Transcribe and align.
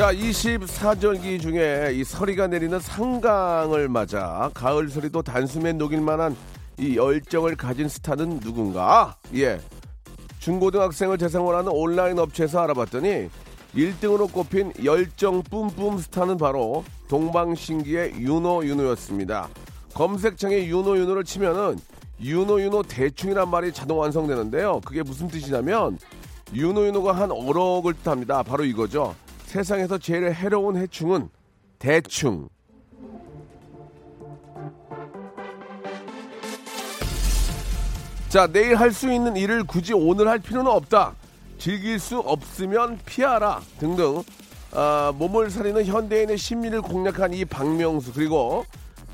자, 0.00 0.14
24절기 0.14 1.42
중에 1.42 1.90
이 1.92 2.04
서리가 2.04 2.46
내리는 2.46 2.80
상강을 2.80 3.90
맞아 3.90 4.50
가을 4.54 4.88
서리도 4.88 5.20
단숨에 5.20 5.74
녹일 5.74 6.00
만한 6.00 6.34
이 6.78 6.96
열정을 6.96 7.54
가진 7.54 7.86
스타는 7.86 8.40
누군가? 8.40 9.18
예. 9.34 9.60
중고등학생을 10.38 11.18
대상으로 11.18 11.54
하는 11.54 11.70
온라인 11.70 12.18
업체에서 12.18 12.60
알아봤더니 12.60 13.28
1등으로 13.74 14.32
꼽힌 14.32 14.72
열정 14.82 15.42
뿜뿜 15.42 15.98
스타는 15.98 16.38
바로 16.38 16.82
동방신기의 17.08 18.14
윤호 18.20 18.64
윤호였습니다. 18.64 19.50
검색창에 19.92 20.64
윤호 20.64 20.96
윤호를 20.96 21.24
치면은 21.24 21.78
윤호 22.22 22.62
윤호 22.62 22.84
대충이란 22.84 23.50
말이 23.50 23.70
자동 23.70 23.98
완성되는데요. 23.98 24.80
그게 24.82 25.02
무슨 25.02 25.28
뜻이냐면 25.28 25.98
윤호 26.54 26.86
윤호가 26.86 27.12
한 27.12 27.30
어록을 27.30 27.92
뜻합니다. 27.92 28.42
바로 28.42 28.64
이거죠. 28.64 29.14
세상에서 29.50 29.98
제일 29.98 30.32
해로운 30.32 30.76
해충은 30.76 31.28
대충. 31.80 32.48
자, 38.28 38.46
내일 38.46 38.76
할 38.76 38.92
수 38.92 39.12
있는 39.12 39.36
일을 39.36 39.64
굳이 39.64 39.92
오늘 39.92 40.28
할 40.28 40.38
필요는 40.38 40.70
없다. 40.70 41.16
즐길 41.58 41.98
수 41.98 42.20
없으면 42.20 43.00
피하라. 43.04 43.60
등등. 43.80 44.22
아, 44.72 45.12
몸을 45.18 45.50
사리는 45.50 45.84
현대인의 45.84 46.38
심리를 46.38 46.80
공략한 46.82 47.34
이 47.34 47.44
박명수. 47.44 48.12
그리고 48.12 48.64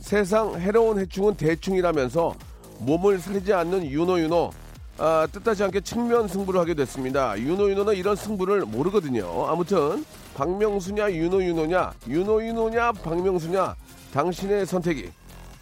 세상 0.01 0.61
해로운 0.61 0.99
해충은 0.99 1.39
대충이라면서 1.39 2.35
몸을 2.81 3.21
사리지 3.21 3.55
않는 3.55 3.87
윤호윤호. 3.87 4.51
아, 4.99 5.27
뜻하지 5.31 5.65
않게 5.65 5.81
측면 5.83 6.27
승부를 6.27 6.59
하게 6.59 6.73
됐습니다. 6.75 7.39
윤호윤호는 7.39 7.95
이런 7.97 8.17
승부를 8.17 8.63
모르거든요. 8.63 9.47
아무튼 9.47 10.05
박명수냐 10.35 11.13
윤호윤호냐 11.13 11.93
윤호윤호냐 12.09 12.93
박명수냐 12.93 13.75
당신의 14.13 14.65
선택이 14.65 15.11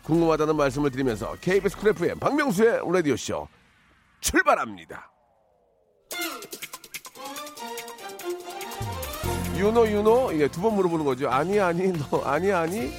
궁금하다는 0.05 0.55
말씀을 0.57 0.91
드리면서 0.91 1.35
KBS 1.41 1.79
쿨 1.79 1.91
FM 1.91 2.19
박명수의 2.21 2.81
라디오쇼 2.93 3.49
출발합니다. 4.21 5.11
윤호 9.57 9.89
윤호 9.89 10.33
이게 10.33 10.47
두번 10.49 10.75
물어보는 10.77 11.05
거죠. 11.05 11.29
아니 11.29 11.59
아니 11.59 11.93
너 11.93 12.21
아니 12.23 12.53
아니. 12.53 12.93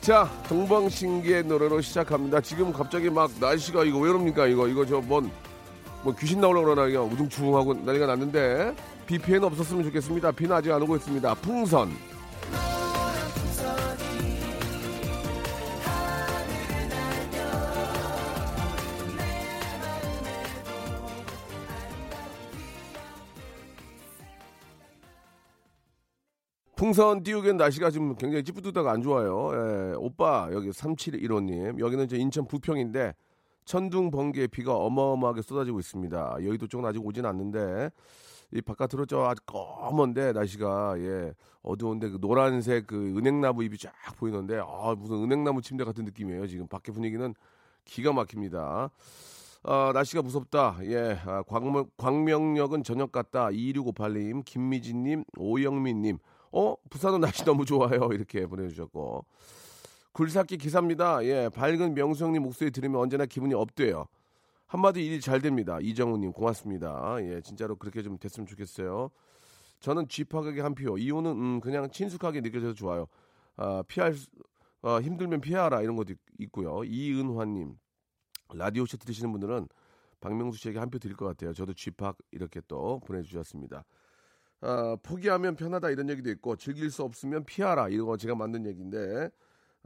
자 0.00 0.30
동방신기의 0.48 1.44
노래로 1.44 1.80
시작합니다. 1.80 2.40
지금 2.40 2.72
갑자기 2.72 3.10
막 3.10 3.30
날씨가 3.40 3.84
이거 3.84 3.98
왜 3.98 4.08
그럽니까 4.08 4.46
이거 4.46 4.68
이거 4.68 4.86
저 4.86 5.00
뭔 5.00 5.30
뭐 6.06 6.14
귀신 6.14 6.40
나오려고 6.40 6.66
그러나 6.66 6.86
그냥 6.86 7.12
우중충하고 7.12 7.74
난리가 7.74 8.06
났는데 8.06 8.76
비 9.08 9.18
피해는 9.18 9.48
없었으면 9.48 9.82
좋겠습니다. 9.82 10.30
비는 10.30 10.54
아직 10.54 10.70
안 10.70 10.80
오고 10.80 10.94
있습니다. 10.94 11.34
풍선. 11.34 11.90
풍선 26.76 27.24
띄우기엔 27.24 27.56
날씨가 27.56 27.90
지금 27.90 28.14
굉장히 28.14 28.44
찌뿌드다가 28.44 28.92
안 28.92 29.02
좋아요. 29.02 29.50
예, 29.54 29.94
오빠 29.96 30.48
여기 30.52 30.70
3715님 30.70 31.80
여기는 31.80 32.04
이제 32.04 32.16
인천 32.16 32.46
부평인데 32.46 33.12
천둥 33.66 34.10
번개 34.10 34.46
비가 34.46 34.74
어마어마하게 34.76 35.42
쏟아지고 35.42 35.80
있습니다. 35.80 36.36
여의도 36.40 36.68
쪽은 36.68 36.88
아직 36.88 37.04
오진 37.04 37.26
않는데 37.26 37.90
이 38.52 38.62
바깥으로 38.62 39.06
저 39.06 39.24
아주 39.24 39.42
검은데 39.44 40.32
날씨가 40.32 40.94
예 41.00 41.34
어두운데 41.62 42.08
그 42.08 42.20
노란색 42.20 42.86
그 42.86 43.14
은행나무 43.18 43.64
잎이 43.64 43.76
쫙 43.76 43.92
보이는데 44.16 44.60
아 44.60 44.94
무슨 44.96 45.16
은행나무 45.24 45.62
침대 45.62 45.82
같은 45.84 46.04
느낌이에요. 46.04 46.46
지금 46.46 46.68
밖에 46.68 46.92
분위기는 46.92 47.34
기가 47.84 48.12
막힙니다. 48.12 48.90
아, 49.68 49.90
날씨가 49.92 50.22
무섭다. 50.22 50.78
예, 50.82 51.18
아, 51.26 51.42
광명, 51.42 51.90
광명역은 51.96 52.84
저녁 52.84 53.10
같다. 53.10 53.48
2658님, 53.48 54.44
김미진님, 54.44 55.24
오영민님. 55.36 56.18
어, 56.52 56.76
부산은 56.88 57.20
날씨 57.20 57.44
너무 57.44 57.64
좋아요. 57.64 58.08
이렇게 58.14 58.46
보내주셨고. 58.46 59.24
굴삭기 60.20 60.56
기사입니다. 60.56 61.22
예, 61.26 61.50
밝은 61.50 61.92
명수 61.92 62.24
형님 62.24 62.42
목소리 62.42 62.70
들으면 62.70 63.02
언제나 63.02 63.26
기분이 63.26 63.52
업돼요. 63.52 64.06
한마디 64.66 65.04
일이 65.04 65.20
잘 65.20 65.42
됩니다. 65.42 65.76
이정우님 65.78 66.32
고맙습니다. 66.32 67.16
예, 67.20 67.42
진짜로 67.42 67.76
그렇게 67.76 68.00
좀 68.02 68.16
됐으면 68.16 68.46
좋겠어요. 68.46 69.10
저는 69.80 70.08
쥐파각의 70.08 70.62
한 70.62 70.74
표. 70.74 70.96
이유는 70.96 71.30
음, 71.32 71.60
그냥 71.60 71.90
친숙하게 71.90 72.40
느껴져서 72.40 72.72
좋아요. 72.72 73.06
아, 73.56 73.82
피할 73.86 74.14
수- 74.14 74.26
어, 74.80 75.02
힘들면 75.02 75.42
피하라 75.42 75.82
이런 75.82 75.96
것도 75.96 76.14
있- 76.14 76.18
있고요. 76.38 76.82
이은화님 76.84 77.76
라디오 78.54 78.86
쇼 78.86 78.96
들으시는 78.96 79.30
분들은 79.32 79.68
박명수 80.20 80.58
씨에게 80.58 80.78
한 80.78 80.88
표 80.88 80.98
드릴 80.98 81.14
것 81.14 81.26
같아요. 81.26 81.52
저도 81.52 81.74
쥐팍 81.74 82.16
이렇게 82.30 82.62
또 82.66 83.00
보내주셨습니다. 83.00 83.84
아, 84.62 84.96
포기하면 85.02 85.56
편하다 85.56 85.90
이런 85.90 86.08
얘기도 86.08 86.30
있고 86.30 86.56
즐길 86.56 86.90
수 86.90 87.02
없으면 87.02 87.44
피하라 87.44 87.90
이거 87.90 88.16
제가 88.16 88.34
만든 88.34 88.64
얘기인데 88.64 89.28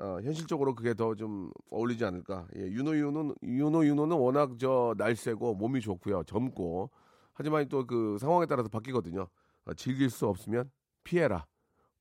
어, 0.01 0.19
현실적으로 0.23 0.75
그게 0.75 0.95
더 0.95 1.15
좀 1.15 1.51
어울리지 1.71 2.05
않을까. 2.05 2.47
예, 2.57 2.63
윤호 2.63 2.97
윤호는 2.97 3.35
윤호 3.45 3.87
윤호는 3.87 4.17
워낙 4.17 4.59
저 4.59 4.95
날쌔고 4.99 5.55
몸이 5.57 5.81
좋고요, 5.81 6.25
젊고 6.25 6.91
하지만 7.35 7.69
또 7.69 7.87
그 7.87 8.19
상황에 8.19 8.47
따라서 8.47 8.69
바뀌거든요. 8.69 9.29
어, 9.67 9.75
즐길 9.75 10.11
수 10.11 10.27
없으면 10.27 10.71
피해라, 11.05 11.47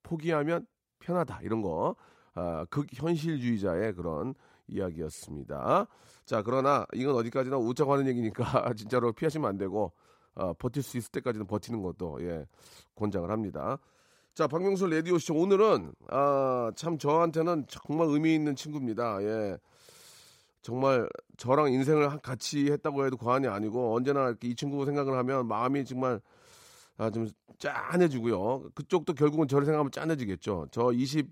포기하면 0.03 0.65
편하다 0.99 1.41
이런 1.43 1.61
거 1.61 1.95
아, 2.35 2.65
극현실주의자의 2.69 3.93
그런 3.95 4.33
이야기였습니다. 4.67 5.87
자 6.25 6.41
그러나 6.43 6.85
이건 6.93 7.15
어디까지나 7.15 7.57
웃자고 7.57 7.93
하는 7.93 8.07
얘기니까 8.07 8.43
진짜로 8.77 9.11
피하시면 9.13 9.49
안 9.49 9.57
되고 9.57 9.91
어, 10.35 10.53
버틸 10.53 10.83
수 10.83 10.97
있을 10.97 11.11
때까지는 11.11 11.47
버티는 11.47 11.81
것도 11.81 12.19
예, 12.21 12.45
권장을 12.95 13.29
합니다. 13.29 13.77
자, 14.39 14.47
박명수 14.47 14.87
레디오쇼 14.87 15.35
오늘은 15.35 15.91
아, 16.07 16.71
참 16.77 16.97
저한테는 16.97 17.65
정말 17.67 18.07
의미 18.07 18.33
있는 18.35 18.55
친구입니다. 18.55 19.21
예. 19.21 19.57
정말 20.61 21.09
저랑 21.35 21.73
인생을 21.73 22.09
한- 22.09 22.21
같이 22.21 22.71
했다고 22.71 23.05
해도 23.05 23.17
과언이 23.17 23.49
아니고 23.49 23.93
언제나 23.97 24.29
이렇게 24.29 24.47
이 24.47 24.55
친구 24.55 24.85
생각을 24.85 25.17
하면 25.17 25.45
마음이 25.45 25.83
정말 25.83 26.21
아, 26.95 27.09
좀 27.09 27.27
짠해지고요. 27.57 28.69
그쪽도 28.75 29.13
결국은 29.15 29.45
저를 29.49 29.65
생각하면 29.65 29.91
짠해지겠죠. 29.91 30.67
저 30.71 30.93
20, 30.93 31.27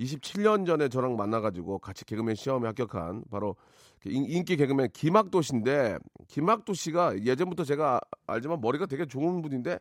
27년 0.00 0.64
전에 0.66 0.88
저랑 0.88 1.16
만나가지고 1.16 1.80
같이 1.80 2.06
개그맨 2.06 2.34
시험에 2.34 2.66
합격한 2.68 3.24
바로 3.30 3.56
그 4.00 4.08
인- 4.08 4.24
인기 4.24 4.56
개그맨 4.56 4.88
김학도 4.94 5.42
씨인데 5.42 5.98
김학도 6.28 6.72
씨가 6.72 7.26
예전부터 7.26 7.64
제가 7.64 8.00
알지만 8.26 8.62
머리가 8.62 8.86
되게 8.86 9.04
좋은 9.04 9.42
분인데 9.42 9.78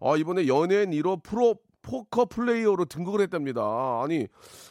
아, 0.00 0.16
이번에 0.16 0.46
연예인 0.46 0.92
1호 0.92 1.22
프로 1.22 1.56
포커 1.86 2.24
플레이어로 2.26 2.86
등극을 2.86 3.20
했답니다. 3.20 3.62
아니 4.02 4.26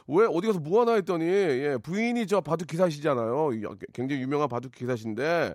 왜 0.07 0.25
어디 0.29 0.47
가서 0.47 0.59
뭐 0.59 0.81
하나 0.81 0.93
했더니 0.95 1.23
예, 1.25 1.77
부인이 1.81 2.27
저 2.27 2.41
바둑 2.41 2.67
기사시잖아요. 2.67 3.53
이- 3.53 3.63
굉장히 3.93 4.21
유명한 4.21 4.49
바둑 4.49 4.73
기사신데 4.73 5.53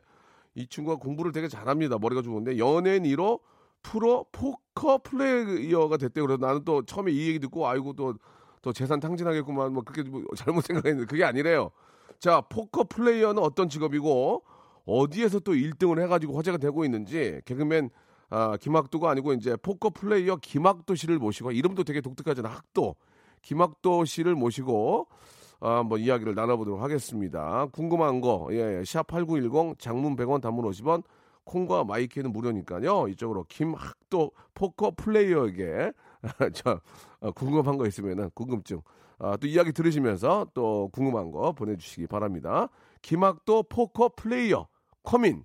이 0.55 0.67
친구가 0.67 0.97
공부를 0.97 1.33
되게 1.33 1.49
잘합니다. 1.49 1.99
머리가 1.99 2.23
좋은데 2.23 2.59
연예인 2.59 3.03
1호 3.05 3.41
프로 3.83 4.27
포커 4.33 4.99
플레이어가 5.05 5.97
됐대요. 5.99 6.27
그래서 6.27 6.45
나는 6.45 6.65
또 6.65 6.83
처음에 6.85 7.13
이 7.13 7.29
얘기 7.29 7.39
듣고 7.39 7.69
아이고 7.69 7.93
또또 7.93 8.73
재산 8.75 8.99
탕진하겠구만 8.99 9.73
뭐 9.73 9.83
그렇게 9.85 10.09
뭐 10.09 10.23
잘못 10.37 10.63
생각했는데 10.65 11.07
그게 11.07 11.25
아니래요. 11.25 11.71
자 12.19 12.41
포커 12.41 12.85
플레이어는 12.85 13.43
어떤 13.43 13.69
직업이고 13.69 14.43
어디에서 14.87 15.41
또 15.41 15.53
1등을 15.53 16.01
해가지고 16.03 16.37
화제가 16.37 16.57
되고 16.57 16.85
있는지 16.87 17.41
개그맨 17.45 17.91
아, 18.31 18.57
김학도가 18.57 19.11
아니고 19.11 19.33
이제 19.35 19.57
포커 19.57 19.91
플레이어 19.91 20.37
김학도 20.37 20.95
씨를 20.95 21.19
모시고 21.19 21.53
이름도 21.53 21.85
되게 21.85 22.01
독특하잖아 22.01 22.49
학도 22.49 22.95
김학도 23.43 24.05
씨를 24.05 24.35
모시고 24.35 25.09
아, 25.61 25.79
한번 25.79 26.01
이야기를 26.01 26.35
나눠보도록 26.35 26.81
하겠습니다. 26.81 27.67
궁금한 27.73 28.21
거, 28.21 28.49
예, 28.53 28.81
샵8910 28.83 29.79
장문 29.79 30.17
100원 30.17 30.41
단문 30.41 30.65
50원 30.71 31.03
콩과 31.45 31.85
마이케이는 31.85 32.33
무료니까요. 32.33 33.09
이쪽으로 33.09 33.45
김학도 33.49 34.31
포커 34.55 34.93
플레이어에게 34.97 35.93
저 36.55 36.81
어, 37.21 37.33
궁금한 37.33 37.77
거 37.77 37.87
있으면은 37.87 38.31
궁금증 38.35 38.81
아, 39.19 39.37
또 39.37 39.47
이야기 39.47 39.73
들으시면서 39.73 40.47
또 40.55 40.89
궁금한 40.93 41.31
거 41.31 41.53
보내주시기 41.53 42.07
바랍니다. 42.07 42.69
김학도 43.03 43.65
포커 43.65 44.11
플레이어 44.17 44.67
커민 45.03 45.45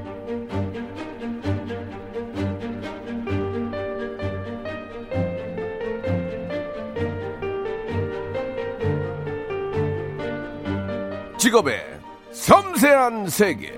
직업의 11.51 11.99
섬세한 12.31 13.27
세계. 13.27 13.77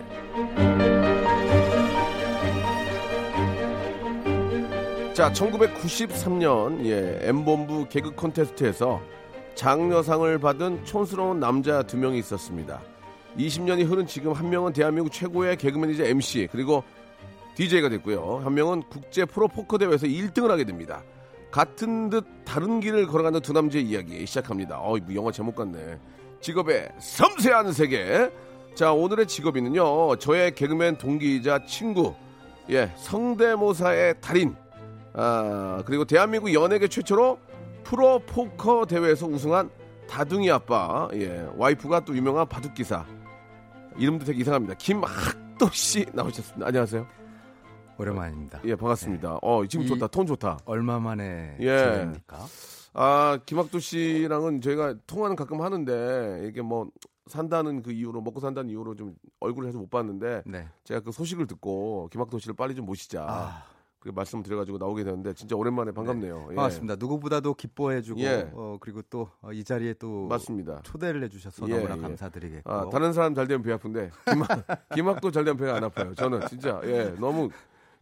자, 5.15 5.31
1993년 5.31 6.85
예, 6.85 7.17
M본부 7.23 7.87
개그 7.89 8.11
콘테스트에서 8.11 9.01
장려상을 9.55 10.37
받은 10.37 10.85
촌스러운 10.85 11.39
남자 11.39 11.81
두 11.81 11.97
명이 11.97 12.19
있었습니다. 12.19 12.79
20년이 13.39 13.89
흐른 13.89 14.05
지금 14.05 14.33
한 14.33 14.51
명은 14.51 14.73
대한민국 14.73 15.11
최고의 15.11 15.57
개그맨이자 15.57 16.05
MC 16.05 16.49
그리고 16.51 16.83
DJ가 17.55 17.89
됐고요. 17.89 18.41
한 18.43 18.53
명은 18.53 18.83
국제 18.83 19.25
프로 19.25 19.47
포커 19.47 19.79
대회에서 19.79 20.05
1등을 20.05 20.49
하게 20.49 20.63
됩니다. 20.63 21.01
같은 21.49 22.11
듯 22.11 22.25
다른 22.45 22.79
길을 22.79 23.07
걸어가는 23.07 23.39
두 23.41 23.51
남자의 23.51 23.83
이야기 23.85 24.23
시작합니다. 24.27 24.79
어, 24.79 24.97
이거 24.97 25.15
영화 25.15 25.31
제목 25.31 25.55
같네. 25.55 25.97
직업의 26.47 26.89
섬세한 26.99 27.71
세계. 27.71 28.29
자, 28.75 28.91
오늘의 28.91 29.27
직업인은요. 29.27 30.17
저의 30.17 30.53
개그맨 30.53 30.97
동기이자 30.97 31.65
친구. 31.65 32.13
예, 32.69 32.91
성대모사의 32.97 34.15
달인. 34.21 34.55
아, 35.13 35.81
그리고 35.85 36.05
대한민국 36.05 36.53
연예계 36.53 36.87
최초로 36.89 37.39
프로 37.83 38.19
포커 38.19 38.85
대회에서 38.85 39.25
우승한 39.25 39.69
다둥이 40.09 40.51
아빠. 40.51 41.07
예, 41.13 41.47
와이프가 41.55 42.01
또 42.05 42.15
유명한 42.15 42.47
바둑기사. 42.47 43.05
이름도 43.97 44.25
되게 44.25 44.41
이상합니다. 44.41 44.75
김학도 44.75 45.69
씨 45.71 46.05
나오셨습니다. 46.13 46.67
안녕하세요. 46.67 47.07
오랜만입니다. 47.97 48.59
예, 48.65 48.75
반갑습니다. 48.75 49.37
어, 49.41 49.65
지금 49.67 49.85
이- 49.85 49.87
좋다. 49.87 50.07
톤 50.07 50.25
좋다. 50.25 50.57
얼마 50.65 50.99
만에 50.99 51.55
예. 51.59 51.77
지내입니까? 51.77 52.37
아, 52.93 53.39
김학도 53.45 53.79
씨랑은 53.79 54.61
저희가 54.61 54.95
통화는 55.07 55.35
가끔 55.35 55.61
하는데 55.61 56.45
이게 56.47 56.61
뭐 56.61 56.89
산다는 57.27 57.81
그 57.81 57.91
이유로 57.91 58.21
먹고 58.21 58.39
산다는 58.39 58.69
이유로 58.69 58.95
좀 58.95 59.15
얼굴을 59.39 59.67
해서 59.67 59.77
못 59.79 59.89
봤는데 59.89 60.43
네. 60.45 60.67
제가 60.83 60.99
그 60.99 61.11
소식을 61.11 61.47
듣고 61.47 62.09
김학도 62.11 62.37
씨를 62.39 62.55
빨리 62.55 62.75
좀 62.75 62.85
모시자. 62.85 63.25
아, 63.27 63.63
그 63.99 64.09
말씀을 64.09 64.43
드려가지고 64.43 64.77
나오게 64.77 65.05
되는데 65.05 65.33
진짜 65.33 65.55
오랜만에 65.55 65.91
반갑네요. 65.93 66.49
예. 66.51 66.55
반갑습니다. 66.55 66.97
누구보다도 66.97 67.53
기뻐해주고 67.53 68.19
예. 68.19 68.49
어, 68.53 68.77
그리고 68.81 69.01
또 69.03 69.29
이 69.53 69.63
자리에 69.63 69.93
또 69.93 70.27
맞습니다. 70.27 70.81
초대를 70.83 71.23
해주셔서 71.23 71.67
예, 71.69 71.75
너무나 71.77 71.97
예. 71.97 72.01
감사드리겠고 72.01 72.69
아, 72.71 72.89
다른 72.89 73.13
사람 73.13 73.33
잘 73.33 73.47
되면 73.47 73.63
배 73.63 73.71
아픈데 73.71 74.11
김학, 74.29 74.47
김학도 74.93 75.31
잘 75.31 75.45
되면 75.45 75.57
배가 75.57 75.75
안 75.77 75.83
아파요. 75.85 76.13
저는 76.15 76.47
진짜 76.47 76.81
예 76.83 77.15
너무 77.17 77.49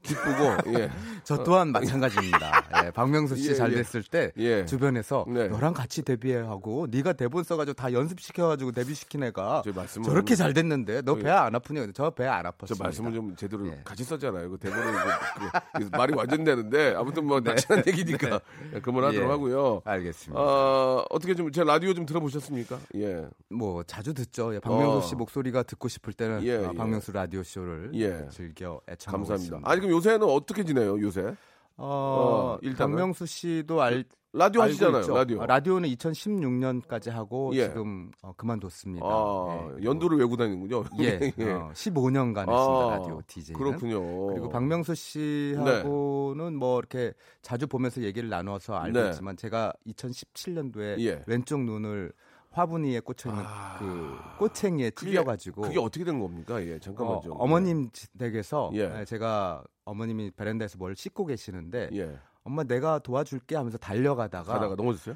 기쁘고 0.03 0.77
예 0.79 0.89
저 1.23 1.43
또한 1.43 1.71
마찬가지입니다. 1.71 2.85
예, 2.85 2.91
박명수 2.91 3.35
씨 3.35 3.49
예, 3.51 3.53
잘 3.55 3.71
예. 3.71 3.75
됐을 3.75 4.03
때 4.03 4.31
예. 4.37 4.65
주변에서 4.65 5.25
네. 5.27 5.47
너랑 5.47 5.73
같이 5.73 6.01
데뷔하고 6.01 6.87
네가 6.89 7.13
대본 7.13 7.43
써가지고 7.43 7.73
다 7.75 7.93
연습시켜가지고 7.93 8.71
데뷔시킨 8.71 9.23
애가 9.23 9.63
저 9.65 10.01
저렇게 10.01 10.35
잘 10.35 10.53
됐는데 10.53 11.01
너 11.03 11.15
예. 11.19 11.23
배안 11.23 11.53
아프냐? 11.55 11.85
저 11.93 12.09
배 12.11 12.27
안 12.27 12.45
아팠습니다. 12.45 12.67
저 12.67 12.75
말씀을 12.83 13.13
좀 13.13 13.35
제대로 13.35 13.67
예. 13.67 13.81
같이 13.83 14.03
썼잖아요. 14.03 14.49
그 14.49 14.57
대본을 14.57 14.83
그, 14.93 15.89
그 15.89 15.95
말이 15.97 16.13
완전 16.13 16.43
되는데 16.43 16.93
아무튼 16.97 17.25
뭐 17.25 17.39
낚시한 17.41 17.83
얘기니까 17.87 18.39
그만하도록 18.81 19.13
네. 19.13 19.19
예. 19.21 19.25
하고요. 19.29 19.81
알겠습니다. 19.85 20.41
어, 20.41 21.05
어떻게 21.09 21.35
좀 21.35 21.51
제 21.51 21.63
라디오 21.65 21.93
좀 21.93 22.05
들어보셨습니까? 22.05 22.79
예. 22.95 23.25
뭐 23.49 23.83
자주 23.83 24.13
듣죠. 24.13 24.55
예, 24.55 24.59
박명수 24.59 24.97
어. 24.97 25.01
씨 25.01 25.15
목소리가 25.15 25.63
듣고 25.63 25.89
싶을 25.89 26.13
때는 26.13 26.43
예, 26.43 26.55
어, 26.55 26.69
예. 26.71 26.77
박명수 26.77 27.11
라디오 27.11 27.43
쇼를 27.43 27.91
예. 27.95 28.25
즐겨 28.31 28.79
애청하고 28.89 29.25
감사합니다. 29.25 29.57
있습니다. 29.57 29.69
아니 29.69 29.81
그럼 29.91 29.97
요새는 29.97 30.23
어떻게 30.23 30.63
지내요? 30.63 30.99
요새 31.01 31.35
어, 31.77 31.85
어, 31.85 32.57
일단은? 32.61 32.95
박명수 32.95 33.25
씨도 33.25 33.81
알 33.81 34.05
라디오 34.33 34.61
하시잖아요. 34.61 35.01
있죠. 35.01 35.13
라디오. 35.13 35.41
아, 35.41 35.45
라디오는 35.45 35.89
2016년까지 35.89 37.09
하고 37.09 37.51
예. 37.53 37.63
지금 37.63 38.11
어, 38.21 38.31
그만뒀습니다. 38.37 39.05
아, 39.05 39.75
예. 39.77 39.83
연도를 39.83 40.17
외고 40.19 40.37
다니는군요. 40.37 40.85
예, 41.01 41.15
어, 41.17 41.71
15년간 41.73 42.37
했습니다 42.37 42.85
아, 42.87 42.97
라디오 42.97 43.21
DJ. 43.27 43.55
그렇군요. 43.55 44.27
그리고 44.27 44.47
박명수 44.47 44.95
씨하고는 44.95 46.55
뭐 46.55 46.79
이렇게 46.79 47.13
자주 47.41 47.67
보면서 47.67 48.01
얘기를 48.01 48.29
나눠서 48.29 48.73
알고 48.75 48.97
네. 49.01 49.09
있지만 49.09 49.35
제가 49.35 49.73
2017년도에 49.87 50.99
예. 50.99 51.23
왼쪽 51.27 51.63
눈을 51.63 52.13
화분이에 52.51 52.99
꽂혀 52.99 53.29
있는 53.29 53.43
아. 53.47 53.77
그 53.79 54.17
꼬챙이에 54.39 54.89
그게- 54.91 55.11
찔려가지고 55.11 55.61
그게 55.61 55.79
어떻게 55.79 56.03
된 56.03 56.19
겁니까? 56.19 56.61
예, 56.63 56.77
잠깐만 56.79 57.15
어, 57.17 57.21
좀. 57.21 57.33
어머님 57.39 57.89
댁에서 58.17 58.71
예. 58.73 58.99
예, 58.99 59.05
제가 59.05 59.63
어머님이 59.85 60.31
베란다에서 60.31 60.77
뭘 60.77 60.95
씻고 60.95 61.25
계시는데 61.25 61.89
예. 61.93 62.17
엄마 62.43 62.63
내가 62.63 62.99
도와줄게 62.99 63.55
하면서 63.55 63.77
달려가다가 63.77 64.53
가다가 64.53 64.75
넘어졌어요? 64.75 65.15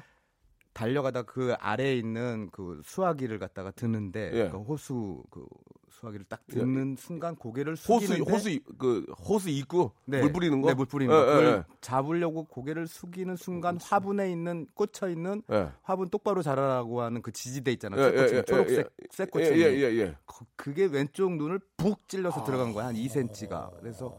달려가다 0.72 1.22
그 1.22 1.54
아래에 1.58 1.96
있는 1.96 2.48
그 2.52 2.80
수화기를 2.84 3.38
갖다가 3.38 3.70
드는데 3.70 4.30
예. 4.32 4.48
그 4.50 4.58
호수 4.58 5.22
그 5.30 5.46
수화기를 5.96 6.26
딱 6.28 6.46
드는 6.46 6.96
순간 6.98 7.34
고개를 7.36 7.72
호수 7.72 8.06
숙이는데 8.06 8.30
호수 8.32 8.50
이- 8.50 8.60
그 8.78 9.06
호수 9.18 9.48
입구 9.48 9.90
네. 10.04 10.20
물 10.20 10.32
뿌리는 10.32 10.60
거? 10.60 10.68
네, 10.68 10.74
물 10.74 10.86
뿌리는 10.86 11.14
예, 11.14 11.18
거. 11.18 11.42
예, 11.42 11.46
예. 11.46 11.62
잡으려고 11.80 12.44
고개를 12.44 12.86
숙이는 12.86 13.36
순간 13.36 13.78
화분에 13.80 14.30
있는 14.30 14.66
꽂혀 14.74 15.08
있는 15.08 15.42
예. 15.50 15.70
화분 15.82 16.08
똑바로 16.10 16.42
자라라고 16.42 17.00
하는 17.00 17.22
그 17.22 17.32
지지대 17.32 17.72
있잖아요. 17.72 18.00
예, 18.00 18.06
예, 18.14 18.36
예, 18.36 18.42
초록색 18.42 18.78
예, 19.02 19.06
쇠꼬챙이. 19.10 19.58
예, 19.60 19.64
예, 19.64 19.80
예, 19.80 19.96
예. 19.98 20.16
거- 20.26 20.44
그게 20.56 20.84
왼쪽 20.84 21.32
눈을 21.36 21.60
푹 21.78 22.06
찔러서 22.08 22.44
들어간 22.44 22.72
거야. 22.72 22.86
한 22.86 22.94
2cm가. 22.94 23.70
그래서 23.80 24.16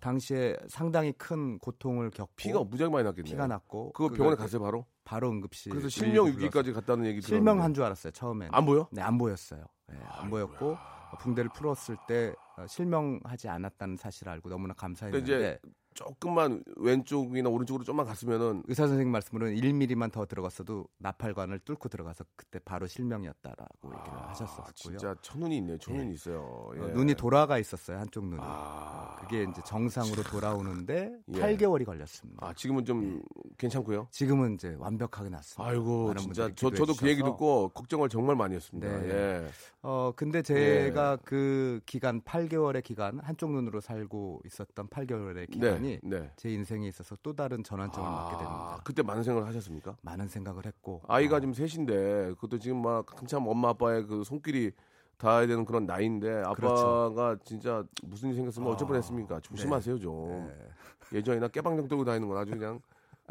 당시에 0.00 0.56
상당히 0.68 1.12
큰 1.12 1.58
고통을 1.58 2.10
겪고 2.10 2.32
피가 2.36 2.64
무지하게 2.64 2.92
많이 2.92 3.04
났겠네요. 3.04 3.30
피가 3.32 3.46
났고 3.46 3.92
그거 3.92 4.08
병원에 4.12 4.36
갔어요 4.36 4.60
바로? 4.60 4.84
바로 5.12 5.28
응급실 5.28 5.70
그래서 5.72 5.90
실명 5.90 6.26
유기까지 6.26 6.72
갔다는 6.72 7.04
얘기 7.04 7.20
들었는데. 7.20 7.36
실명한 7.36 7.74
줄 7.74 7.84
알았어요 7.84 8.12
처음에 8.12 8.48
안 8.50 8.64
보여? 8.64 8.88
네, 8.90 9.02
안 9.02 9.18
보였어요. 9.18 9.66
네, 9.88 9.98
안 10.08 10.30
보였고 10.30 10.78
붕대를 11.18 11.50
풀었을 11.50 11.98
때 12.08 12.34
어, 12.56 12.66
실명하지 12.66 13.46
않았다는 13.50 13.98
사실을 13.98 14.32
알고 14.32 14.48
너무나 14.48 14.72
감사했는데 14.72 15.22
이제 15.22 15.58
조금만 15.94 16.62
왼쪽이나 16.76 17.48
오른쪽으로 17.48 17.84
좀만 17.84 18.06
갔으면은 18.06 18.62
의사 18.66 18.86
선생님 18.86 19.12
말씀으로는 19.12 19.56
1mm만 19.56 20.12
더 20.12 20.26
들어갔어도 20.26 20.86
나팔관을 20.98 21.60
뚫고 21.60 21.88
들어가서 21.88 22.24
그때 22.36 22.58
바로 22.64 22.86
실명이었다라고 22.86 23.92
얘기를 23.98 24.28
하셨었고요. 24.28 24.66
아, 24.66 24.72
진짜 24.74 25.14
천운이 25.22 25.56
있네요. 25.58 25.78
천운이 25.78 26.12
있어요. 26.14 26.70
예. 26.76 26.80
어, 26.80 26.88
눈이 26.88 27.14
돌아가 27.14 27.58
있었어요 27.58 27.98
한쪽 27.98 28.26
눈이. 28.26 28.40
아, 28.42 29.16
그게 29.20 29.42
이제 29.42 29.60
정상으로 29.64 30.22
돌아오는데 30.22 31.12
예. 31.34 31.40
8개월이 31.40 31.84
걸렸습니다. 31.84 32.46
아, 32.46 32.52
지금은 32.54 32.84
좀 32.84 33.22
괜찮고요. 33.58 34.08
지금은 34.10 34.54
이제 34.54 34.74
완벽하게 34.78 35.28
났습니다. 35.30 35.70
아이고 35.70 36.14
진짜 36.16 36.50
저, 36.54 36.70
저도 36.70 36.94
그 36.94 37.08
얘기. 37.08 37.22
듣고 37.22 37.68
걱정을 37.70 38.08
정말 38.08 38.34
많이 38.36 38.54
했습니다. 38.54 38.88
네. 38.88 39.08
예. 39.08 39.46
어 39.82 40.12
근데 40.14 40.42
제가 40.42 41.18
그 41.24 41.80
기간 41.86 42.20
8개월의 42.22 42.82
기간 42.82 43.18
한쪽 43.20 43.52
눈으로 43.52 43.80
살고 43.80 44.42
있었던 44.46 44.88
8개월의 44.88 45.50
기간 45.50 45.81
이 45.84 45.98
네, 46.02 46.20
네. 46.20 46.30
제 46.36 46.50
인생에 46.50 46.86
있어서 46.88 47.16
또 47.22 47.32
다른 47.34 47.62
전환점을 47.62 48.08
맞게 48.08 48.36
됩니다. 48.36 48.80
그때 48.84 49.02
많은 49.02 49.22
생각을 49.22 49.48
하셨습니까? 49.48 49.96
많은 50.02 50.28
생각을 50.28 50.66
했고 50.66 51.02
아이가 51.08 51.36
어, 51.36 51.40
지금 51.40 51.54
셋인데 51.54 52.34
그것도 52.34 52.58
지금 52.58 52.82
막 52.82 53.06
한참 53.18 53.46
엄마 53.46 53.70
아빠의 53.70 54.06
그 54.06 54.24
손길이 54.24 54.72
닿아야 55.18 55.46
되는 55.46 55.64
그런 55.64 55.86
나이인데 55.86 56.40
아빠가 56.40 56.54
그렇죠. 56.54 57.38
진짜 57.44 57.84
무슨 58.02 58.28
일이 58.30 58.36
생겼으면 58.36 58.68
어쩔 58.68 58.88
뻔했습니까? 58.88 59.40
조심하세요 59.40 59.98
좀. 59.98 60.48
네. 60.48 61.18
예전이나 61.18 61.48
깨방정 61.48 61.88
들고 61.88 62.04
다니는 62.04 62.28
건 62.28 62.38
아주 62.38 62.52
그냥 62.52 62.80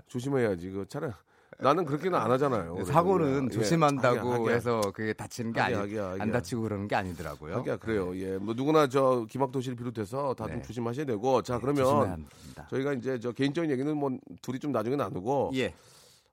조심해야지. 0.08 0.70
그 0.70 0.86
차라리 0.88 1.14
나는 1.62 1.86
그렇게는 1.86 2.18
안 2.18 2.32
하잖아요. 2.32 2.74
그래서 2.74 2.92
사고는 2.92 3.46
예. 3.46 3.50
조심한다고 3.50 4.18
하기야, 4.18 4.34
하기야. 4.34 4.54
해서 4.54 4.82
그게 4.94 5.14
다치는 5.14 5.54
게 5.54 5.60
아니. 5.60 6.00
안 6.20 6.32
다치고 6.32 6.64
그러는 6.64 6.88
게 6.88 6.96
아니더라고요. 6.96 7.56
하기야 7.58 7.78
그래요. 7.78 8.16
예, 8.18 8.38
뭐 8.38 8.54
누구나 8.54 8.88
저 8.88 9.26
김학도 9.30 9.62
씨를 9.62 9.76
비롯해서 9.78 10.34
다좀 10.34 10.58
네. 10.58 10.62
조심하셔야 10.64 11.06
되고 11.06 11.42
자 11.42 11.60
조심해야 11.60 11.86
그러면. 11.86 12.26
저희가 12.70 12.94
이제 12.94 13.20
저 13.20 13.32
개인적인 13.32 13.70
얘기는 13.70 13.96
뭐 13.96 14.18
둘이 14.42 14.60
좀 14.60 14.72
나중에 14.72 14.96
나누고 14.96 15.52
예. 15.56 15.74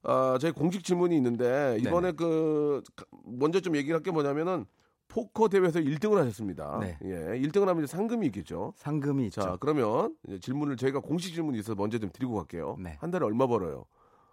아, 0.02 0.38
저희 0.40 0.52
공식 0.52 0.84
질문이 0.84 1.16
있는데 1.16 1.76
이번에 1.80 2.12
그 2.12 2.82
먼저 3.24 3.60
좀 3.60 3.76
얘기할 3.76 4.02
게 4.02 4.10
뭐냐면은 4.10 4.64
포커 5.08 5.48
대회에서 5.48 5.80
1등을 5.80 6.16
하셨습니다. 6.16 6.78
네. 6.80 6.98
예, 7.02 7.40
1등을 7.40 7.66
하면 7.66 7.84
이제 7.84 7.96
상금이 7.96 8.26
있겠죠. 8.26 8.74
상금이 8.76 9.26
있죠. 9.26 9.40
자, 9.40 9.56
그러면 9.58 10.14
질문을 10.40 10.76
저희가 10.76 11.00
공식 11.00 11.34
질문이 11.34 11.58
있어서 11.58 11.74
먼저 11.74 11.98
좀 11.98 12.10
드리고 12.12 12.34
갈게요. 12.36 12.76
네. 12.78 12.96
한 13.00 13.10
달에 13.10 13.24
얼마 13.24 13.46
벌어요? 13.46 13.86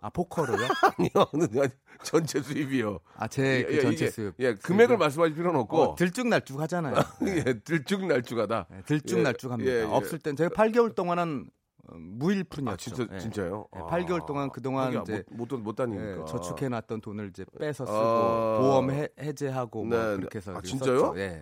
아 0.06 0.10
포커로요? 0.10 0.58
아니요, 1.00 1.60
아니, 1.60 1.70
전체 2.04 2.40
수입이요. 2.40 3.00
아제 3.16 3.66
그 3.68 3.74
예, 3.76 3.82
전체 3.82 4.06
이게, 4.06 4.12
수입. 4.12 4.34
예, 4.38 4.54
금액을 4.54 4.98
말씀하실 4.98 5.36
필요는 5.36 5.60
없고 5.62 5.82
어, 5.82 5.96
들쭉날쭉 5.96 6.60
하잖아요. 6.62 6.94
예, 7.26 7.44
들쭉날쭉하다. 7.60 8.68
네, 8.70 8.82
들쭉날쭉합니다. 8.86 9.72
예, 9.72 9.80
예. 9.80 9.84
없을 9.84 10.20
땐 10.20 10.36
저희 10.36 10.48
8개월 10.50 10.94
동안은 10.94 11.50
어, 11.88 11.96
무일푼이었죠. 11.98 12.72
아, 12.72 12.78
진짜 12.78 13.08
예. 13.16 13.20
진짜요? 13.20 13.68
예, 13.76 13.80
아, 13.80 13.88
8개월 13.88 14.28
동안 14.28 14.52
그동안 14.52 15.02
이제 15.02 15.24
못, 15.32 15.48
못, 15.52 15.60
못 15.60 15.76
다니니까. 15.76 16.22
예, 16.22 16.26
저축해놨던 16.28 17.02
돈을 17.02 17.30
이제 17.30 17.44
빼서 17.60 17.88
쓰고 17.88 17.98
아. 17.98 18.58
보험 18.60 18.92
해, 18.92 19.10
해제하고 19.20 19.86
뭐 19.86 19.98
네, 19.98 20.18
그렇게 20.18 20.38
해서 20.38 20.56
아, 20.56 20.62
진짜요? 20.62 21.00
썼죠. 21.00 21.20
예. 21.20 21.42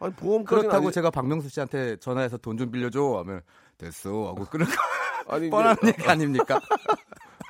아니 0.00 0.12
보험까지 0.14 0.62
그렇다고 0.62 0.90
제가 0.90 1.10
박명수 1.12 1.48
씨한테 1.48 1.96
전화해서 1.98 2.38
돈 2.38 2.56
좀 2.58 2.72
빌려줘 2.72 3.18
하면 3.18 3.42
됐어 3.78 4.10
하고 4.28 4.46
끊을 4.46 4.66
거 4.66 4.72
아니 5.36 5.48
뻔한 5.50 5.76
얘기 5.86 6.02
아닙니까? 6.08 6.58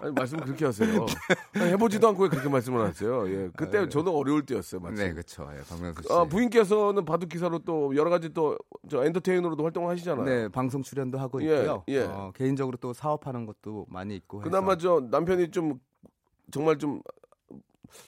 아니 0.01 0.13
말씀 0.13 0.39
그렇게 0.41 0.65
하세요. 0.65 0.89
아니, 1.55 1.71
해보지도 1.73 2.09
않고 2.09 2.23
왜 2.25 2.29
그렇게 2.29 2.49
말씀을 2.49 2.81
하세요? 2.81 3.29
예, 3.29 3.51
그때 3.57 3.89
저도 3.89 4.17
어려울 4.17 4.45
때였어요, 4.47 4.81
마침. 4.81 4.97
네, 4.97 5.13
그렇죠. 5.13 5.49
예, 5.55 5.61
박명수 5.69 6.03
씨. 6.03 6.13
아, 6.13 6.25
부인께서는 6.25 7.05
바둑 7.05 7.29
기사로 7.29 7.61
또 7.61 7.95
여러 7.97 8.11
가지 8.11 8.29
또 8.31 8.57
저 8.89 9.05
엔터테이너로도 9.05 9.63
활동을 9.63 9.91
하시잖아요. 9.91 10.25
네, 10.25 10.49
방송 10.49 10.83
출연도 10.83 11.19
하고 11.19 11.43
예, 11.43 11.47
있고요. 11.59 11.85
예. 11.89 12.01
어, 12.01 12.33
개인적으로 12.35 12.77
또 12.79 12.93
사업하는 12.93 13.47
것도 13.47 13.87
많이 13.89 14.17
있고 14.17 14.41
해서 14.41 14.51
그나마 14.51 14.77
저 14.77 15.07
남편이 15.11 15.51
좀 15.51 15.79
정말 16.51 16.79
좀 16.79 17.03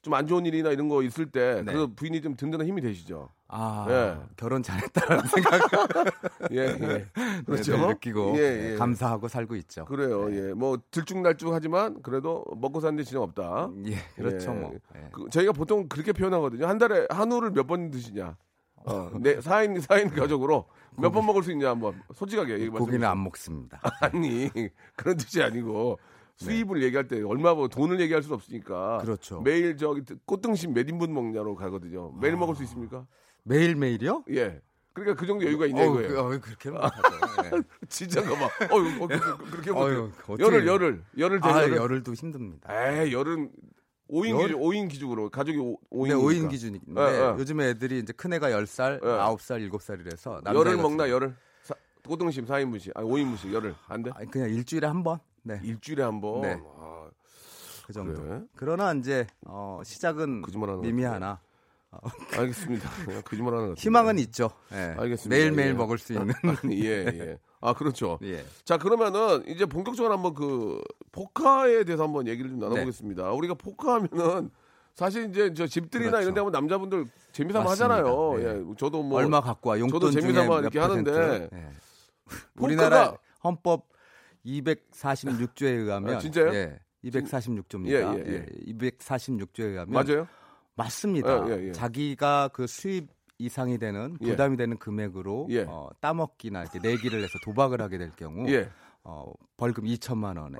좀 0.00 0.14
안 0.14 0.26
좋은 0.28 0.46
일이나 0.46 0.70
이런 0.70 0.88
거 0.88 1.02
있을 1.02 1.26
때 1.26 1.56
네. 1.56 1.64
그래서 1.72 1.88
부인이 1.94 2.20
좀 2.22 2.37
든든한 2.37 2.66
힘이 2.66 2.80
되시죠. 2.80 3.28
아, 3.54 3.87
예. 3.90 4.16
결혼 4.37 4.62
잘했다라는 4.62 5.25
생각 5.26 5.61
예, 6.52 6.56
예. 6.59 7.06
그렇죠. 7.44 7.76
늘 7.76 7.88
느끼고 7.88 8.32
예, 8.38 8.73
예. 8.73 8.76
감사하고 8.76 9.28
살고 9.28 9.56
있죠. 9.56 9.85
그래요. 9.85 10.32
예. 10.35 10.54
뭐 10.54 10.78
들쭉날쭉 10.90 11.52
하지만 11.52 12.00
그래도 12.02 12.44
먹고 12.56 12.80
사는 12.80 12.97
데 12.97 13.04
지장 13.04 13.23
없다. 13.23 13.71
예, 13.87 13.97
그렇죠 14.16 14.52
예. 14.52 14.54
뭐. 14.54 14.73
예. 14.97 15.09
그, 15.12 15.26
저희가 15.30 15.52
보통 15.52 15.87
그렇게 15.88 16.12
표현하거든요. 16.12 16.66
한 16.66 16.78
달에 16.78 17.06
한우를 17.11 17.50
몇 17.50 17.66
번 17.66 17.90
드시냐. 17.90 18.37
어, 18.85 19.11
네, 19.21 19.38
4인, 19.38 19.80
4인 19.80 20.16
가족으로 20.18 20.66
몇 20.97 21.12
번 21.12 21.25
먹을 21.26 21.42
수 21.44 21.52
있냐, 21.52 21.71
한번 21.71 22.02
솔직하게 22.14 22.54
얘기 22.54 22.68
말씀 22.71 22.87
고기는 22.87 23.06
안 23.06 23.23
먹습니다. 23.23 23.80
아니, 24.00 24.49
그런 24.97 25.16
뜻이 25.16 25.40
아니고 25.42 25.99
수입을 26.37 26.82
얘기할 26.82 27.06
때 27.06 27.23
얼마 27.23 27.54
뭐 27.54 27.68
돈을 27.68 28.00
얘기할 28.00 28.23
수는 28.23 28.35
없으니까. 28.35 28.99
그렇죠. 29.02 29.40
매일 29.42 29.76
저기 29.76 30.02
꽃등심 30.25 30.73
몇 30.75 30.88
인분 30.88 31.12
먹냐로 31.14 31.54
가거든요. 31.54 32.12
매일 32.21 32.37
먹을 32.37 32.56
수 32.56 32.62
있습니까? 32.64 33.06
매일 33.44 33.75
매일이요? 33.76 34.25
예. 34.30 34.61
그러니까 34.92 35.18
그 35.18 35.26
정도 35.26 35.44
여유가 35.46 35.66
있냐 35.66 35.84
이거예요. 35.84 36.18
어, 36.20 36.28
그렇게. 36.40 36.70
예. 36.70 37.62
진짜가 37.88 38.28
막, 38.38 38.50
어유, 38.72 39.02
어, 39.02 39.06
그- 39.06 39.50
그렇게 39.50 39.70
어떻게- 39.70 40.42
열흘, 40.44 40.66
열흘, 40.66 41.04
열흘 41.18 41.40
되 41.40 41.49
아, 41.49 41.62
열흘. 41.62 41.76
열흘도 41.78 42.12
힘듭니다. 42.14 42.68
에이, 43.02 43.12
열은 43.12 43.50
5인 44.11 44.30
열? 44.30 44.49
기준, 44.49 44.61
5인 44.61 44.88
기준으로 44.90 45.30
가족이 45.30 45.56
5인 45.58 46.08
네, 46.08 46.14
5인 46.14 46.50
기준인데 46.50 47.00
예, 47.00 47.04
예. 47.34 47.38
요즘에 47.38 47.68
애들이 47.70 47.99
이제 48.00 48.12
큰 48.12 48.34
애가 48.34 48.50
10살, 48.50 48.96
예. 49.02 49.06
9살, 49.08 49.70
7살이라서 49.70 50.54
열흘 50.54 50.76
먹나 50.76 51.08
열흘? 51.08 51.34
사- 51.62 51.75
꽃등심 52.06 52.44
4인분씩, 52.44 52.92
아니 52.94 53.08
5인분씩 53.08 53.52
열흘 53.54 53.75
안 53.88 54.02
돼? 54.02 54.11
아니, 54.14 54.30
그냥 54.30 54.50
일주일에 54.50 54.87
한 54.87 55.02
번. 55.02 55.18
네. 55.42 55.58
일주일에 55.64 56.02
한 56.02 56.20
번. 56.20 56.42
네. 56.42 56.61
아, 56.78 57.08
그 57.87 57.92
정도. 57.94 58.22
그래? 58.22 58.42
그러나 58.54 58.92
이제 58.92 59.26
어, 59.46 59.80
시작은 59.82 60.42
미미하나 60.82 61.40
알겠습니다. 62.37 62.90
그냥 63.04 63.22
거짓말 63.25 63.54
하는 63.54 63.66
것 63.68 63.75
같아요. 63.75 63.82
희망은 63.82 64.18
있죠. 64.20 64.50
예. 64.72 64.94
알겠습니다. 64.99 65.28
매일 65.28 65.52
매일 65.52 65.68
예. 65.70 65.72
먹을 65.75 65.99
수 65.99 66.12
있는. 66.12 66.32
예, 66.72 67.04
예. 67.06 67.38
아, 67.61 67.75
그렇죠. 67.75 68.18
예. 68.22 68.44
자, 68.64 68.78
그러면은 68.78 69.44
이제 69.46 69.66
본격적으로 69.66 70.12
한번 70.14 70.34
그 70.34 70.80
포카에 71.12 71.84
대해서 71.84 72.04
한번 72.04 72.26
얘기를 72.26 72.50
좀 72.50 72.58
나눠보겠습니다. 72.58 73.30
우리가 73.32 73.54
포카 73.54 73.94
하면은 73.94 74.50
사실 74.94 75.28
이제 75.30 75.52
저 75.54 75.66
집들이나 75.66 76.18
네. 76.18 76.25
그렇죠. 76.25 76.25
이런 76.25 76.34
데 76.34 76.40
하면 76.40 76.52
남자분들 76.52 77.06
재미삼아 77.32 77.64
맞습니다. 77.64 77.94
하잖아요. 77.94 78.34
네. 78.38 78.44
예. 78.44 78.75
저도 78.78 79.02
뭐 79.02 79.18
얼마 79.18 79.40
갖고 79.40 79.70
와 79.70 79.78
용돈 79.78 80.00
저도 80.00 80.11
재미삼아 80.20 80.46
몇 80.46 80.58
이렇게 80.61 80.80
퍼센트. 80.80 81.11
하는데 81.11 81.49
예. 81.52 81.58
포카가- 82.28 82.32
우리나라 82.62 83.14
헌법 83.44 83.87
246조에 84.44 85.66
의하면 85.66 86.16
아, 86.16 86.18
진짜요? 86.18 86.52
예. 86.54 86.78
246조입니다. 87.04 87.88
예, 87.88 87.94
예, 88.26 88.32
예. 88.32 88.72
246조에 88.72 89.61
의하면 89.61 89.92
맞아요? 89.92 90.26
맞습니다. 90.75 91.49
예, 91.49 91.52
예, 91.52 91.69
예. 91.69 91.73
자기가 91.73 92.50
그 92.52 92.67
수입 92.67 93.09
이상이 93.38 93.79
되는 93.79 94.17
예. 94.21 94.31
부담이 94.31 94.57
되는 94.57 94.79
금액으로 94.79 95.49
예. 95.50 95.64
어, 95.69 95.88
따먹기나 96.00 96.62
이렇게 96.62 96.79
내기를 96.79 97.19
해서 97.19 97.33
도박을 97.45 97.81
하게 97.81 97.99
될 97.99 98.12
경우 98.17 98.49
예. 98.49 98.69
어, 99.04 99.32
벌금 99.56 99.85
2천만 99.85 100.40
원에 100.40 100.59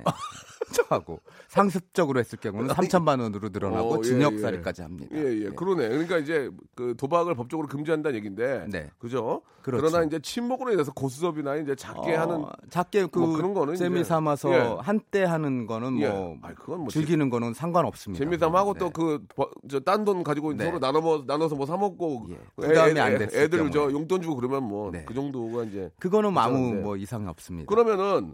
처하고 0.73 1.19
상습적으로 1.49 2.19
했을 2.19 2.39
경우는 2.39 2.73
3천만 2.73 3.21
원으로 3.21 3.49
늘어나고 3.49 3.93
어, 3.95 3.97
예, 3.99 4.01
징역살이까지 4.01 4.81
합니다. 4.81 5.15
예, 5.15 5.45
예. 5.45 5.49
그러네. 5.49 5.87
그러니까 5.89 6.17
이제 6.17 6.49
그 6.75 6.93
도박을 6.97 7.35
법적으로 7.35 7.67
금지한다는 7.67 8.17
얘기인데. 8.17 8.65
네. 8.69 8.89
그죠? 8.99 9.41
그렇죠. 9.61 9.85
그러나 9.85 10.05
이제 10.05 10.19
친목으로 10.19 10.73
인해서 10.73 10.91
고스톱이나 10.91 11.55
이제 11.55 11.73
작게 11.75 12.15
어, 12.15 12.19
하는 12.21 12.45
작게 12.69 13.05
그 13.07 13.19
뭐 13.19 13.35
그런 13.37 13.53
거는 13.53 13.75
재미 13.75 14.03
삼아서 14.03 14.53
예. 14.53 14.75
한때 14.81 15.23
하는 15.23 15.65
거는 15.65 15.99
예. 16.01 16.09
뭐 16.09 16.37
그건 16.57 16.79
뭐 16.81 16.89
즐기는 16.89 17.29
거는 17.29 17.53
상관없습니다. 17.53 18.21
재미 18.23 18.37
삼 18.37 18.55
하고 18.57 18.73
네. 18.73 18.79
또그저딴돈 18.79 20.23
가지고 20.23 20.53
네. 20.53 20.65
서로 20.65 20.79
나눠 20.79 20.99
먹 21.01 21.25
나눠서 21.25 21.55
뭐 21.55 21.65
사 21.65 21.77
먹고 21.77 22.27
예. 22.31 22.37
부담이 22.57 22.99
안 22.99 23.17
됐을 23.17 23.39
애들 23.43 23.71
저 23.71 23.79
경우에. 23.79 23.93
용돈 23.93 24.21
주고 24.21 24.35
그러면 24.35 24.63
뭐그 24.63 24.97
네. 24.97 25.05
정도가 25.13 25.63
이제 25.63 25.89
그거는 25.99 26.37
아무 26.37 26.55
괜찮은데. 26.57 26.81
뭐 26.83 26.97
이상이 26.97 27.27
없습니다. 27.27 27.67
그러면은 27.73 28.32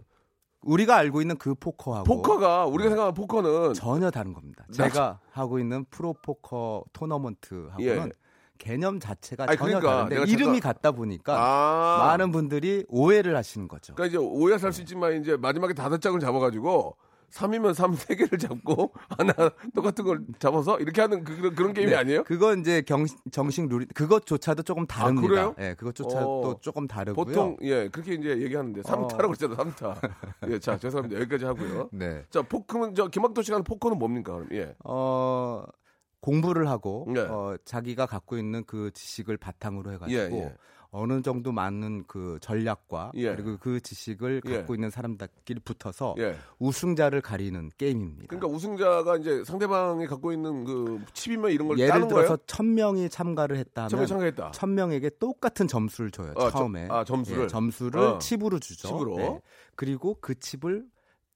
우리가 0.62 0.96
알고 0.96 1.20
있는 1.22 1.36
그 1.38 1.54
포커하고 1.54 2.04
포커가 2.04 2.66
우리가 2.66 2.90
생각하는 2.90 3.14
포커는 3.14 3.74
전혀 3.74 4.10
다른 4.10 4.32
겁니다. 4.32 4.64
나- 4.68 4.88
제가 4.88 5.20
하고 5.32 5.58
있는 5.58 5.84
프로 5.90 6.12
포커 6.22 6.84
토너먼트하고는 6.92 7.80
예. 8.06 8.10
개념 8.58 9.00
자체가 9.00 9.44
아니, 9.48 9.56
전혀 9.56 9.80
그러니까 9.80 10.04
다른데 10.08 10.30
이름이 10.32 10.60
잠깐- 10.60 10.74
같다 10.74 10.92
보니까 10.92 11.34
아 11.34 12.06
많은 12.08 12.30
분들이 12.30 12.84
오해를 12.88 13.34
하시는 13.36 13.68
거죠. 13.68 13.94
그러니까 13.94 14.10
이제 14.10 14.18
오해 14.22 14.58
살수 14.58 14.82
있지만 14.82 15.18
이제 15.20 15.36
마지막에 15.36 15.72
다섯 15.72 15.98
장을 16.00 16.20
잡아가지고 16.20 16.94
3이면 17.32 17.74
3, 17.74 17.94
세개를 17.94 18.38
잡고 18.38 18.92
하나 19.18 19.32
똑같은 19.74 20.04
걸 20.04 20.20
잡아서 20.38 20.78
이렇게 20.78 21.00
하는 21.00 21.22
그, 21.24 21.32
런 21.32 21.54
그런 21.54 21.72
게임이 21.72 21.90
네, 21.92 21.96
아니에요? 21.96 22.24
그건 22.24 22.60
이제 22.60 22.82
경, 22.82 23.06
정식 23.30 23.68
룰이 23.68 23.86
그것조차도 23.94 24.62
조금 24.64 24.86
다릅니다. 24.86 25.28
그래요? 25.28 25.54
예, 25.60 25.74
그것조차도 25.74 26.40
어, 26.42 26.58
조금 26.60 26.86
다르고요. 26.86 27.24
보통 27.24 27.56
예 27.62 27.88
그렇게 27.88 28.14
이제 28.14 28.30
얘기하는데 28.40 28.80
어. 28.80 28.82
3타라고 28.82 29.26
그랬잖아요 29.38 29.56
3타 29.56 30.50
예 30.50 30.58
자 30.58 30.76
죄송합니다 30.76 31.20
여기까지 31.20 31.44
하고요 31.44 31.88
네. 31.92 32.24
자 32.30 32.42
포크는 32.42 32.94
저 32.94 33.08
김학도 33.08 33.42
씨가 33.42 33.56
하는 33.56 33.64
포커는 33.64 33.98
뭡니까 33.98 34.32
그럼 34.34 34.48
예 34.52 34.74
어 34.84 35.64
공부를 36.20 36.68
하고 36.68 37.06
네. 37.08 37.20
어, 37.20 37.56
자기가 37.64 38.04
갖고 38.06 38.36
있는 38.36 38.64
그 38.66 38.90
지식을 38.92 39.38
바탕으로 39.38 39.92
해가지고 39.92 40.20
예, 40.20 40.28
예. 40.30 40.54
어느 40.92 41.22
정도 41.22 41.52
많은 41.52 42.04
그 42.06 42.38
전략과 42.40 43.12
예. 43.14 43.34
그리고 43.34 43.56
그 43.58 43.80
지식을 43.80 44.42
예. 44.44 44.56
갖고 44.58 44.74
있는 44.74 44.90
사람들끼리 44.90 45.60
붙어서 45.60 46.16
예. 46.18 46.36
우승자를 46.58 47.20
가리는 47.20 47.70
게임입니다. 47.78 48.26
그러니까 48.28 48.48
우승자가 48.48 49.16
이제 49.18 49.44
상대방이 49.44 50.06
갖고 50.06 50.32
있는 50.32 50.64
그 50.64 51.00
칩이면 51.12 51.52
이런 51.52 51.68
걸 51.68 51.78
예를 51.78 52.08
들어서? 52.08 52.36
천 52.46 52.74
명이 52.74 53.08
참가를 53.08 53.56
했다면. 53.56 54.50
천 54.52 54.74
명에게 54.74 55.10
똑같은 55.20 55.68
점수를 55.68 56.10
줘요. 56.10 56.34
아, 56.36 56.50
처음에 56.50 56.88
점- 56.88 56.96
아, 56.96 57.04
점수를? 57.04 57.44
예, 57.44 57.48
점수를 57.48 58.00
어. 58.00 58.18
칩으로 58.18 58.58
주죠. 58.58 58.88
칩으로? 58.88 59.40
그리고 59.76 60.16
그 60.20 60.38
칩을 60.38 60.86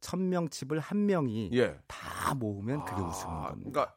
천명 0.00 0.48
칩을 0.50 0.80
한 0.80 1.06
명이 1.06 1.50
예. 1.54 1.78
다 1.86 2.34
모으면 2.34 2.84
그게 2.84 3.00
우승인 3.00 3.32
아, 3.34 3.48
겁니다. 3.48 3.70
그러니까 3.70 3.94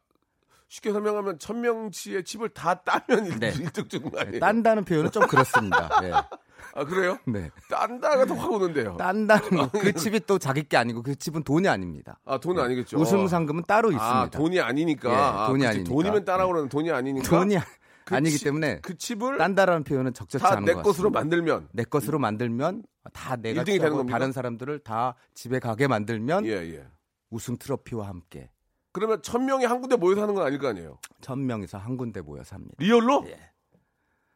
쉽게 0.70 0.92
설명하면 0.92 1.40
천명치의 1.40 2.24
칩을 2.24 2.50
다 2.50 2.74
따면 2.76 3.26
일 3.26 3.40
네. 3.40 3.52
1등 3.54 3.90
주는 3.90 4.10
거 4.12 4.20
아니에요? 4.20 4.40
딴다는 4.40 4.84
표현은 4.84 5.12
좀 5.12 5.26
그렇습니다. 5.28 5.90
예. 6.04 6.12
아 6.12 6.84
그래요? 6.84 7.18
네. 7.26 7.50
딴다가 7.70 8.26
더 8.26 8.36
확 8.36 8.52
오는데요. 8.52 8.98
딴다는 8.98 9.70
그 9.72 9.94
칩이 9.94 10.22
또 10.28 10.38
자기 10.38 10.64
게 10.64 10.76
아니고 10.78 11.02
그 11.04 11.16
칩은 11.16 11.44
돈이 11.44 11.68
아닙니다. 11.68 12.20
아 12.26 12.38
돈은 12.40 12.62
아니겠죠. 12.62 12.98
우승 13.00 13.28
상금은 13.28 13.64
따로 13.68 13.90
있습니다. 13.92 14.20
아 14.22 14.30
돈이 14.30 14.60
아니니까. 14.60 15.10
예, 15.10 15.16
아, 15.16 15.48
돈이 15.48 15.60
그치. 15.60 15.68
아니니까. 15.70 15.90
돈이면 15.90 16.26
따라오는 16.26 16.70
돈이 16.70 16.92
아니니까. 16.92 17.28
돈이 17.30 17.58
아- 17.58 17.66
그 18.04 18.16
아니기 18.16 18.38
치- 18.38 18.44
때문에 18.46 18.80
그 18.82 18.98
칩을 18.98 19.38
딴다라는 19.38 19.84
표현은 19.84 20.14
적절치 20.14 20.42
다 20.44 20.52
않은 20.54 20.66
내것 20.66 20.84
것으로 20.84 21.12
같습니다. 21.12 21.20
만들면 21.20 21.70
내 21.74 21.84
것으로 21.84 22.20
만들면 22.20 22.84
다 23.14 23.36
내가 23.38 23.60
일등이 23.62 23.78
되는 23.78 23.80
취하고 23.80 23.98
겁니까? 23.98 24.18
다른 24.20 24.32
사람들을 24.32 24.80
다 24.80 25.16
집에 25.34 25.60
가게 25.60 25.88
만들면 25.88 26.46
예 26.46 26.52
예. 26.52 26.86
우승 27.30 27.58
트로피와 27.58 28.08
함께 28.08 28.50
그러면 28.98 29.22
천 29.22 29.46
명이 29.46 29.64
한 29.66 29.80
군데 29.80 29.96
모여서 29.96 30.24
하는 30.24 30.34
건 30.34 30.44
아닐 30.44 30.58
거 30.58 30.68
아니에요? 30.70 30.98
천 31.22 31.46
명이서 31.46 31.78
한 31.78 31.98
군데 31.98 32.20
모여서 32.20 32.56
합니다. 32.56 32.74
real로? 32.80 33.26
예. 33.28 33.38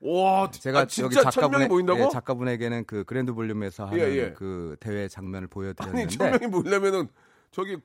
와, 0.01 0.51
제가 0.51 0.81
아, 0.81 0.81
여기 0.83 1.67
모인다고? 1.67 1.99
예, 1.99 2.09
작가분에게는 2.09 2.85
그 2.85 3.03
grand 3.03 3.33
ballroom에서 3.33 3.85
하는 3.85 3.97
예, 3.99 4.03
예. 4.15 4.33
그 4.33 4.75
대회 4.79 5.07
장면을 5.07 5.45
아니 5.45 5.47
보여드렸는데 5.47 6.07
천 6.15 6.29
명이 6.29 6.45
모이려면은 6.45 7.07
저기 7.49 7.77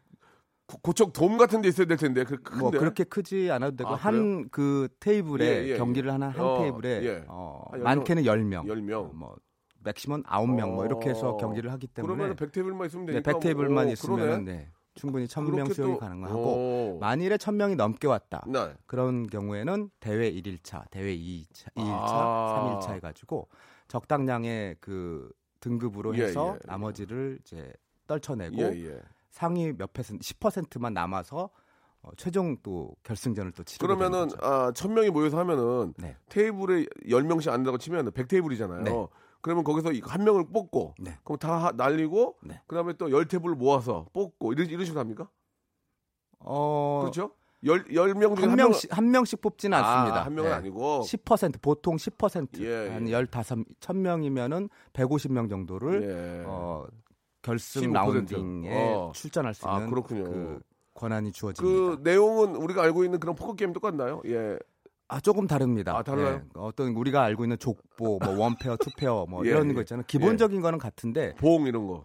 고- 0.67 0.79
고척 0.83 1.15
돔 1.15 1.39
같은 1.39 1.63
데 1.63 1.69
있어야 1.69 1.87
될 1.87 1.97
텐데. 1.97 2.25
그 2.25 2.43
큰데. 2.43 2.61
뭐 2.61 2.71
그렇게 2.71 3.05
크지 3.05 3.51
않아도 3.53 3.77
되고 3.77 3.91
아, 3.91 3.95
한그 3.95 4.89
테이블에 5.01 5.47
예, 5.47 5.69
예, 5.69 5.77
경기를 5.79 6.13
하는 6.13 6.29
한 6.29 6.45
어, 6.45 6.59
테이블에 6.59 7.05
예. 7.05 7.25
어, 7.29 7.65
한열 7.71 7.85
많게는 7.85 8.23
10명, 8.25 8.67
10명. 8.67 9.15
뭐 9.15 9.37
맥시멈 9.83 10.25
9명 10.25 10.75
뭐 10.75 10.85
이렇게 10.85 11.09
해서 11.09 11.31
어. 11.31 11.37
경기를 11.39 11.73
하기 11.73 11.87
때문에 11.87 12.15
그러면 12.15 12.37
백 12.37 12.53
테이블만 12.53 12.87
있으면 12.89 13.07
네, 13.07 13.13
되니까. 13.13 13.33
100 13.33 13.41
테이블만 13.41 13.85
뭐, 13.85 13.93
있으면 13.95 14.19
그러네. 14.19 14.71
네, 14.97 15.01
충분히 15.01 15.27
1000명 15.27 15.53
그렇게 15.53 15.75
수용이 15.75 15.95
또- 15.95 15.99
가능하고 16.01 16.39
오. 16.95 16.99
만일에 17.01 17.37
1000명이 17.37 17.77
넘게 17.77 18.07
왔다. 18.09 18.43
네. 18.47 18.73
그런 18.87 19.27
경우에는 19.27 19.91
대회 20.01 20.31
1일차, 20.33 20.91
대회 20.91 21.15
2일차, 21.15 21.73
2일차, 21.75 21.77
아. 21.77 22.81
3일차 22.81 22.95
해 22.95 23.01
가지고 23.01 23.49
적당량의 23.89 24.77
그 24.81 25.31
등급으로 25.61 26.17
예, 26.19 26.25
해서 26.25 26.55
예. 26.55 26.59
나머지를 26.67 27.39
이제 27.43 27.73
떨쳐내고 28.07 28.57
예, 28.63 28.87
예. 28.87 29.01
상위 29.31 29.73
몇 29.73 29.93
퍼센트, 29.93 30.23
10%만 30.23 30.95
남아서 30.95 31.51
어, 32.03 32.11
최종 32.17 32.57
또 32.63 32.95
결승전을 33.03 33.53
또 33.53 33.65
치르게 33.65 33.87
그러면은. 33.87 34.29
아, 34.41 34.71
천 34.75 34.95
명이 34.95 35.11
모여서 35.11 35.39
하면은 35.41 35.93
네. 35.99 36.17
테이블에 36.29 36.87
열 37.11 37.23
명씩 37.25 37.51
앉는다고 37.51 37.79
치면 37.79 38.13
백 38.13 38.29
테이블이잖아요. 38.29 38.83
네. 38.83 38.91
그러면 39.47 39.63
거기서 39.63 39.93
이- 39.93 40.01
한 40.03 40.25
명을 40.25 40.49
뽑고 40.53 40.95
네. 40.99 41.17
그럼 41.23 41.39
다 41.39 41.57
하- 41.67 41.71
날리고 41.71 42.35
네. 42.43 42.61
그다음에 42.67 42.95
또열 42.95 43.27
테이블 43.29 43.55
모아서 43.55 44.07
뽑고 44.13 44.53
이런 44.53 44.67
이런 44.67 44.85
식으로 44.85 44.99
합니까? 44.99 45.31
어, 46.41 46.99
그렇죠? 47.03 47.31
열열명 47.65 48.35
중에 48.35 48.45
한 48.47 48.51
한 48.51 48.57
명씩 48.57 48.97
한 48.99 49.11
명씩 49.13 49.41
뽑지는 49.41 49.79
명은- 49.79 49.85
않습니다. 49.85 50.21
아, 50.21 50.25
한 50.25 50.35
명은 50.35 50.51
네. 50.51 50.57
아니고 50.57 51.03
10% 51.03 51.63
보통 51.63 51.95
10% 51.97 52.61
예, 52.61 52.89
한 52.93 53.07
예. 53.09 53.13
15, 53.13 53.65
1000명이면은 53.79 54.69
150명 54.93 55.49
정도를 55.49 56.03
예. 56.03 56.45
어, 56.45 56.85
결승 57.43 57.83
15%. 57.83 57.93
라운딩에 57.93 58.95
어. 58.95 59.13
출전할 59.15 59.55
수 59.55 59.69
아, 59.69 59.77
있는 59.77 59.91
그렇군요. 59.91 60.25
그 60.25 60.61
권한이 60.95 61.31
그 61.31 61.37
주어집니다. 61.37 62.03
내용은 62.03 62.57
우리가 62.57 62.83
알고 62.83 63.05
있는 63.05 63.21
그런 63.21 63.37
포커 63.37 63.55
게임 63.55 63.73
똑같나요? 63.73 64.23
예. 64.27 64.59
아 65.09 65.21
조금 65.21 65.47
다릅니다. 65.47 65.97
아, 65.97 66.03
달라요? 66.03 66.41
예, 66.43 66.49
어떤 66.55 66.89
우리가 66.97 67.23
알고 67.23 67.45
있는 67.45 67.59
족보, 67.59 68.19
뭐 68.19 68.39
one 68.39 68.53
pair, 68.53 68.77
two 68.77 68.95
pair, 68.95 69.27
뭐 69.29 69.45
예, 69.47 69.51
이런 69.51 69.71
예. 69.71 69.75
거 69.75 69.81
있잖아요. 69.83 70.05
기본적인 70.07 70.61
거는 70.61 70.79
같은데 70.79 71.35
봉 71.37 71.67
이런 71.67 71.87
거. 71.87 72.05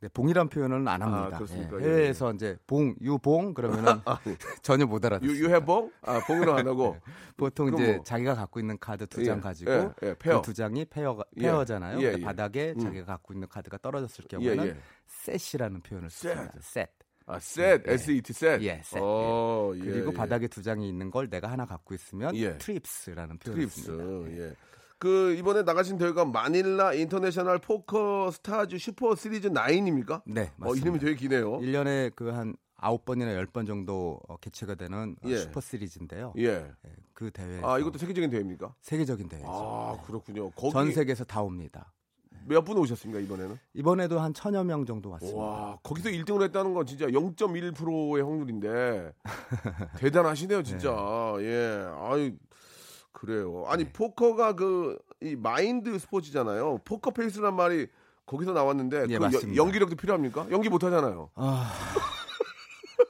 네, 0.00 0.08
봉이란 0.14 0.48
표현은 0.48 0.86
안 0.86 1.02
합니다. 1.02 1.40
아? 1.40 1.46
예, 1.56 1.68
예, 1.82 1.84
해외에서 1.84 2.32
이제 2.32 2.56
봉, 2.68 2.94
you 3.00 3.22
봉 3.22 3.52
그러면은 3.54 3.94
전혀 4.62 4.86
못 4.86 5.04
알아듣어요. 5.04 5.28
유 5.36 5.44
유해봉? 5.46 5.90
아, 6.02 6.20
봉으로 6.24 6.54
안 6.54 6.68
하고. 6.68 6.96
보통 7.36 7.74
이제 7.74 7.94
뭐- 7.96 8.04
자기가 8.04 8.36
갖고 8.36 8.60
있는 8.60 8.78
카드 8.78 9.08
두장 9.08 9.38
예, 9.38 9.40
가지고 9.42 9.70
예, 9.72 9.90
예, 10.04 10.14
pair. 10.16 10.36
그 10.40 10.42
두 10.42 10.54
장이 10.54 10.84
pair가 10.84 11.24
예, 11.38 11.42
pair잖아요. 11.42 11.98
예, 12.00 12.12
예. 12.16 12.20
바닥에 12.20 12.74
음. 12.76 12.78
자기가 12.80 13.06
갖고 13.06 13.34
있는 13.34 13.48
카드가 13.48 13.78
떨어졌을 13.78 14.24
예, 14.24 14.28
경우에는 14.36 14.66
예. 14.68 14.76
set이라는 15.06 15.80
표현을 15.80 16.10
씁니다. 16.10 16.52
셋. 16.60 16.90
아, 17.28 17.38
셋, 17.38 17.82
예. 17.86 17.92
S-E-T, 17.92 18.32
셋. 18.32 18.62
예, 18.62 18.80
셋. 18.82 19.00
어, 19.02 19.72
예, 19.76 19.80
그리고 19.80 20.10
예. 20.12 20.14
바닥에 20.14 20.48
두 20.48 20.62
장이 20.62 20.88
있는 20.88 21.10
걸 21.10 21.28
내가 21.28 21.50
하나 21.50 21.66
갖고 21.66 21.94
있으면 21.94 22.34
예. 22.36 22.56
trips라는 22.56 23.38
trips. 23.38 23.82
씁니다. 23.82 24.42
예. 24.42 24.54
그 24.98 25.34
이번에 25.34 25.62
나가신 25.62 25.96
대회가 25.98 26.24
마닐라 26.24 26.92
인터내셔널 26.92 27.58
포커 27.60 28.30
스타즈 28.32 28.78
슈퍼 28.78 29.14
시리즈 29.14 29.48
9입니까? 29.50 30.22
네, 30.26 30.42
어, 30.42 30.52
맞습니다. 30.56 30.82
이름이 30.82 30.98
되게 30.98 31.14
기네요. 31.14 31.58
1년에 31.60 32.16
그한 32.16 32.56
아홉 32.76 33.04
번이나 33.04 33.34
열번 33.34 33.66
정도 33.66 34.18
어, 34.28 34.36
개최가 34.38 34.74
되는 34.76 35.14
어, 35.22 35.28
예. 35.28 35.36
슈퍼 35.36 35.60
시리즈인데요. 35.60 36.32
예. 36.38 36.46
예, 36.46 36.90
그 37.12 37.30
대회 37.30 37.60
아, 37.62 37.78
이것도 37.78 37.98
세계적인 37.98 38.30
대회입니까? 38.30 38.74
세계적인 38.80 39.28
대회죠. 39.28 39.46
아, 39.48 40.00
그렇군요. 40.06 40.50
거기 40.50 40.72
전 40.72 40.90
세계에서 40.92 41.24
다 41.24 41.42
옵니다. 41.42 41.92
몇 42.48 42.64
분 42.64 42.76
오셨습니까, 42.78 43.20
이번에는? 43.20 43.58
이번에도 43.74 44.18
한 44.20 44.34
천여 44.34 44.64
명 44.64 44.84
정도 44.86 45.10
왔습니다. 45.10 45.38
와, 45.38 45.78
거기서 45.82 46.08
1등을 46.10 46.42
했다는 46.44 46.74
건 46.74 46.86
진짜 46.86 47.06
0.1%의 47.06 48.22
확률인데 48.22 49.12
대단하시네요, 49.98 50.62
진짜. 50.62 50.90
예. 51.40 51.84
아유, 52.00 52.32
그래요. 53.12 53.64
아니, 53.68 53.84
네. 53.84 53.92
포커가 53.92 54.54
그 54.54 54.98
이 55.20 55.34
마인드 55.34 55.98
스포츠잖아요. 55.98 56.78
포커 56.84 57.10
페이스란 57.10 57.56
말이 57.56 57.88
거기서 58.24 58.52
나왔는데 58.52 59.06
예, 59.08 59.18
그 59.18 59.24
여-. 59.24 59.56
연기력도 59.56 59.96
필요합니까? 59.96 60.46
연기 60.52 60.68
못 60.68 60.84
하잖아요. 60.84 61.30
아, 61.34 61.72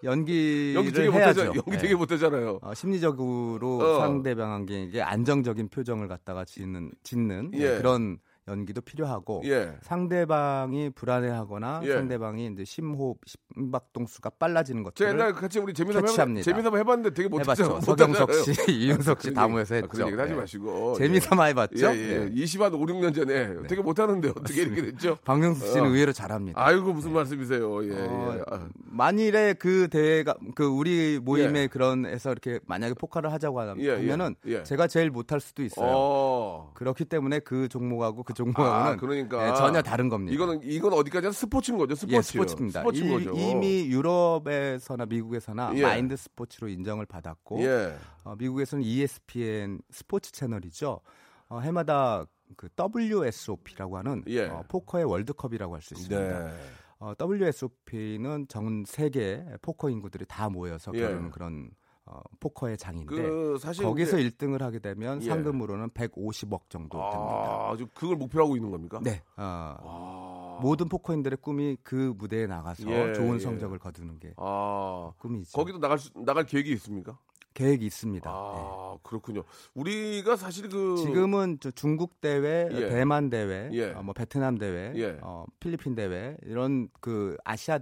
연기를 0.05 0.75
연기 0.77 0.93
되게. 0.93 1.11
못하잖아요. 1.11 1.53
연기 1.55 1.73
예. 1.73 1.77
되게 1.79 1.95
못하잖아요. 1.95 2.61
어, 2.63 2.73
심리적으로 2.75 3.79
어. 3.79 4.01
상대방에게 4.01 5.03
안정적인 5.03 5.69
표정을 5.69 6.09
갖다가 6.09 6.47
짓는 6.47 6.93
짓는 7.03 7.51
예, 7.57 7.75
예. 7.75 7.77
그런 7.77 8.19
연기도 8.49 8.81
필요하고 8.81 9.43
예. 9.45 9.77
상대방이 9.83 10.91
불안해하거나 10.91 11.81
예. 11.85 11.93
상대방이 11.93 12.47
이제 12.53 12.65
심호흡, 12.65 13.19
심박동수가 13.27 14.31
빨라지는 14.39 14.83
저 14.83 14.89
것들을 14.91 15.11
옛날 15.11 15.33
같이 15.35 15.59
우리 15.59 15.75
재미삼 15.75 16.07
해봤. 16.07 16.43
재미삼 16.43 16.77
해봤는데 16.77 17.15
되게. 17.15 17.29
해봤죠. 17.29 17.81
서경석 17.81 18.33
씨, 18.35 18.53
이윤석 18.73 19.23
씨 19.23 19.35
다 19.35 19.47
모여서 19.47 19.75
했죠. 19.77 19.89
그런 19.89 20.09
얘기 20.09 20.19
하지 20.19 20.33
예. 20.33 20.37
마시고. 20.37 20.95
재미삼아 20.95 21.45
해봤죠. 21.45 21.87
예, 21.87 21.91
예. 21.95 22.11
예. 22.25 22.31
20한 22.31 22.73
5, 22.75 22.79
6년 22.87 23.15
전에 23.15 23.67
되게 23.69 23.83
못하는데 23.83 24.29
어떻게 24.31 24.63
이렇게 24.63 24.83
됐죠? 24.83 25.19
박명수 25.25 25.67
씨는 25.67 25.83
어. 25.83 25.87
의외로 25.89 26.13
잘합니다. 26.13 26.61
아이고 26.65 26.93
무슨 26.93 27.13
말씀이세요? 27.13 27.85
예, 27.85 27.93
어, 27.93 28.35
예. 28.37 28.43
아, 28.51 28.69
만일에 28.85 29.55
그 29.55 29.89
대회가 29.89 30.35
그 30.55 30.65
우리 30.67 31.19
모임에 31.23 31.63
예. 31.63 31.67
그런 31.67 32.07
해서 32.07 32.33
이렇게 32.33 32.61
만약에 32.67 32.95
포카를 32.95 33.33
하자고 33.33 33.61
하면 33.61 33.81
예, 33.81 33.99
예, 34.03 34.13
은 34.13 34.35
예. 34.47 34.63
제가 34.63 34.87
제일 34.87 35.11
못할 35.11 35.41
수도 35.41 35.63
있어요. 35.63 35.87
어. 35.91 36.71
그렇기 36.75 37.05
때문에 37.05 37.41
그 37.41 37.69
종목하고 37.69 38.23
그 38.23 38.33
종목하고는 38.39 38.93
아, 38.93 38.97
그러니까 38.97 39.49
예, 39.49 39.55
전혀 39.55 39.83
다른 39.83 40.09
겁니다. 40.09 40.33
이거는 40.35 40.61
이건 40.63 40.93
어디까지 40.93 41.33
스포츠인 41.33 41.77
거죠? 41.79 41.95
스포츠. 41.95 42.15
예, 42.17 42.23
스포츠입니다. 42.23 42.81
스포츠인 42.81 43.07
이, 43.07 43.13
거죠. 43.13 43.37
이미 43.37 43.87
유럽에서나 43.89 45.07
미국에서나 45.07 45.73
예. 45.75 45.83
마인드 45.83 46.17
스포츠로 46.17 46.69
인정을 46.69 47.07
받았고 47.07 47.63
예. 47.63 47.97
어, 48.25 48.37
미국에서는 48.37 48.85
ESPN 48.85 49.81
스포츠 49.91 50.31
채널이죠. 50.33 51.01
어, 51.49 51.61
해마다 51.61 52.25
그 52.57 52.69
WSOP라고 52.79 53.99
하는 53.99 54.23
예. 54.29 54.47
어, 54.47 54.65
포커의 54.69 55.05
월드컵이라고 55.05 55.75
할 55.75 55.83
수 55.83 55.95
있습니다. 55.95 56.45
네. 56.47 56.55
어, 57.01 57.13
WSOP는 57.21 58.47
전 58.49 58.85
세계 58.87 59.45
포커 59.63 59.91
인구들이 59.91 60.25
다 60.27 60.49
모여서 60.49 60.93
예. 60.95 61.01
겨루는 61.01 61.31
그런 61.31 61.71
어, 62.11 62.23
포커의 62.41 62.79
장인데 62.79 63.15
그 63.15 63.59
사실 63.61 63.85
거기서 63.85 64.19
이제- 64.19 64.31
1등을 64.31 64.61
하게 64.61 64.79
되면 64.79 65.21
예. 65.23 65.27
상금으로는 65.29 65.91
150억 65.91 66.71
정도 66.71 66.99
됩니다. 66.99 67.69
아, 67.71 67.77
그걸 67.95 68.17
목표로 68.17 68.45
하고 68.45 68.57
있는 68.57 68.71
겁니까? 68.71 68.99
네. 69.03 69.23
어, 69.37 69.77
아. 69.83 70.59
모든 70.63 70.89
포커인들의 70.89 71.39
꿈이 71.43 71.77
그 71.83 72.15
무대에 72.17 72.47
나가서 72.47 72.91
예, 72.91 73.13
좋은 73.13 73.35
예. 73.35 73.39
성적을 73.39 73.79
거두는 73.79 74.19
게 74.19 74.33
아. 74.37 75.13
꿈이죠. 75.19 75.53
거기도 75.57 75.79
나갈 75.79 75.99
수, 75.99 76.11
나갈 76.15 76.45
계획이 76.47 76.73
있습니까? 76.73 77.19
계획이 77.55 77.85
있습니다. 77.87 78.31
네. 78.31 78.37
아, 78.37 78.97
그렇군요. 79.03 79.43
우리가 79.75 80.37
사실 80.37 80.69
그 80.69 80.97
지금은 80.99 81.59
저 81.61 81.71
중국 81.73 82.21
대회, 82.21 82.69
예. 82.71 82.89
대만 82.89 83.29
대회, 83.31 83.69
예. 83.73 83.93
어, 83.93 84.03
뭐 84.03 84.15
베트남 84.15 84.57
대회, 84.57 84.93
예. 84.95 85.19
어, 85.23 85.45
필리핀 85.59 85.95
대회 85.97 86.37
이런 86.45 86.89
그 87.01 87.37
아시아 87.45 87.81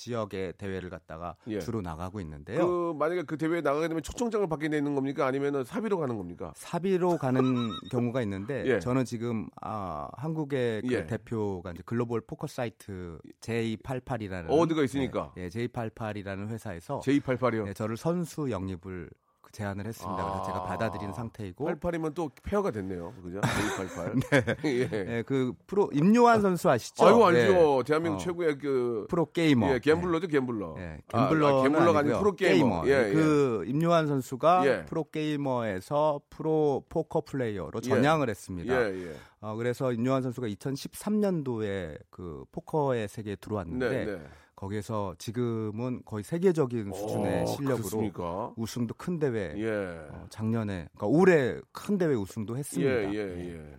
지역의 0.00 0.54
대회를 0.54 0.88
갖다가 0.88 1.36
예. 1.46 1.60
주로 1.60 1.82
나가고 1.82 2.20
있는데요. 2.20 2.66
그 2.66 2.94
만약에 2.98 3.22
그 3.22 3.36
대회에 3.36 3.60
나가게 3.60 3.88
되면 3.88 4.02
초청장을 4.02 4.46
받게 4.48 4.68
되는 4.70 4.94
겁니까? 4.94 5.26
아니면은 5.26 5.62
사비로 5.62 5.98
가는 5.98 6.16
겁니까? 6.16 6.52
사비로 6.56 7.18
가는 7.18 7.42
경우가 7.92 8.22
있는데 8.22 8.64
예. 8.66 8.80
저는 8.80 9.04
지금 9.04 9.48
아, 9.60 10.08
한국의 10.14 10.82
그 10.82 10.94
예. 10.94 11.06
대표가 11.06 11.72
이제 11.72 11.82
글로벌 11.84 12.22
포커 12.22 12.46
사이트 12.46 13.18
J88이라는 13.42 14.46
어디가 14.48 14.82
있으니까? 14.84 15.32
예, 15.36 15.48
J88이라는 15.48 16.48
회사에서 16.48 17.00
J88이요. 17.00 17.68
예, 17.68 17.74
저를 17.74 17.96
선수 17.96 18.50
영입을 18.50 18.80
그 18.80 19.29
제안을 19.52 19.86
했습니다. 19.86 20.22
그래서 20.22 20.40
아. 20.40 20.46
제가 20.46 20.62
받아들인 20.64 21.12
상태이고 21.12 21.68
88이면 21.68 22.14
또 22.14 22.30
pair가 22.42 22.70
됐네요. 22.70 23.12
그죠? 23.22 23.40
J88. 23.44 24.30
네. 24.30 24.56
예. 24.64 25.16
예, 25.16 25.22
그 25.26 25.52
프로 25.66 25.90
임요환 25.92 26.40
선수 26.40 26.70
아시죠? 26.70 27.06
아이고 27.06 27.26
알죠. 27.26 27.78
예. 27.80 27.82
대한민국 27.84 28.16
어, 28.16 28.18
최고의 28.18 28.58
그 28.58 29.06
프로 29.08 29.26
게이머. 29.26 29.74
예, 29.74 29.78
gambler죠, 29.78 30.28
gambler. 30.28 30.76
예, 30.78 30.98
아, 31.12 31.28
gambler 31.28 31.60
아, 31.60 31.62
gambler가 31.62 31.98
아니고 32.00 32.18
프로 32.18 32.32
게이머. 32.32 32.82
예, 32.86 33.08
예. 33.08 33.12
그 33.12 33.64
임요환 33.66 34.06
선수가 34.06 34.66
예. 34.66 34.84
프로 34.86 35.04
게이머에서 35.10 36.20
프로 36.30 36.84
포커 36.88 37.22
플레이어로 37.22 37.80
전향을 37.80 38.28
했습니다. 38.28 38.74
예, 38.74 39.08
예. 39.08 39.16
어, 39.40 39.56
그래서 39.56 39.92
임요환 39.92 40.22
선수가 40.22 40.48
2013년도에 40.48 41.98
그 42.10 42.44
포커의 42.52 43.08
세계에 43.08 43.36
들어왔는데 43.36 43.90
네, 43.90 44.04
네. 44.04 44.22
거기에서 44.60 45.14
지금은 45.16 46.02
거의 46.04 46.22
세계적인 46.22 46.92
수준의 46.92 47.42
어, 47.42 47.46
실력으로 47.46 47.76
그렇습니까? 47.76 48.52
우승도 48.56 48.94
큰 48.94 49.18
대회 49.18 49.54
예. 49.56 49.70
어, 50.10 50.26
작년에 50.28 50.88
그러니까 50.94 51.06
올해 51.06 51.58
큰 51.72 51.96
대회 51.96 52.14
우승도 52.14 52.54
예, 52.54 52.58
했습니다. 52.58 53.14
예, 53.14 53.18
예. 53.54 53.76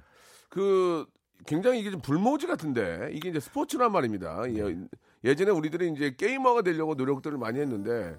그 0.50 1.06
굉장히 1.46 1.82
이게 1.82 1.92
좀 1.92 2.02
불모지 2.02 2.48
같은데 2.48 3.12
이게 3.14 3.30
이제 3.30 3.40
스포츠란 3.40 3.92
말입니다. 3.92 4.42
네. 4.48 4.58
예, 4.58 4.76
예전에 5.24 5.52
우리들이 5.52 5.92
이제 5.92 6.16
게이머가 6.18 6.64
되려고 6.64 6.96
노력들을 6.96 7.38
많이 7.38 7.60
했는데 7.60 8.18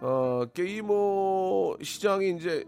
어, 0.00 0.46
게이머 0.54 1.76
시장이 1.80 2.30
이제 2.30 2.64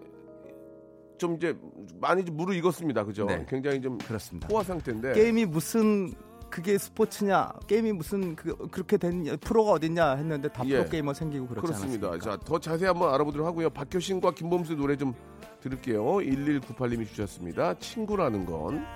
좀 1.19 1.35
이제 1.35 1.59
많이 2.01 2.25
좀 2.25 2.37
무르익었습니다. 2.37 3.05
그죠? 3.05 3.25
네. 3.25 3.45
굉장히 3.49 3.81
좀 3.81 3.99
그렇습니다. 3.99 4.47
포화 4.47 4.63
상태인데 4.63 5.15
게임이 5.15 5.47
무슨 5.47 6.15
그게 6.57 6.79
스포츠냐 6.79 7.53
게임이 7.67 7.93
무슨 7.93 8.35
그, 8.35 8.57
그렇게 8.69 8.97
된 8.97 9.25
프로가 9.43 9.73
어딨냐 9.73 10.15
했는데 10.15 10.49
다 10.49 10.63
예. 10.65 10.79
프로 10.79 10.89
게이머 10.89 11.13
생기고 11.13 11.49
그렇지 11.49 11.67
그렇습니다. 11.67 12.07
않았습니까? 12.07 12.39
자, 12.39 12.43
더 12.47 12.59
자세히 12.59 12.87
한번 12.89 13.13
알아보도록 13.13 13.47
하고요. 13.47 13.69
박효신과 13.69 14.31
김범수의 14.31 14.79
노래 14.79 14.97
좀 14.97 15.13
들을게요. 15.61 16.03
1198님이 16.03 17.07
주셨습니다. 17.09 17.75
친구라는 17.75 18.47
건. 18.47 18.87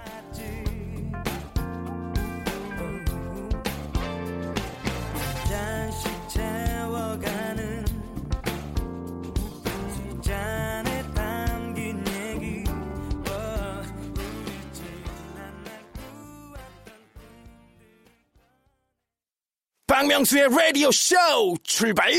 박명수의 20.00 20.48
라디오 20.48 20.90
쇼 20.90 21.14
출발! 21.62 22.10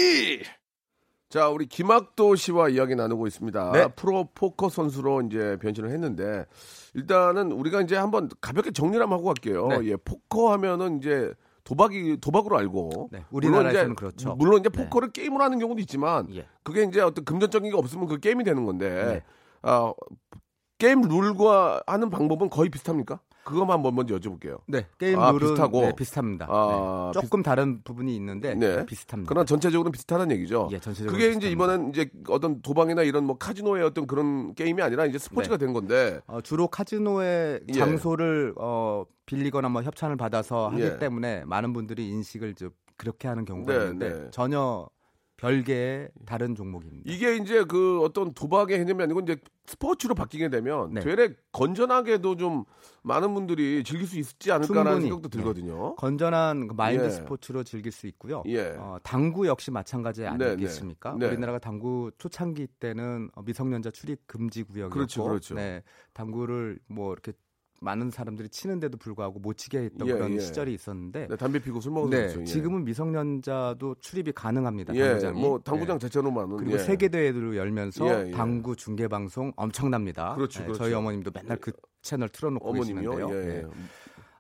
자, 1.30 1.50
우리 1.50 1.66
김학도 1.66 2.36
씨와 2.36 2.70
이야기 2.70 2.94
나누고 2.94 3.26
있습니다. 3.26 3.72
네. 3.72 3.88
프로 3.96 4.30
포커 4.36 4.70
선수로 4.70 5.24
이제 5.24 5.58
변신을 5.60 5.90
했는데 5.90 6.46
일단은 6.94 7.52
우리가 7.52 7.82
이제 7.82 7.96
한번 7.96 8.30
가볍게 8.40 8.70
정리를 8.70 9.02
한번 9.02 9.18
하고 9.18 9.26
갈게요. 9.26 9.68
네. 9.70 9.80
예, 9.86 9.96
포커 9.96 10.52
하면은 10.52 11.00
이제 11.00 11.34
도박이 11.64 12.18
도박으로 12.22 12.56
알고 12.60 13.10
네, 13.14 13.26
물론 13.30 13.54
우리나라에서는 13.56 13.94
이제, 13.94 13.96
그렇죠. 13.96 14.36
물론 14.36 14.60
이제 14.60 14.70
네. 14.70 14.84
포커를 14.84 15.12
게임으로 15.12 15.44
하는 15.44 15.58
경우도 15.58 15.82
있지만 15.82 16.28
예. 16.36 16.46
그게 16.62 16.84
이제 16.84 17.02
어떤 17.02 17.26
금전적인 17.26 17.72
게 17.72 17.76
없으면 17.76 18.06
그 18.06 18.20
게임이 18.20 18.44
되는 18.44 18.64
건데 18.64 19.06
네. 19.06 19.24
아, 19.64 19.92
게임 20.78 21.02
룰과 21.02 21.82
하는 21.88 22.12
방법은 22.12 22.52
거의 22.52 22.70
비슷합니까? 22.70 23.22
그것만 23.44 23.82
먼저 23.82 24.16
여쭤볼게요. 24.18 24.60
네, 24.68 24.86
게임 24.98 25.20
아, 25.20 25.32
룰은 25.32 25.40
비슷하고? 25.40 25.82
네, 25.82 25.96
비슷합니다. 25.96 26.48
아, 26.50 27.12
네, 27.14 27.22
조금 27.22 27.42
다른 27.44 27.82
부분이 27.84 28.16
있는데 28.16 28.56
네. 28.56 28.86
비슷합니다. 28.86 29.30
그러나 29.30 29.46
전체적으로는 29.46 29.92
비슷하다는 29.92 30.36
얘기죠. 30.38 30.70
예, 30.72 30.80
전체적으로 30.80 31.12
그게 31.12 31.30
이제 31.30 31.50
비슷합니다. 31.50 31.74
이번엔 31.74 31.90
이제 31.90 32.10
어떤 32.30 32.62
도박이나 32.62 33.04
이런 33.04 33.26
뭐 33.26 33.38
카지노의 33.38 33.84
어떤 33.84 34.08
그런 34.08 34.54
게임이 34.54 34.82
아니라 34.82 35.06
이제 35.06 35.18
스포츠가 35.18 35.58
된 35.58 35.74
건데. 35.74 36.20
어, 36.28 36.42
주로 36.42 36.68
카지노의 36.68 37.62
예. 37.68 37.74
장소를 37.74 38.54
어, 38.58 39.06
빌리거나 39.26 39.70
뭐 39.70 39.82
협찬을 39.84 40.18
받아서 40.18 40.70
하기 40.70 40.82
예. 40.82 41.00
때문에 41.00 41.44
많은 41.46 41.74
분들이 41.74 42.10
인식을 42.10 42.56
좀 42.56 42.70
그렇게 42.98 43.28
하는 43.28 43.46
경우가 43.46 43.74
네, 43.74 43.80
있는데 43.86 44.10
네. 44.10 44.28
전혀 44.32 44.88
별개의 45.42 46.10
다른 46.28 46.54
종목입니다. 46.56 47.12
이게 47.12 47.36
이제 47.36 47.64
그 47.64 48.00
어떤 48.02 48.32
도박의 48.34 48.78
개념이 48.78 49.02
아니고 49.04 49.22
이제 49.22 49.38
스포츠로 49.66 50.14
바뀌게 50.14 50.50
되면 50.50 50.94
네. 50.94 51.02
되레 51.02 51.34
건전하게도 51.52 52.38
좀 52.38 52.64
많은 53.02 53.34
분들이 53.34 53.84
즐길 53.84 54.08
수 54.08 54.20
있지 54.20 54.52
않을까라는 54.52 54.92
충분히. 54.92 55.08
생각도 55.08 55.30
들거든요. 55.30 55.96
건전한 55.96 56.68
그 56.68 56.76
마인드 56.76 57.06
예. 57.06 57.10
스포츠로 57.10 57.64
즐길 57.64 57.92
수 57.92 58.06
있고요. 58.08 58.44
예. 58.46 58.76
어, 58.78 58.98
당구 59.02 59.48
역시 59.48 59.72
마찬가지 59.72 60.22
네, 60.22 60.28
아니겠습니까? 60.28 61.14
네. 61.14 61.26
네. 61.26 61.32
우리나라가 61.32 61.58
당구 61.58 62.12
초창기 62.20 62.68
때는 62.80 63.32
어, 63.34 63.42
미성년자 63.42 63.90
출입 63.92 64.28
금지 64.28 64.62
구역이었고, 64.62 64.94
그렇죠, 64.94 65.24
그렇죠. 65.24 65.56
네, 65.56 65.82
당구를 66.14 66.78
뭐 66.88 67.14
이렇게 67.14 67.34
많은 67.82 68.12
사람들이 68.12 68.48
치는데도 68.50 68.98
불구하고 68.98 69.40
못 69.40 69.58
치게 69.58 69.80
했던 69.80 70.08
예, 70.08 70.14
그런 70.14 70.36
예. 70.36 70.40
시절이 70.40 70.74
있었는데, 70.74 71.28
네, 71.28 71.36
담배 71.36 71.60
피고 71.60 71.82
술 71.82 71.92
먹어서 71.92 72.12
네, 72.12 72.22
그렇죠. 72.22 72.42
예. 72.42 72.46
지금은 72.46 72.86
미성년자도 72.86 73.96
출입이 74.00 74.32
가능합니다. 74.34 74.96
예. 74.96 75.16
뭐 75.32 75.60
당구장 75.60 75.98
네. 75.98 76.08
자체로만은 76.08 76.58
그리고 76.58 76.74
예. 76.74 76.78
세계 76.78 77.10
대회를 77.10 77.58
열면서 77.58 78.08
예, 78.08 78.28
예. 78.28 78.32
당구 78.32 78.76
중계 78.76 79.08
방송 79.08 79.52
엄청납니다. 79.56 80.36
그렇죠, 80.36 80.60
네, 80.60 80.66
그렇죠. 80.68 80.84
저희 80.84 80.94
어머님도 80.94 81.32
맨날 81.34 81.58
그 81.58 81.72
채널 82.04 82.30
틀어놓고 82.30 82.70
어머님이요. 82.70 83.12
계시는데요. 83.12 83.72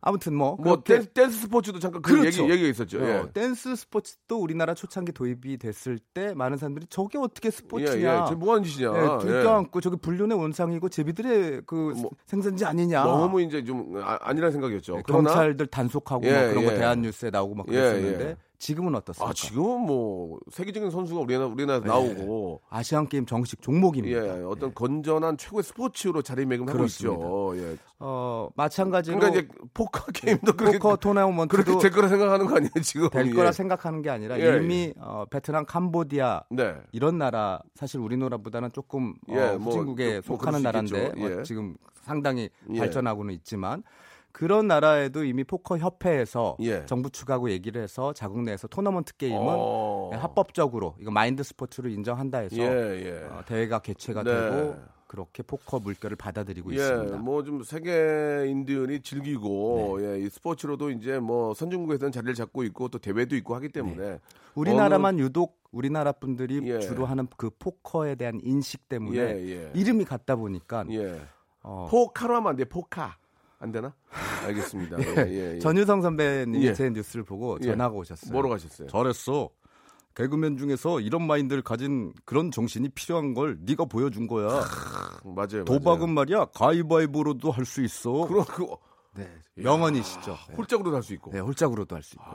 예, 0.01 0.07
예. 0.07 0.07
네. 0.07 0.11
아무튼 0.11 0.35
뭐, 0.35 0.55
뭐 0.59 0.81
댄스, 0.83 1.09
댄스 1.09 1.41
스포츠도 1.41 1.79
잠깐 1.79 2.01
그 2.01 2.19
그렇죠. 2.19 2.43
얘기 2.43 2.53
얘기가 2.53 2.69
있었죠. 2.69 2.99
예. 3.07 3.17
어, 3.17 3.29
댄스 3.31 3.75
스포츠도 3.75 4.37
우리나라 4.41 4.73
초창기 4.73 5.11
도입이 5.11 5.57
됐을 5.57 5.99
때 6.13 6.33
많은 6.33 6.57
사람들이 6.57 6.87
저게 6.89 7.17
어떻게 7.17 7.47
예, 7.47 7.51
스포츠냐. 7.51 8.21
예. 8.21 8.25
지금 8.27 8.39
뭐 8.39 8.53
하는 8.53 8.63
짓이냐. 8.63 8.89
예, 8.89 9.17
둘 9.19 9.39
예. 9.39 9.43
껴안고 9.43 9.81
저기 9.81 9.97
불륜의 9.97 10.37
온상이고 10.37 10.89
제비들의 10.89 11.61
그 11.65 11.93
뭐, 11.95 12.09
생산지 12.25 12.65
아니냐. 12.65 13.03
너무 13.03 13.41
이제 13.41 13.63
좀 13.63 13.95
아, 13.97 14.17
아니라는 14.21 14.51
생각이었죠. 14.53 14.95
네, 14.97 15.03
그러나 15.05 15.29
경찰들 15.29 15.67
단속하고 15.67 16.25
예, 16.25 16.31
뭐 16.31 16.49
그런 16.49 16.65
거 16.65 16.73
예. 16.73 16.77
대한뉴스에 16.77 17.29
나오고 17.29 17.55
막 17.55 17.65
예, 17.69 17.73
그랬었는데 17.73 18.29
예. 18.29 18.35
지금은 18.61 18.93
어떻습니까? 18.93 19.31
아 19.31 19.33
지금은 19.33 19.81
뭐 19.81 20.39
세계적인 20.51 20.91
선수가 20.91 21.19
우리나라 21.19 21.47
우리나라에 21.47 21.81
나오고 21.81 22.61
아시안 22.69 23.09
게임 23.09 23.25
정식 23.25 23.59
종목입니다. 23.59 24.39
예 24.39 24.43
어떤 24.43 24.71
건전한 24.75 25.35
최고의 25.35 25.63
스포츠로 25.63 26.21
자리매김하고 26.21 26.77
그렇습니다. 26.77 27.15
있죠. 27.15 27.53
예. 27.57 27.77
어, 27.97 28.49
마찬가지로 28.55 29.17
그러니까 29.17 29.41
이제 29.41 29.49
포커 29.73 30.11
게임도 30.13 30.53
그렇게 30.53 30.77
포커 30.77 30.97
토너먼트도 30.97 31.63
그렇게 31.63 31.81
될 31.81 31.91
거라 31.91 32.07
생각하는 32.07 32.45
거 32.45 32.55
아니에요 32.57 32.71
지금? 32.83 33.09
될 33.09 33.27
예. 33.27 33.31
거라 33.31 33.51
생각하는 33.51 34.03
게 34.03 34.11
아니라 34.11 34.39
예, 34.39 34.57
이미 34.57 34.93
어, 34.99 35.25
베트남, 35.27 35.65
캄보디아 35.65 36.43
네. 36.51 36.75
이런 36.91 37.17
나라 37.17 37.59
사실 37.73 37.99
우리나라보다는 37.99 38.71
조금 38.73 39.15
어, 39.27 39.33
예, 39.33 39.57
뭐, 39.57 39.73
후진국에 39.73 40.21
뭐 40.27 40.37
속하는 40.37 40.59
수 40.59 40.63
나라인데. 40.63 41.11
예. 41.17 41.25
어, 41.25 41.43
지금 41.43 41.75
상당히 42.03 42.49
예. 42.73 42.79
발전하고는 42.79 43.33
있지만 43.33 43.81
그런 44.31 44.67
나라에도 44.67 45.23
이미 45.23 45.43
포커 45.43 45.77
협회에서 45.77 46.57
예. 46.61 46.85
정부 46.85 47.09
측하고 47.09 47.49
얘기를 47.49 47.81
해서 47.81 48.13
자국 48.13 48.41
내에서 48.43 48.67
토너먼트 48.67 49.17
게임은 49.17 49.39
어. 49.41 50.09
예, 50.13 50.17
합법적으로 50.17 50.95
이거 50.99 51.11
마인드 51.11 51.43
스포츠로 51.43 51.89
인정한다 51.89 52.39
해서 52.39 52.57
예, 52.57 52.63
예. 52.63 53.27
어, 53.29 53.43
대회가 53.45 53.79
개최가 53.79 54.23
네. 54.23 54.31
되고 54.31 54.75
그렇게 55.07 55.43
포커 55.43 55.79
물결을 55.79 56.15
받아들이고 56.15 56.71
예, 56.71 56.75
있습니다. 56.75 57.17
뭐 57.17 57.43
좀 57.43 57.63
세계인들이 57.63 59.01
즐기고 59.01 59.97
네. 59.99 60.05
예, 60.05 60.19
이 60.21 60.29
스포츠로도 60.29 60.91
이제 60.91 61.19
뭐 61.19 61.53
선진국에서는 61.53 62.11
자리를 62.11 62.33
잡고 62.33 62.63
있고 62.63 62.87
또 62.87 62.97
대회도 62.99 63.35
있고 63.35 63.55
하기 63.55 63.69
때문에 63.69 64.19
우리나라만 64.55 65.19
유독 65.19 65.59
우리나라 65.71 66.11
분들이 66.13 66.61
예. 66.69 66.79
주로 66.79 67.05
하는 67.05 67.27
그 67.37 67.49
포커에 67.59 68.15
대한 68.15 68.39
인식 68.43 68.87
때문에 68.87 69.17
예, 69.17 69.49
예. 69.49 69.71
이름이 69.73 70.05
같다 70.05 70.35
보니까 70.37 70.85
예. 70.91 71.19
어, 71.63 71.87
포카로 71.91 72.35
하면 72.37 72.49
안 72.51 72.55
돼. 72.55 72.65
포카. 72.65 73.17
안 73.61 73.71
되나? 73.71 73.93
알겠습니다. 74.45 74.97
예, 74.99 75.29
예, 75.31 75.55
예. 75.55 75.59
전유성 75.59 76.01
선배님이 76.01 76.65
예. 76.65 76.73
제 76.73 76.89
뉴스를 76.89 77.23
보고 77.23 77.57
예. 77.61 77.67
전화가 77.67 77.95
오셨어요. 77.95 78.31
뭐로 78.33 78.49
가셨어요? 78.49 78.87
잘했어. 78.87 79.49
개그맨 80.15 80.57
중에서 80.57 80.99
이런 80.99 81.25
마인드를 81.25 81.61
가진 81.61 82.11
그런 82.25 82.51
정신이 82.51 82.89
필요한 82.89 83.33
걸 83.33 83.57
네가 83.61 83.85
보여준 83.85 84.27
거야. 84.27 84.63
맞아요. 85.23 85.63
도박은 85.63 86.09
말이야 86.09 86.45
가위바위보로도 86.53 87.51
할 87.51 87.65
수 87.65 87.81
있어. 87.83 88.11
그럼 88.27 88.43
그 88.45 88.65
네, 89.15 89.29
명언이시죠. 89.55 90.37
네. 90.49 90.55
홀짝으로도 90.55 90.95
할 90.95 91.03
수 91.03 91.13
있고. 91.13 91.31
네, 91.31 91.39
홀짝으로도 91.39 91.95
할 91.95 92.03
수 92.03 92.15
있고. 92.15 92.25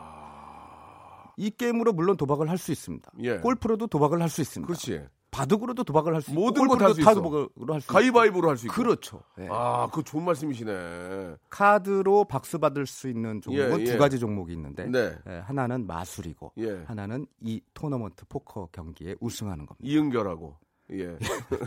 이 1.39 1.51
게임으로 1.51 1.93
물론 1.93 2.17
도박을 2.17 2.49
할 2.49 2.57
수 2.57 2.73
있습니다. 2.73 3.11
예. 3.23 3.37
골프로도 3.39 3.89
도박을 3.89 4.23
할 4.23 4.31
수 4.31 4.41
있습니다. 4.41 4.67
그렇지. 4.67 5.05
바둑으로도 5.37 5.85
도박을 5.85 6.15
할 6.15 6.23
수 6.23 6.31
있고 6.31 6.41
모든 6.41 6.67
거다 6.67 6.87
골프로도 6.87 6.95
할수 6.95 7.01
다 7.05 7.11
있어. 7.13 7.21
도박으로 7.23 7.75
할 7.75 7.81
수 7.81 7.85
있고. 7.87 7.93
가위바위보로 7.93 8.49
할 8.49 8.57
수 8.57 8.67
있고. 8.67 8.75
그렇죠. 8.75 9.21
네. 9.37 9.49
아, 9.51 9.89
그 9.93 10.03
좋은 10.03 10.25
말씀이시네. 10.25 11.35
카드로 11.51 12.25
박수 12.25 12.59
받을 12.59 12.87
수 12.87 13.09
있는 13.09 13.41
종목은 13.41 13.81
예, 13.81 13.83
예. 13.83 13.85
두 13.93 13.99
가지 13.99 14.19
종목이 14.19 14.53
있는데 14.55 14.87
네. 14.87 15.15
예, 15.29 15.33
하나는 15.47 15.87
마술이고 15.87 16.53
예. 16.59 16.83
하나는 16.87 17.27
이 17.41 17.61
토너먼트 17.75 18.25
포커 18.29 18.69
경기에 18.73 19.17
우승하는 19.21 19.67
겁니다. 19.67 19.77
이은결하고. 19.87 20.57
예. 20.93 21.19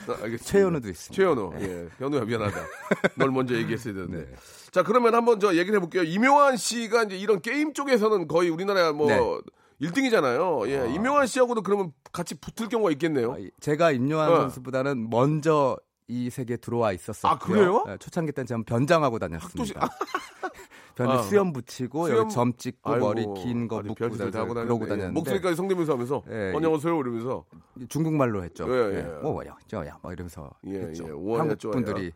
알겠습니다. 0.08 0.38
최현우도 0.46 0.90
있습니다. 0.90 1.14
최현우. 1.14 1.52
예. 1.60 1.90
현우야 1.98 2.24
미안하다. 2.24 2.56
널 3.18 3.32
먼저 3.32 3.54
얘기했어야 3.56 3.94
되는데. 3.94 4.34
자, 4.72 4.82
그러면 4.84 5.14
한번 5.14 5.40
저 5.42 5.56
얘기를 5.56 5.76
해 5.76 5.80
볼게요. 5.80 6.04
이명환 6.04 6.56
씨가 6.56 7.04
이제 7.04 7.18
이런 7.18 7.42
게임 7.42 7.74
쪽에서는 7.74 8.28
거의 8.30 8.50
우리나라 8.50 8.94
뭐 8.94 9.08
네. 9.08 9.20
1등이잖아요. 9.82 10.68
예. 10.70 10.94
이명환 10.94 11.28
씨하고도 11.28 11.62
그러면 11.62 11.92
같이 12.12 12.36
붙을 12.36 12.70
경우가 12.70 12.92
있겠네요. 12.92 13.34
아, 13.34 13.38
이- 13.40 13.52
제가 13.60 13.92
임요한 13.92 14.32
어. 14.32 14.36
선수보다는 14.42 15.10
먼저 15.10 15.78
이 16.08 16.30
세계에 16.30 16.58
들어와 16.58 16.92
있었어요. 16.92 17.32
아, 17.32 17.38
그래요? 17.38 17.84
초창기 18.00 18.32
때는 18.32 18.48
저는 18.48 18.64
변장하고 18.66 19.20
다녔습니다. 19.20 19.88
변에 20.96 21.14
아, 21.14 21.22
수염 21.22 21.54
붙이고 21.54 22.08
수염- 22.08 22.18
여기 22.18 22.34
점 22.34 22.52
찍고 22.58 22.92
아이고, 22.92 23.06
머리 23.06 23.26
긴 23.42 23.68
거 23.70 23.78
묶고 23.82 23.96
별짓을 23.96 24.32
다 24.32 24.40
하고 24.40 24.54
그러고 24.54 24.80
다녔네. 24.80 24.84
예. 24.84 24.88
다녔는데 24.88 25.14
목소리까지 25.14 25.56
성대면서 25.56 25.94
하면서 25.94 26.24
예, 26.30 26.52
안녕하세요 26.54 27.00
이러면서 27.00 27.46
중국말로 27.88 28.44
했죠. 28.44 28.66
예, 28.68 28.98
예. 28.98 29.02
뭐 29.22 29.32
뭐야, 29.34 29.56
저야 29.68 29.98
뭐 30.02 30.12
이러면서 30.12 30.50
예, 30.66 30.80
했죠. 30.82 31.06
예. 31.06 31.38
한국. 31.38 31.72
분들이 31.72 32.12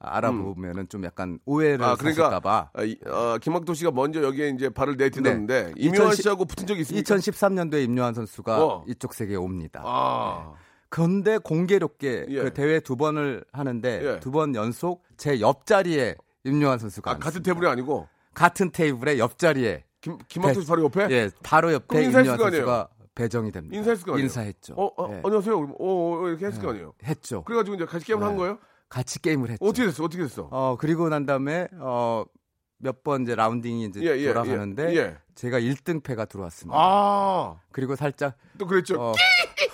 알아보면은 0.00 0.88
좀 0.88 1.04
약간 1.04 1.38
오해를 1.44 1.84
아 1.84 1.96
그러니까 1.96 2.24
하실까봐. 2.24 2.70
아, 2.72 2.82
이- 2.84 2.98
아, 3.06 3.38
김학도 3.40 3.74
씨가 3.74 3.90
먼저 3.90 4.22
여기에 4.22 4.50
이제 4.50 4.68
발을 4.68 4.96
내딛었는데 4.96 5.64
네. 5.66 5.72
이명환 5.76 6.12
2010 6.12 6.22
씨하고 6.22 6.44
붙은 6.44 6.66
적이 6.66 6.82
있습니까? 6.82 7.16
2013년도에 7.16 7.84
임요한 7.84 8.14
선수가 8.14 8.64
어. 8.64 8.84
이쪽 8.86 9.14
세계에 9.14 9.36
옵니다. 9.36 9.82
아 9.84 10.52
그런데 10.88 11.38
공개롭게 11.38 12.26
예. 12.28 12.42
그 12.42 12.54
대회 12.54 12.80
두 12.80 12.96
번을 12.96 13.44
하는데 13.52 14.00
예. 14.04 14.20
두번 14.20 14.54
연속 14.54 15.02
제 15.16 15.40
옆자리에 15.40 16.16
임요한 16.44 16.78
선수가 16.78 17.10
아, 17.10 17.18
같은. 17.18 17.42
테이블이 17.42 17.66
아니고 17.66 18.08
같은 18.34 18.70
테이블의 18.70 19.18
옆자리에 19.18 19.84
김 20.00 20.16
김학도 20.28 20.60
씨 20.60 20.66
바로 20.68 20.84
옆에 20.84 21.08
예 21.10 21.30
바로 21.42 21.72
옆에 21.72 22.04
임요한 22.04 22.24
거 22.24 22.32
아니에요? 22.46 22.64
선수가 22.64 22.88
배정이 23.16 23.50
됩니다. 23.50 23.76
인사했을 23.76 24.04
거 24.06 24.12
아니에요? 24.12 24.24
인사했죠. 24.24 24.74
어, 24.74 24.86
어 24.96 25.10
예. 25.12 25.20
안녕하세요. 25.24 25.56
어, 25.58 26.22
어, 26.22 26.28
이렇게 26.28 26.46
했을 26.46 26.62
거 26.62 26.70
아니에요. 26.70 26.92
했죠. 27.04 27.42
그래가지고 27.42 27.74
이제 27.74 27.84
같이 27.84 28.04
게임을 28.06 28.24
한 28.24 28.32
네. 28.34 28.38
거예요? 28.38 28.58
같이 28.88 29.20
게임을 29.20 29.50
했죠. 29.50 29.64
어떻게 29.64 29.86
됐어? 29.86 30.04
어떻게 30.04 30.22
됐어? 30.22 30.48
어 30.50 30.76
그리고 30.78 31.08
난 31.08 31.26
다음에 31.26 31.68
어 31.80 32.24
몇 32.80 33.02
번 33.02 33.22
이제 33.24 33.34
라운딩이 33.34 33.86
이제 33.86 34.00
예, 34.02 34.16
예, 34.18 34.28
돌아가는데 34.28 34.92
예, 34.92 34.96
예. 34.98 35.16
제가 35.34 35.58
1등 35.58 36.00
패가 36.00 36.26
들어왔습니다. 36.26 36.78
아, 36.80 37.56
그리고 37.72 37.96
살짝 37.96 38.36
또 38.56 38.68
그랬죠. 38.68 39.00
어, 39.02 39.12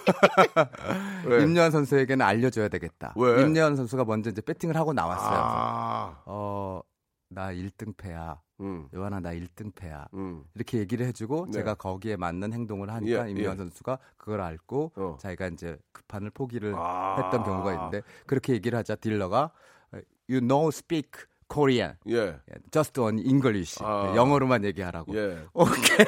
왜? 1.27 1.43
임요한 1.43 1.71
선수에게는 1.71 2.25
알려줘야 2.25 2.69
되겠다. 2.69 3.13
왜? 3.17 3.43
임요한 3.43 3.77
선수가 3.77 4.05
먼저 4.07 4.31
이제 4.31 4.41
배팅을 4.41 4.77
하고 4.77 4.95
나왔어요. 4.95 5.39
아, 5.39 6.23
어, 6.25 6.81
나 7.35 7.53
1등패야. 7.53 8.39
음, 8.61 8.89
요한아 8.95 9.21
나 9.21 9.31
1등패야. 9.35 10.07
음. 10.15 10.45
이렇게 10.55 10.79
얘기를 10.79 11.05
해주고 11.07 11.47
네. 11.47 11.53
제가 11.53 11.75
거기에 11.75 12.17
맞는 12.17 12.53
행동을 12.53 12.91
하니까 12.91 13.27
예, 13.27 13.31
임요한 13.31 13.57
예. 13.57 13.59
선수가 13.59 13.99
그걸 14.17 14.41
알고 14.41 14.93
어. 14.95 15.17
자기가 15.21 15.49
이제 15.49 15.77
급판을 15.93 16.31
포기를 16.31 16.75
아. 16.77 17.17
했던 17.21 17.43
경우가 17.43 17.73
있는데 17.75 18.03
그렇게 18.27 18.53
얘기를 18.55 18.79
하자 18.79 18.97
딜러가 18.97 19.51
You 20.29 20.41
know 20.41 20.69
speak 20.69 21.27
Korean, 21.53 21.97
예, 22.09 22.41
just 22.71 22.99
on 22.99 23.19
English 23.19 23.79
아. 23.85 24.15
영어로만 24.17 24.65
얘기하라고. 24.65 25.15
예. 25.15 25.45
오케이 25.53 26.07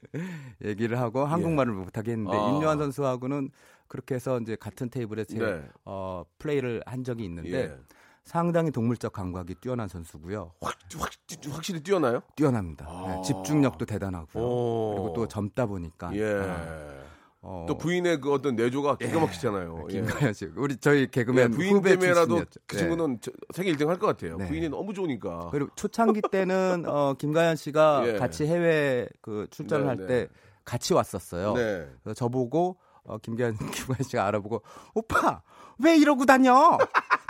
얘기를 0.64 0.98
하고 0.98 1.24
한국말을 1.24 1.72
못하게 1.72 2.12
했는데 2.12 2.36
아. 2.36 2.50
임요한 2.50 2.78
선수하고는 2.78 3.50
그렇게 3.88 4.14
해서 4.14 4.38
이제 4.38 4.54
같은 4.54 4.88
테이블에 4.88 5.24
제 5.24 5.38
네. 5.38 5.68
어, 5.84 6.24
플레이를 6.38 6.82
한 6.86 7.02
적이 7.02 7.24
있는데 7.24 7.50
예. 7.50 7.76
상당히 8.24 8.70
동물적 8.70 9.12
감각이 9.12 9.54
뛰어난 9.56 9.88
선수고요. 9.88 10.52
확, 10.60 10.74
확, 10.98 11.10
확실히 11.50 11.80
뛰어나요? 11.80 12.20
뛰어납니다. 12.36 12.86
아. 12.88 13.06
네, 13.16 13.22
집중력도 13.22 13.86
대단하고요. 13.86 14.42
오. 14.44 14.94
그리고 14.94 15.12
또 15.14 15.26
젊다 15.28 15.66
보니까 15.66 16.14
예. 16.14 16.34
어, 16.34 17.00
어, 17.42 17.64
또 17.66 17.78
부인의 17.78 18.20
그 18.20 18.32
어떤 18.32 18.54
내조가 18.54 18.96
기가 18.98 19.18
막히잖아요. 19.20 19.86
예. 19.88 19.92
김가연 19.94 20.34
씨, 20.34 20.44
우리 20.56 20.76
저희 20.76 21.00
예, 21.02 21.06
개그맨 21.06 21.52
부인 21.52 21.76
후배 21.76 21.90
때문에라도. 21.90 22.44
그 22.66 22.76
네. 22.76 22.78
친구는 22.78 23.18
저- 23.22 23.32
세계 23.54 23.72
1등 23.72 23.86
할 23.86 23.98
것 23.98 24.06
같아요. 24.08 24.36
네. 24.36 24.46
부인이 24.46 24.68
너무 24.68 24.92
좋으니까. 24.92 25.48
그리고 25.50 25.70
초창기 25.74 26.20
때는 26.30 26.84
어, 26.86 27.14
김가연 27.14 27.56
씨가 27.56 28.02
예. 28.14 28.18
같이 28.18 28.46
해외 28.46 29.08
그 29.22 29.46
출전을 29.50 29.84
네, 29.84 29.88
할 29.88 29.96
네. 29.96 30.06
때 30.06 30.28
같이 30.66 30.92
왔었어요. 30.92 31.54
네. 31.54 31.88
그래서 32.02 32.14
저보고 32.14 32.76
어, 33.04 33.18
김가연 33.18 33.56
김가연 33.72 34.02
씨가 34.02 34.26
알아보고 34.26 34.62
오빠 34.94 35.42
왜 35.82 35.96
이러고 35.96 36.26
다녀? 36.26 36.78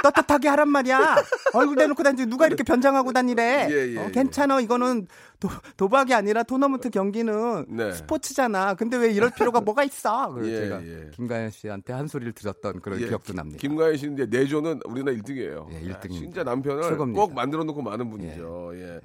떳떳하게 0.02 0.48
하란 0.48 0.68
말이야. 0.68 1.16
얼굴 1.54 1.76
대놓고 1.76 2.02
다니지 2.02 2.26
누가 2.26 2.46
이렇게 2.46 2.62
변장하고 2.62 3.12
다니래? 3.12 3.68
예, 3.70 3.94
예, 3.94 3.98
어, 3.98 4.06
예. 4.06 4.10
괜찮아. 4.10 4.60
이거는 4.60 5.06
도, 5.38 5.48
도박이 5.76 6.14
아니라 6.14 6.42
토너먼트 6.42 6.90
경기는 6.90 7.66
네. 7.68 7.92
스포츠잖아. 7.92 8.74
근데 8.74 8.96
왜 8.96 9.10
이럴 9.10 9.30
필요가 9.30 9.60
뭐가 9.60 9.84
있어? 9.84 10.32
그래서 10.32 10.50
예, 10.50 10.60
제가 10.62 10.82
예. 10.84 11.10
김가연 11.14 11.50
씨한테 11.50 11.92
한 11.92 12.08
소리를 12.08 12.32
들었던 12.32 12.80
그런 12.80 13.00
예, 13.00 13.08
기억도 13.08 13.34
납니다. 13.34 13.58
김가연 13.60 13.96
씨인데 13.96 14.26
내조는 14.26 14.80
우리나라 14.86 15.16
1등이에요. 15.18 15.70
예, 15.72 15.80
1등입니다. 15.92 16.10
진짜 16.10 16.42
남편을 16.44 16.82
최고입니다. 16.82 17.20
꼭 17.20 17.34
만들어 17.34 17.64
놓고 17.64 17.82
만든 17.82 18.10
분이죠. 18.10 18.72
예. 18.74 19.00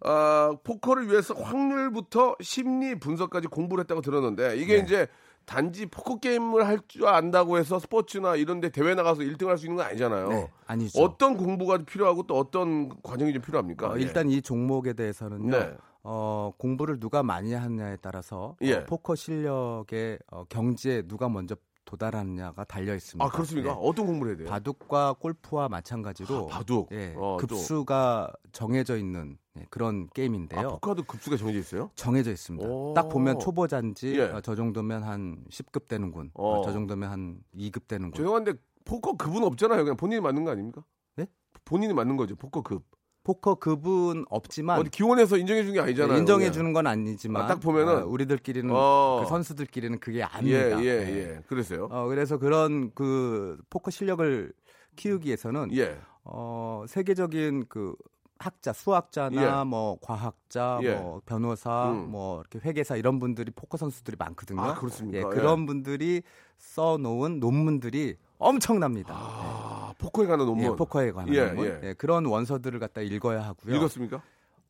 아, 0.00 0.54
포커를 0.62 1.08
위해서 1.08 1.34
확률부터 1.34 2.36
심리 2.40 2.98
분석까지 2.98 3.48
공부를 3.48 3.82
했다고 3.82 4.02
들었는데 4.02 4.56
이게 4.56 4.76
네. 4.76 4.82
이제 4.84 5.06
단지 5.46 5.86
포커 5.86 6.18
게임을 6.18 6.66
할 6.66 6.80
줄 6.88 7.06
안다고 7.06 7.56
해서 7.58 7.78
스포츠나 7.78 8.36
이런 8.36 8.60
데 8.60 8.68
대회 8.68 8.94
나가서 8.94 9.22
1등 9.22 9.46
할 9.46 9.56
수 9.56 9.64
있는 9.66 9.76
건 9.76 9.86
아니잖아요. 9.86 10.28
네, 10.28 10.50
아니죠. 10.66 11.00
어떤 11.02 11.36
공부가 11.36 11.78
필요하고 11.78 12.24
또 12.26 12.36
어떤 12.38 12.90
과정이 13.02 13.32
좀 13.32 13.40
필요합니까? 13.42 13.88
어, 13.90 13.96
예. 13.96 14.02
일단 14.02 14.28
이 14.28 14.42
종목에 14.42 14.92
대해서는요. 14.92 15.50
네. 15.50 15.74
어, 16.02 16.52
공부를 16.58 17.00
누가 17.00 17.22
많이 17.22 17.52
하느냐에 17.54 17.96
따라서 18.02 18.56
예. 18.62 18.74
어, 18.74 18.84
포커 18.86 19.14
실력의 19.14 20.18
어, 20.30 20.44
경지에 20.48 21.02
누가 21.08 21.28
먼저 21.28 21.56
도달하느냐가 21.86 22.64
달려 22.64 22.94
있습니다. 22.94 23.24
아, 23.24 23.30
그렇습니까? 23.30 23.72
네. 23.72 23.78
어떤 23.80 24.06
공부를 24.06 24.32
해야 24.32 24.38
돼요? 24.38 24.48
바둑과 24.48 25.14
골프와 25.14 25.68
마찬가지로 25.70 26.48
아, 26.50 26.58
바둑. 26.58 26.88
예, 26.92 27.14
어, 27.16 27.38
또. 27.40 27.46
급수가 27.46 28.32
정해져 28.52 28.98
있는 28.98 29.38
예, 29.58 29.64
그런 29.70 30.08
아, 30.10 30.12
게임인데요. 30.12 30.68
포커도 30.80 31.04
급수가 31.04 31.36
정해져 31.38 31.58
있어요? 31.60 31.90
정해져 31.94 32.30
있습니다. 32.32 32.68
오. 32.68 32.92
딱 32.92 33.08
보면 33.08 33.38
초보자인지 33.38 34.18
예. 34.18 34.22
어, 34.24 34.40
저 34.42 34.54
정도면 34.54 35.04
한 35.04 35.44
10급 35.50 35.88
되는군. 35.88 36.32
어. 36.34 36.58
어, 36.58 36.62
저 36.64 36.72
정도면 36.72 37.10
한 37.10 37.38
2급 37.56 37.86
되는군. 37.88 38.14
죄송한데 38.16 38.54
포커 38.84 39.16
급은 39.16 39.42
없잖아요. 39.44 39.84
그냥 39.84 39.96
본인이 39.96 40.20
맞는 40.20 40.44
거 40.44 40.50
아닙니까? 40.50 40.84
네? 41.14 41.26
본인이 41.64 41.94
맞는 41.94 42.16
거죠. 42.16 42.34
포커 42.36 42.62
급. 42.62 42.84
포커 43.26 43.56
급은 43.56 44.24
없지만 44.30 44.78
어디 44.78 44.88
기원에서 44.88 45.36
인정해 45.36 45.64
준게 45.64 45.80
아니잖아요. 45.80 46.16
인정해 46.16 46.44
그냥. 46.44 46.52
주는 46.52 46.72
건 46.72 46.86
아니지만 46.86 47.42
아, 47.42 47.46
딱 47.48 47.58
보면은 47.58 48.04
어, 48.04 48.06
우리들끼리는 48.06 48.70
어. 48.72 49.22
그 49.24 49.28
선수들끼리는 49.28 49.98
그게 49.98 50.18
예, 50.18 50.22
아닙니다. 50.22 50.80
예, 50.84 51.04
네. 51.04 51.16
예. 51.16 51.40
그랬어요. 51.48 51.88
어, 51.90 52.06
그래서 52.06 52.38
그런 52.38 52.92
그 52.94 53.58
포커 53.68 53.90
실력을 53.90 54.52
키우기 54.94 55.26
위해서는 55.26 55.76
예. 55.76 55.98
어, 56.22 56.84
세계적인 56.86 57.64
그 57.68 57.96
학자, 58.38 58.72
수학자나 58.72 59.60
예. 59.60 59.64
뭐 59.64 59.98
과학자, 60.00 60.78
예. 60.82 60.94
뭐 60.94 61.20
변호사, 61.26 61.90
음. 61.90 62.08
뭐 62.08 62.40
이렇게 62.42 62.60
회계사 62.64 62.94
이런 62.94 63.18
분들이 63.18 63.50
포커 63.50 63.76
선수들이 63.76 64.16
많거든요. 64.20 64.60
아, 64.60 64.74
그렇습니까? 64.74 65.18
예, 65.18 65.22
예. 65.22 65.34
그런 65.34 65.66
분들이 65.66 66.22
써 66.58 66.96
놓은 66.96 67.40
논문들이 67.40 68.18
엄청납니다. 68.38 69.14
아, 69.16 69.94
포커에 69.98 70.26
관한 70.26 70.46
예, 70.46 70.50
논문. 70.50 70.64
예, 70.64 70.76
포커에 70.76 71.12
관한 71.12 71.34
예, 71.34 71.46
논문. 71.46 71.66
예. 71.66 71.80
예, 71.88 71.94
그런 71.94 72.26
원서들을 72.26 72.78
갖다 72.78 73.00
읽어야 73.00 73.42
하고요. 73.44 73.74
읽었습니까? 73.76 74.22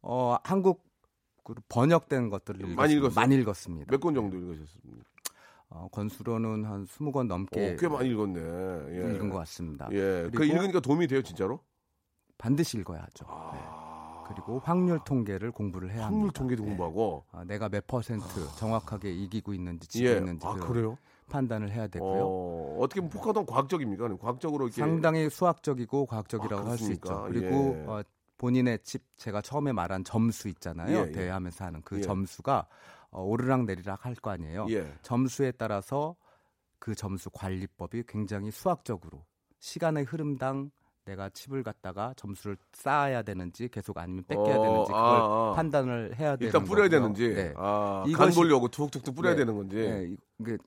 어, 0.03 0.37
한국 0.45 0.85
번역된 1.69 2.29
것들을 2.31 2.75
많이 2.75 2.95
읽었습니다. 2.95 3.21
많이 3.21 3.35
읽었습니다. 3.37 3.91
몇 3.91 4.01
권 4.01 4.15
정도 4.15 4.37
읽으셨습니까? 4.37 5.05
어, 5.69 5.89
건수로는 5.91 6.65
한 6.65 6.87
20권 6.87 7.27
넘게 7.27 7.75
오, 7.75 7.77
꽤 7.77 7.89
많이 7.89 8.11
읽었네. 8.11 8.41
예. 8.41 9.15
읽은 9.15 9.31
것 9.31 9.39
같습니다. 9.39 9.89
예. 9.93 10.31
그 10.35 10.45
읽으니까 10.45 10.81
도움이 10.81 11.07
돼요, 11.09 11.23
진짜로? 11.23 11.61
반드시 12.39 12.79
읽어야죠. 12.79 13.27
네. 13.53 13.59
그리고 14.29 14.61
확률 14.65 14.99
통계를 15.05 15.53
공부를 15.53 15.93
해야 15.93 16.03
아. 16.03 16.07
확률 16.07 16.21
합니다. 16.23 16.39
통계도 16.39 16.63
네. 16.63 16.69
공부하고. 16.69 17.25
아, 17.33 17.45
내가 17.45 17.69
몇 17.69 17.87
퍼센트 17.87 18.25
정확하게 18.57 19.13
이기고 19.13 19.55
있는지 19.55 19.89
지고 19.89 20.09
예. 20.09 20.17
있는지 20.19 20.47
아, 20.47 20.55
그 20.55 20.67
그래요? 20.69 20.99
판단을 21.31 21.71
해야 21.73 21.87
되고요. 21.89 22.23
어, 22.25 22.77
어떻게 22.81 23.01
보면 23.01 23.11
포커도 23.11 23.45
과학적입니까? 23.47 24.17
과학적으로 24.17 24.67
이렇게 24.67 24.81
상당히 24.81 25.29
수학적이고 25.31 26.07
과학적이라고 26.07 26.67
아, 26.67 26.71
할수 26.71 26.93
있죠. 26.93 27.25
그리고 27.29 27.77
예. 27.77 27.85
어, 27.87 28.03
본인의 28.39 28.81
집 28.83 29.03
제가 29.17 29.41
처음에 29.41 29.73
말한 29.73 30.05
점수 30.05 30.49
있잖아요. 30.49 30.97
예, 30.99 31.07
예. 31.09 31.13
대회하면서 31.13 31.65
하는 31.65 31.83
그 31.85 31.99
예. 31.99 32.01
점수가 32.03 32.67
어, 33.11 33.23
오르락 33.23 33.65
내리락 33.65 34.05
할 34.05 34.15
거 34.15 34.31
아니에요. 34.31 34.67
예. 34.71 34.93
점수에 35.03 35.53
따라서 35.53 36.17
그 36.79 36.95
점수 36.95 37.31
관리법이 37.31 38.05
굉장히 38.07 38.51
수학적으로 38.51 39.25
시간의 39.59 40.05
흐름당 40.05 40.71
내가 41.07 41.31
칩을 41.31 41.63
갖다가 41.63 42.13
점수를 42.17 42.57
쌓아야 42.73 43.23
되는지 43.23 43.69
계속 43.69 43.97
아니면 43.97 44.25
뺏겨야 44.27 44.57
어, 44.59 44.63
되는지 44.63 44.93
그걸 44.93 44.99
아, 44.99 45.51
아. 45.51 45.53
판단을 45.55 46.17
해야 46.19 46.37
되는 46.37 46.47
일단 46.47 46.65
뿌려야 46.65 46.89
거고요. 46.89 47.01
되는지. 47.15 47.29
네. 47.35 47.55
아, 47.57 48.05
간 48.15 48.31
돌려고 48.33 48.69
툭툭툭 48.69 49.15
뿌려야 49.15 49.35
네. 49.35 49.39
되는 49.39 49.57
건지. 49.57 49.77
네, 49.77 50.17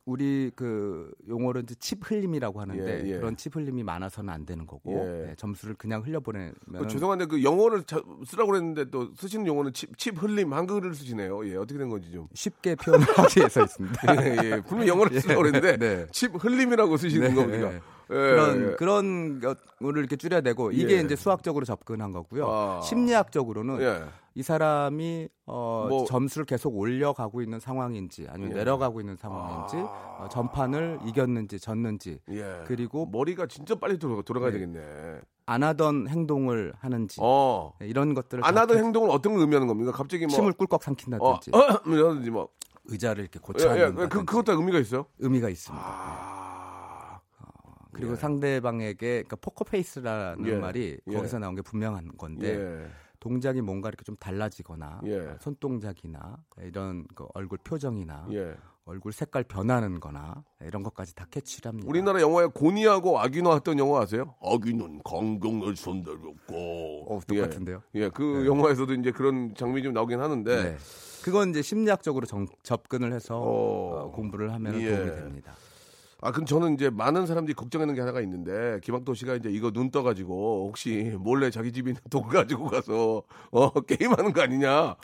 우리 0.06 0.52
그 0.56 1.12
용어로 1.28 1.60
이제 1.60 1.76
칩 1.80 2.00
흘림이라고 2.10 2.60
하는데 2.60 3.04
예, 3.06 3.08
예. 3.08 3.18
그런 3.18 3.38
칩 3.38 3.56
흘림이 3.56 3.84
많아서는 3.84 4.34
안 4.34 4.44
되는 4.46 4.66
거고 4.66 4.92
예. 4.94 5.28
네, 5.28 5.36
점수를 5.38 5.76
그냥 5.76 6.02
흘려보내면 6.04 6.54
그 6.80 6.88
죄송한데 6.88 7.26
그 7.28 7.44
영어를 7.44 7.84
자- 7.84 8.02
쓰라고 8.26 8.52
그랬는데 8.52 8.86
또 8.90 9.14
쓰시는 9.16 9.46
용어는 9.46 9.74
칩, 9.74 9.96
칩 9.98 10.22
흘림 10.22 10.54
한글을 10.54 10.96
쓰시네요. 10.96 11.48
예, 11.48 11.56
어떻게 11.56 11.78
된 11.78 11.90
건지 11.90 12.12
좀. 12.12 12.28
쉽게 12.34 12.76
표현하기 12.76 13.40
위해서 13.40 13.64
있습니다. 13.64 14.02
예, 14.26 14.52
예. 14.56 14.62
분명 14.62 14.88
영어를 14.88 15.12
쓰라고 15.22 15.44
그랬는데 15.44 15.78
네. 15.78 16.08
칩 16.12 16.32
흘림이라고 16.44 16.98
쓰시는 16.98 17.30
네. 17.30 17.36
겁니다. 17.36 17.72
예, 18.12 18.14
그런 18.16 18.62
예. 18.72 18.76
그런 18.76 19.40
거를 19.40 20.00
이렇게 20.00 20.16
줄여야 20.16 20.42
되고 20.42 20.72
이게 20.72 20.98
예. 20.98 21.02
이제 21.02 21.16
수학적으로 21.16 21.66
접근한 21.66 22.12
거고요. 22.12 22.48
아. 22.48 22.82
심리학적으로는 22.82 23.82
예. 23.82 24.04
이 24.36 24.44
사람이 24.44 25.30
어, 25.46 25.86
뭐- 25.90 26.06
점수를 26.06 26.46
계속 26.46 26.76
올려가고 26.78 27.42
있는 27.42 27.60
상황인지 27.60 28.28
아니면 28.30 28.52
예. 28.52 28.56
내려가고 28.56 29.00
있는 29.00 29.16
상황인지 29.16 29.76
아. 29.78 30.18
어, 30.22 30.30
전판을 30.30 31.00
이겼는지 31.06 31.60
졌는지 31.60 32.20
예. 32.32 32.64
그리고 32.66 33.06
머리가 33.06 33.48
진짜 33.48 33.76
빨리 33.76 33.98
돌아, 34.00 34.22
돌아가야 34.22 34.52
네. 34.52 34.60
되겠네. 34.60 35.20
안 35.46 35.64
하던 35.64 36.08
행동을 36.08 36.74
하는지 36.80 37.18
어. 37.22 37.74
네, 37.80 37.88
이런 37.88 38.14
것들을 38.14 38.46
안다 38.46 38.62
하던 38.62 38.78
행동을 38.78 39.10
어떤 39.10 39.34
걸 39.34 39.42
의미하는 39.42 39.68
겁니까? 39.68 39.92
갑자기 39.92 40.26
뭐 40.28 40.36
침을 40.36 40.54
꿀꺽 40.54 40.80
어, 40.80 40.84
삼킨다든지 40.84 41.52
어, 41.54 41.60
이러든지 41.92 42.30
뭐. 42.30 42.50
의자를 42.86 43.24
이렇게 43.24 43.38
예, 43.38 43.42
고쳐 43.42 43.66
예, 43.68 43.84
앉는다든지 43.84 44.10
그 44.10 44.26
그것도 44.26 44.54
의미가 44.54 44.80
있어요? 44.80 45.06
의미가 45.20 45.50
있습니다. 45.50 45.84
아. 45.86 46.49
그리고 47.92 48.14
예. 48.14 48.16
상대방에게 48.16 49.24
그러니까 49.24 49.36
포커 49.38 49.66
페이스라는 49.66 50.46
예. 50.48 50.56
말이 50.56 50.98
예. 51.08 51.14
거기서 51.14 51.40
나온 51.40 51.56
게 51.56 51.62
분명한 51.62 52.18
건데 52.18 52.56
예. 52.56 52.88
동작이 53.20 53.62
뭔가 53.62 53.90
이렇게 53.90 54.04
좀 54.04 54.16
달라지거나 54.16 55.02
예. 55.06 55.36
손동작이나 55.40 56.38
이런 56.62 57.06
그 57.16 57.26
얼굴 57.34 57.58
표정이나 57.64 58.28
예. 58.32 58.56
얼굴 58.86 59.12
색깔 59.12 59.44
변하는 59.44 60.00
거나 60.00 60.44
이런 60.62 60.82
것까지 60.82 61.14
다 61.14 61.26
캐치를 61.30 61.70
합니다. 61.70 61.88
우리나라 61.88 62.22
영화에 62.22 62.48
고니하고 62.48 63.20
아귀 63.20 63.44
나왔던 63.44 63.78
영화 63.78 64.02
아세요? 64.02 64.34
아귀는 64.42 65.02
강경을 65.04 65.76
손들었고. 65.76 67.06
어, 67.08 67.20
똑같은데요? 67.28 67.84
예, 67.96 68.02
예, 68.02 68.10
그 68.10 68.48
영화에서도 68.48 68.94
이제 68.96 69.12
그런 69.12 69.54
장면이 69.54 69.84
좀 69.84 69.94
나오긴 69.94 70.20
하는데. 70.20 70.78
아, 76.22 76.32
그럼 76.32 76.46
저는 76.46 76.74
이제 76.74 76.90
많은 76.90 77.26
사람들이 77.26 77.54
걱정하는 77.56 77.96
게 77.96 78.02
하나가 78.02 78.20
있는데 78.22 78.80
김학도 78.84 79.14
씨가 79.14 79.36
이제 79.36 79.50
이거 79.50 79.72
눈 79.72 79.90
떠가지고 79.90 80.68
혹시 80.68 81.16
몰래 81.18 81.50
자기 81.50 81.72
집에 81.72 81.92
있는 81.92 82.02
돈 82.12 82.24
가지고 82.28 82.66
가서 82.68 83.24
어 83.52 83.72
게임하는 83.82 84.34
거 84.34 84.42
아니냐? 84.42 84.96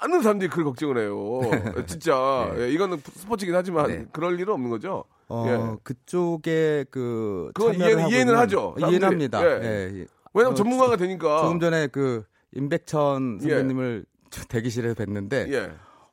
많은 0.00 0.22
사람들이 0.22 0.48
그걸 0.48 0.64
걱정을 0.64 0.98
해요. 0.98 1.40
진짜 1.86 2.50
예, 2.58 2.70
이거는 2.70 2.98
스포츠긴 3.04 3.54
하지만 3.54 3.86
네. 3.88 4.06
그럴 4.12 4.40
일은 4.40 4.54
없는 4.54 4.70
거죠. 4.70 5.04
어, 5.28 5.44
예. 5.46 5.76
그쪽에 5.82 6.86
그 6.90 7.50
그건 7.54 7.74
이해는- 7.76 7.98
하고 7.98 8.10
이해는 8.10 8.32
있는- 8.34 8.36
하죠. 8.38 8.74
사람들이. 8.78 8.98
이해합니다. 8.98 9.44
예. 9.44 9.64
예. 9.64 10.06
왜냐면 10.34 10.52
어, 10.52 10.54
전문가가 10.54 10.96
되니까. 10.96 11.42
조금 11.42 11.60
전에 11.60 11.86
그 11.88 12.24
임백천 12.54 13.40
예. 13.44 13.48
선배님을 13.48 14.06
저 14.30 14.44
대기실에서 14.44 14.94
뵀는데 14.94 15.52
예. 15.52 15.70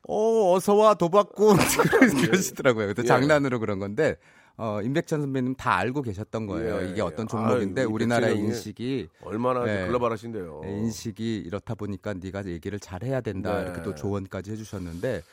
어 0.07 0.53
어서 0.53 0.73
와 0.75 0.95
도박꾼 0.95 1.55
그러시더라고요. 2.27 2.93
예. 2.97 3.03
장난으로 3.03 3.59
그런 3.59 3.79
건데 3.79 4.17
어 4.61 4.81
임백천 4.81 5.21
선배님 5.21 5.55
다 5.55 5.77
알고 5.77 6.01
계셨던 6.01 6.45
거예요. 6.45 6.81
예, 6.81 6.89
이게 6.89 6.97
예. 6.97 7.01
어떤 7.01 7.29
종목인데 7.29 7.81
아유, 7.83 7.89
우리나라의 7.89 8.37
인식이 8.37 9.07
얼마나 9.21 9.63
네. 9.63 9.87
글로벌하신데요. 9.87 10.61
예, 10.65 10.69
인식이 10.69 11.37
이렇다 11.37 11.75
보니까 11.75 12.13
네가 12.13 12.43
얘기를 12.45 12.77
잘 12.77 13.01
해야 13.03 13.21
된다 13.21 13.55
네. 13.55 13.63
이렇게 13.63 13.81
또 13.83 13.95
조언까지 13.95 14.51
해주셨는데 14.51 15.23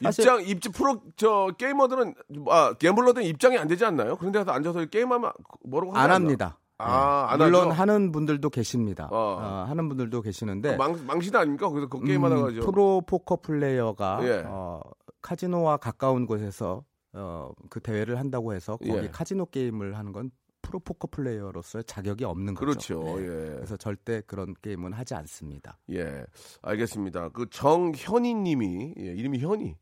입장 0.00 0.44
입지 0.46 0.68
프로 0.68 1.02
저 1.16 1.52
게이머들은 1.58 2.14
아 2.48 2.72
갬블러들은 2.78 3.26
입장이 3.26 3.58
안 3.58 3.66
되지 3.66 3.84
않나요? 3.84 4.16
그런 4.16 4.30
데 4.30 4.38
가서 4.38 4.52
앉아서 4.52 4.84
게임하면 4.84 5.32
뭐라고 5.64 5.94
하지 5.94 6.04
안? 6.04 6.10
합니다. 6.12 6.58
아, 6.78 7.26
예. 7.30 7.32
안 7.32 7.38
물론 7.40 7.70
하죠? 7.72 7.80
하는 7.80 8.12
분들도 8.12 8.48
계십니다. 8.50 9.08
어. 9.10 9.16
어, 9.40 9.64
하는 9.68 9.88
분들도 9.88 10.22
계시는데 10.22 10.76
망 10.76 10.96
망신 11.04 11.34
아닙니까? 11.34 11.68
그래서 11.68 11.88
그 11.88 12.00
게임하다가 12.04 12.46
음, 12.46 12.60
저 12.60 12.66
프로 12.66 13.00
포커 13.04 13.38
플레이어가 13.42 14.20
예. 14.22 14.44
어, 14.46 14.80
카지노와 15.20 15.78
가까운 15.78 16.26
곳에서 16.26 16.84
어, 17.12 17.50
그 17.70 17.80
대회를 17.80 18.18
한다고 18.18 18.54
해서 18.54 18.76
거기 18.76 18.92
예. 18.92 19.08
카지노 19.08 19.46
게임을 19.46 19.96
하는 19.96 20.12
건 20.12 20.30
프로 20.60 20.78
포커 20.80 21.08
플레이어로서의 21.10 21.84
자격이 21.84 22.24
없는 22.24 22.54
거죠. 22.54 22.66
그렇죠. 22.66 23.02
네. 23.18 23.22
예. 23.22 23.54
그래서 23.56 23.76
절대 23.76 24.20
그런 24.26 24.54
게임은 24.60 24.92
하지 24.92 25.14
않습니다. 25.14 25.78
예, 25.92 26.24
알겠습니다. 26.62 27.30
그 27.30 27.46
정현희님이 27.50 28.94
예, 28.98 29.02
이름이 29.02 29.38
현희. 29.38 29.76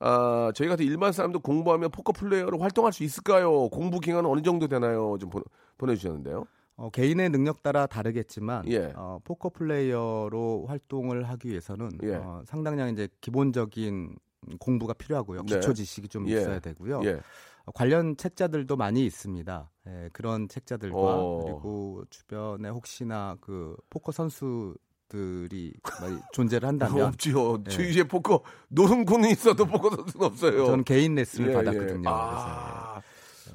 아, 0.00 0.50
저희 0.54 0.68
같은 0.68 0.84
일반 0.84 1.12
사람도 1.12 1.40
공부하면 1.40 1.90
포커 1.90 2.12
플레이어로 2.12 2.58
활동할 2.58 2.92
수 2.92 3.04
있을까요? 3.04 3.68
공부 3.68 4.00
기간은 4.00 4.28
어느 4.28 4.42
정도 4.42 4.66
되나요? 4.66 5.16
좀 5.18 5.30
보, 5.30 5.42
보내주셨는데요. 5.78 6.44
어, 6.76 6.90
개인의 6.90 7.30
능력 7.30 7.62
따라 7.62 7.86
다르겠지만 7.86 8.68
예. 8.70 8.92
어, 8.96 9.20
포커 9.22 9.50
플레이어로 9.50 10.66
활동을 10.66 11.24
하기 11.30 11.48
위해서는 11.48 11.90
예. 12.02 12.16
어, 12.16 12.42
상당량 12.46 12.88
이제 12.90 13.08
기본적인 13.20 14.16
공부가 14.58 14.92
필요하고요. 14.94 15.42
네. 15.44 15.54
기초 15.56 15.72
지식이 15.74 16.08
좀 16.08 16.28
예. 16.28 16.40
있어야 16.40 16.60
되고요. 16.60 17.00
예, 17.04 17.20
어, 17.66 17.72
관련 17.72 18.16
책자들도 18.16 18.76
많이 18.76 19.04
있습니다. 19.06 19.70
예, 19.88 20.10
그런 20.12 20.48
책자들과 20.48 20.96
어. 20.98 21.42
그리고 21.44 22.04
주변에 22.10 22.68
혹시나 22.68 23.36
그 23.40 23.76
포커 23.90 24.12
선수들이 25.08 25.74
많이 26.00 26.18
존재를 26.32 26.68
한다면 26.68 27.06
없지요. 27.08 27.62
예. 27.66 27.70
주위에 27.70 28.02
포커 28.04 28.42
노름꾼이 28.68 29.30
있어도 29.30 29.64
포커 29.66 29.90
선수는 29.96 30.26
없어요. 30.26 30.66
저는 30.66 30.84
개인 30.84 31.14
레슨을 31.14 31.50
예, 31.50 31.54
받았거든요. 31.54 32.00
예. 32.00 32.12
아, 32.12 33.00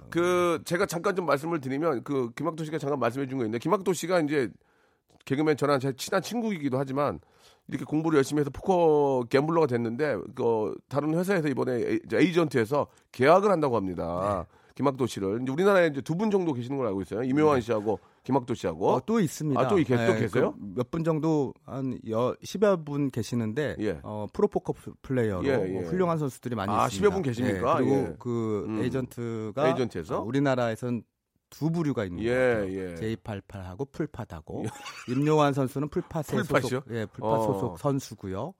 그 0.09 0.61
제가 0.65 0.85
잠깐 0.85 1.15
좀 1.15 1.25
말씀을 1.25 1.61
드리면 1.61 2.03
그 2.03 2.31
김학도 2.35 2.63
씨가 2.65 2.77
잠깐 2.79 2.99
말씀해 2.99 3.27
준 3.27 3.37
거 3.37 3.43
있는데 3.43 3.59
김학도 3.59 3.93
씨가 3.93 4.21
이제 4.21 4.49
개그맨 5.25 5.57
저랑 5.57 5.79
제 5.79 5.93
친한 5.95 6.21
친구이기도 6.21 6.79
하지만 6.79 7.19
이렇게 7.69 7.85
공부를 7.85 8.17
열심히 8.17 8.41
해서 8.41 8.49
포커 8.49 9.25
갬블러가 9.29 9.67
됐는데 9.67 10.17
그 10.35 10.75
다른 10.89 11.13
회사에서 11.17 11.47
이번에 11.47 11.73
에이- 11.73 11.99
에이전트에서 12.11 12.87
계약을 13.11 13.49
한다고 13.51 13.75
합니다. 13.75 14.45
네. 14.49 14.55
김학도 14.75 15.07
씨를 15.07 15.41
이제 15.41 15.51
우리나라에 15.51 15.87
이제 15.87 15.99
두 15.99 16.15
분 16.15 16.31
정도 16.31 16.53
계시는 16.53 16.77
걸 16.77 16.87
알고 16.87 17.01
있어요. 17.01 17.23
임요환 17.23 17.59
씨하고 17.59 17.99
김학도 18.23 18.53
씨하고. 18.53 18.89
어, 18.89 19.01
또 19.05 19.19
있습니다. 19.19 19.59
아, 19.59 19.67
또 19.67 19.75
계- 19.75 19.83
또 20.07 20.13
계세요? 20.15 20.53
몇분 20.57 21.03
정도 21.03 21.53
한 21.65 21.99
여, 22.09 22.33
10여 22.43 22.85
분 22.85 23.09
계시는데 23.11 23.75
예. 23.79 23.99
어, 24.03 24.25
프로포커 24.31 24.73
플레이어로 25.01 25.45
예, 25.47 25.57
뭐 25.57 25.81
예. 25.83 25.85
훌륭한 25.87 26.17
선수들이 26.17 26.55
많이 26.55 26.71
아, 26.71 26.85
있습니다. 26.87 27.09
10여 27.09 27.13
분 27.13 27.21
계십니까? 27.23 27.77
예, 27.81 27.83
그리고 27.83 27.95
예. 27.95 28.15
그 28.19 28.65
음. 28.69 28.81
에이전트가 28.83 29.67
에이전트에서? 29.69 30.19
어, 30.19 30.23
우리나라에선 30.23 31.03
두 31.49 31.71
부류가 31.71 32.05
있는 32.05 32.23
예, 32.23 32.29
거예요. 32.29 32.91
예. 32.91 32.95
J88하고 32.95 33.91
풀팟하고 33.91 34.63
임요환 35.09 35.53
선수는 35.53 35.89
풀팟에? 35.89 36.43
소속 36.43 36.85
예, 36.91 37.05
풀팟 37.05 37.27
어. 37.27 37.41
소속 37.53 37.79
선수고요. 37.79 38.53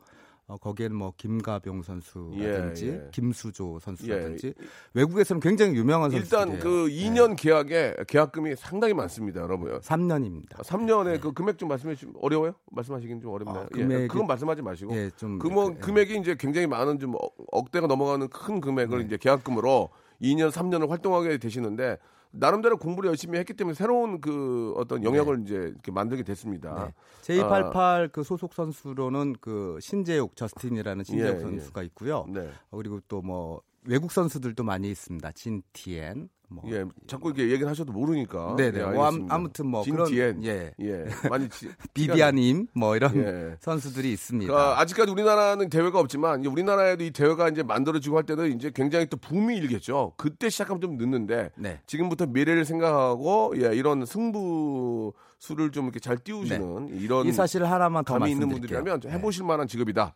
어, 0.48 0.58
거기에는 0.58 0.96
뭐 0.96 1.14
김가병 1.16 1.84
선수라든지 1.84 2.88
예, 2.88 2.94
예. 2.94 3.08
김수조 3.12 3.78
선수라든지 3.78 4.48
예. 4.48 4.54
외국에서는 4.96 5.40
굉장히 5.42 5.76
유명한 5.76 6.10
선수들이에요. 6.10 6.46
일단 6.48 6.60
그 6.60 6.88
2년 6.88 7.36
계약에 7.38 7.98
계약금이 8.08 8.56
상당히 8.56 8.96
많습니다, 8.96 9.42
여러분. 9.42 9.80
3년입니다. 9.80 10.64
3년에 10.64 11.22
그 11.22 11.34
금액 11.34 11.60
좀 11.60 11.70
말씀해 11.70 11.94
주시면 11.94 12.16
어려워요? 12.20 12.54
말씀하시긴 12.72 13.22
좀 13.22 13.32
어렵나요? 13.32 13.66
아, 13.66 13.68
예, 13.78 13.84
금액이- 13.84 14.08
그건 14.08 14.26
말씀하지 14.26 14.64
마시고. 14.64 14.96
예, 14.96 15.12
좀 15.18 15.38
그뭐 15.38 15.74
예. 15.76 15.80
금액이 15.80 16.18
이제 16.18 16.34
굉장히 16.40 16.66
많은 16.66 16.98
좀 16.98 17.14
억- 17.14 17.36
억대가 17.52 17.86
넘어가는 17.86 18.28
큰 18.30 18.60
금액을 18.60 18.98
네. 19.02 19.06
이제 19.06 19.18
계약금으로 19.18 19.90
2년 20.20 20.50
3년을 20.50 20.90
활동하게 20.90 21.38
되시는데 21.38 22.00
나름대로 22.32 22.78
공부를 22.78 23.10
열심히 23.10 23.38
했기 23.40 23.54
때문에 23.54 23.74
새로운 23.74 24.22
그 24.22 24.74
어떤 24.78 25.04
영역을 25.04 25.42
이제 25.44 25.56
이렇게 25.56 25.92
만들게 25.92 26.24
됐습니다. 26.24 26.94
네. 27.26 27.42
J88 27.42 28.12
그 28.12 28.24
소속 28.24 28.54
선수로는 28.54 29.36
그 29.42 29.78
신재욱 29.82 30.36
저스틴이라는 30.36 31.04
신재욱 31.04 31.38
예, 31.38 31.42
선수가 31.42 31.84
있고요. 31.84 32.26
네. 32.30 32.50
어, 32.70 32.78
그리고 32.78 33.00
또 33.08 33.22
뭐 33.22 33.62
외국 33.86 34.12
선수들도 34.12 34.64
많이 34.64 34.90
있습니다. 34.92 35.32
진티엔 35.32 36.30
뭐 36.52 36.64
예, 36.72 36.84
자꾸 37.06 37.30
이렇게 37.30 37.44
얘기를 37.52 37.68
하셔도 37.70 37.92
모르니까. 37.94 38.56
네네. 38.58 38.80
예, 38.80 38.84
뭐. 38.86 39.06
아무튼 39.30 39.68
뭐 39.68 39.84
그런 39.84 40.08
진티엔. 40.08 40.44
예. 40.46 40.74
예. 40.82 41.06
많이 41.30 41.48
지- 41.48 41.70
비비아님 41.94 42.68
뭐 42.74 42.96
이런 42.96 43.16
예. 43.18 43.56
선수들이 43.62 44.12
있습니다. 44.12 44.52
그, 44.52 44.60
아직까지 44.60 45.12
우리나라는 45.12 45.70
대회가 45.70 46.00
없지만 46.00 46.44
우리나라에도 46.46 47.04
이 47.04 47.12
대회가 47.12 47.50
이제 47.50 47.62
만들어지고 47.62 48.18
할 48.18 48.24
때는 48.24 48.56
이제 48.56 48.72
굉장히 48.74 49.06
또 49.06 49.18
붐이 49.18 49.58
일겠죠. 49.58 50.14
그때 50.18 50.50
시작하면 50.50 50.82
좀 50.82 50.98
늦는데 50.98 51.52
네. 51.56 51.80
지금부터 51.86 52.26
미래를 52.26 52.66
생각하고 52.66 53.54
예, 53.58 53.76
이런 53.76 54.06
승부 54.08 55.14
수를 55.38 55.72
좀 55.72 55.86
이렇게 55.86 56.00
잘 56.00 56.18
띄우시는 56.18 56.90
이런 57.00 57.28
이 57.28 57.32
사실 57.32 57.64
하나만 57.64 58.04
더 58.06 58.18
감이 58.18 58.32
있는. 58.32 58.50
분들이라면 58.50 59.02
좀 59.02 59.12
해보실 59.12 59.44
만한 59.46 59.68
직업이다. 59.68 60.16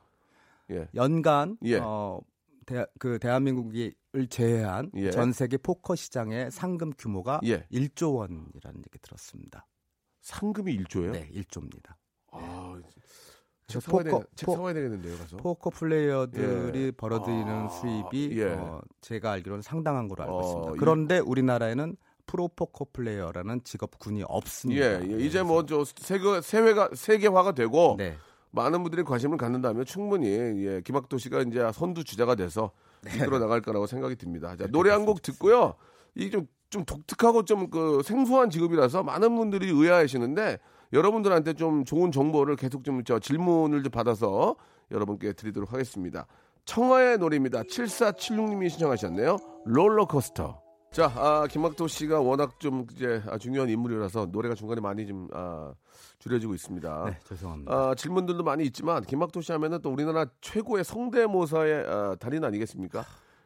예. 0.71 0.87
연간 0.95 1.57
예. 1.63 1.77
어, 1.79 2.19
대, 2.65 2.85
그 2.97 3.19
대한민국 3.19 3.71
을 4.15 4.27
제외한 4.27 4.91
예. 4.95 5.09
전 5.09 5.31
세계 5.33 5.57
포커 5.57 5.95
시장의 5.95 6.51
상금 6.51 6.93
규모가 6.95 7.39
예. 7.45 7.65
1조 7.71 8.15
원이라는 8.15 8.77
얘기 8.77 8.99
들었습니다. 9.01 9.65
상금이 10.21 10.77
1조예요? 10.83 11.11
네, 11.13 11.29
1조입니다. 11.33 11.95
아, 12.31 12.79
책 13.65 13.81
사와야, 13.81 14.03
포커- 14.03 14.19
되, 14.21 14.25
책 14.35 14.45
포- 14.45 14.55
사와야 14.55 14.73
되겠는데요, 14.75 15.17
가서. 15.17 15.37
포커 15.37 15.71
플레이어들이 15.71 16.79
예. 16.85 16.91
벌어들이는 16.91 17.47
아, 17.47 17.67
수입이 17.69 18.39
예. 18.39 18.51
어, 18.53 18.81
제가 19.01 19.31
알기로는 19.31 19.63
상당한 19.63 20.07
걸로 20.07 20.23
알고 20.23 20.37
어, 20.37 20.41
있습니다. 20.45 20.71
이- 20.73 20.77
그런데 20.77 21.17
우리나라에는 21.17 21.97
프로 22.27 22.47
포커 22.49 22.85
플레이어라는 22.93 23.63
직업군이 23.63 24.21
없습니다. 24.27 25.03
예, 25.03 25.09
예. 25.11 25.25
이제 25.25 25.41
뭐 25.41 25.65
저 25.65 25.83
세계 25.85 26.39
세회가 26.39 26.91
세계화가 26.93 27.53
되고 27.53 27.95
네. 27.97 28.15
많은 28.53 28.83
분들이 28.83 29.03
관심을 29.03 29.37
갖는다면 29.37 29.83
충분히 29.85 30.27
예, 30.27 30.81
김학도 30.85 31.17
씨가 31.17 31.41
이제 31.41 31.69
선두 31.73 32.03
주자가 32.03 32.35
돼서 32.35 32.71
네. 33.01 33.11
이끌어 33.15 33.39
나갈 33.39 33.61
거라고 33.61 33.85
생각이 33.87 34.15
듭니다. 34.15 34.55
자, 34.55 34.67
노래 34.67 34.91
한 34.91 35.05
곡 35.05 35.21
듣고요. 35.21 35.73
이게 36.15 36.29
좀, 36.29 36.47
좀 36.69 36.85
독특하고 36.85 37.43
좀 37.45 37.69
그 37.69 38.01
생소한 38.05 38.49
직업이라서 38.49 39.03
많은 39.03 39.35
분들이 39.35 39.69
의아하시는데 39.69 40.59
여러분들한테 40.93 41.53
좀 41.53 41.83
좋은 41.83 42.11
정보를 42.11 42.55
계속 42.55 42.83
좀 42.83 43.03
저 43.05 43.19
질문을 43.19 43.83
좀 43.83 43.91
받아서 43.91 44.55
여러분께 44.91 45.33
드리도록 45.33 45.73
하겠습니다. 45.73 46.27
청하의 46.65 47.17
노래입니다. 47.17 47.63
7476님이 47.63 48.69
신청하셨네요. 48.69 49.37
롤러코스터. 49.65 50.62
자, 50.93 51.11
아, 51.15 51.47
김학도 51.49 51.87
씨가 51.87 52.21
워낙 52.21 52.59
좀 52.59 52.85
이제 52.91 53.19
아, 53.27 53.39
중요한 53.39 53.67
인물이라서 53.67 54.27
노래가 54.27 54.53
중간에 54.53 54.79
많이 54.79 55.07
좀 55.07 55.27
아, 55.33 55.73
줄여지고 56.19 56.53
있습니다. 56.53 57.05
네, 57.07 57.17
죄송합니다. 57.27 57.73
아, 57.73 57.95
질문들도 57.95 58.43
많이 58.43 58.63
있지만 58.65 59.01
김학도 59.01 59.41
씨 59.41 59.51
하면은 59.53 59.81
또 59.81 59.89
우리나라 59.89 60.27
최고의 60.41 60.83
성대모사의 60.83 61.85
아, 61.87 62.15
달인 62.19 62.43
아니겠습니까? 62.43 63.03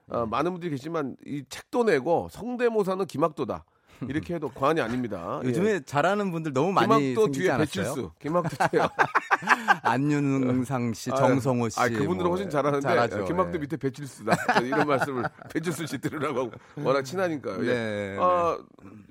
아, 0.10 0.26
많은 0.26 0.52
분들이 0.52 0.72
계시지만 0.72 1.16
이 1.26 1.46
책도 1.48 1.86
내고 1.86 2.28
성대모사는 2.32 3.06
김학도다. 3.06 3.64
이렇게 4.08 4.36
해도 4.36 4.50
과언이 4.50 4.80
아닙니다. 4.82 5.42
요즘에 5.44 5.72
예. 5.72 5.80
잘하는 5.80 6.32
분들 6.32 6.54
너무 6.54 6.72
많이 6.72 6.88
김학도 6.88 7.22
생기지 7.24 7.40
뒤에 7.40 7.52
않았어요? 7.52 7.66
배칠수, 7.66 8.12
김학도 8.20 8.50
뒤에 8.72 8.82
안윤상 9.84 10.94
씨, 10.94 11.12
아, 11.12 11.16
정성호 11.16 11.70
씨. 11.70 11.80
아, 11.80 11.88
그분들은 11.88 12.18
뭐 12.24 12.30
훨씬 12.32 12.50
잘하는데 12.50 12.82
잘하죠. 12.88 13.26
김학도 13.26 13.56
예. 13.56 13.60
밑에 13.60 13.78
배칠수다. 13.78 14.36
이런 14.62 14.86
말씀을 14.88 15.24
배칠수 15.54 15.88
씨 15.88 15.98
들으라고 16.00 16.40
하고 16.40 16.52
워낙 16.78 17.04
친하니까요. 17.04 17.66
예. 17.66 17.74
네, 17.74 18.18
아, 18.20 18.58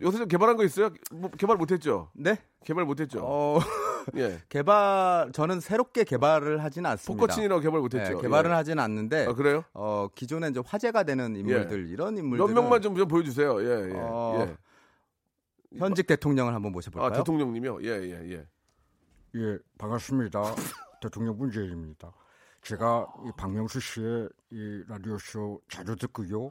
요새 0.03 0.18
좀 0.18 0.28
개발한 0.28 0.57
거 0.57 0.64
있어요? 0.64 0.91
뭐, 1.12 1.30
개발 1.30 1.57
못했죠? 1.57 2.11
네? 2.14 2.39
개발 2.64 2.84
못했죠. 2.84 3.20
어, 3.22 3.59
예. 4.16 4.41
개발 4.49 5.30
저는 5.32 5.61
새롭게 5.61 6.05
개발을 6.05 6.62
하지는 6.64 6.91
않습니다. 6.91 7.20
포커친이라고 7.26 7.61
개발 7.61 7.78
네, 7.78 7.82
못했죠. 7.82 8.18
개발은 8.20 8.51
예. 8.51 8.55
하지는 8.55 8.82
않는데 8.82 9.26
아, 9.26 9.32
그래요? 9.34 9.64
어, 9.72 10.09
기존에 10.14 10.49
이제 10.49 10.61
화제가 10.64 11.05
되는 11.05 11.37
인물들 11.37 11.89
이런 11.89 12.18
인물들 12.18 12.45
몇 12.45 12.53
명만 12.53 12.82
좀, 12.82 12.97
좀 12.97 13.07
보여주세요. 13.09 13.62
예, 13.62 13.91
예. 13.91 13.93
어, 13.95 14.47
예. 14.49 14.57
현직 15.78 16.06
대통령을 16.06 16.54
한번 16.54 16.72
모셔볼까요? 16.72 17.10
아, 17.10 17.12
대통령님이요? 17.16 17.82
예, 17.82 17.88
예, 17.88 18.32
예. 18.32 18.46
예, 19.36 19.58
반갑습니다. 19.78 20.42
대통령 21.00 21.36
문재인입니다. 21.36 22.12
제가 22.62 23.06
이 23.26 23.30
박명수 23.36 23.80
씨의 23.80 24.28
이 24.50 24.82
라디오 24.88 25.18
쇼 25.18 25.60
자주 25.68 25.94
듣고요. 25.96 26.50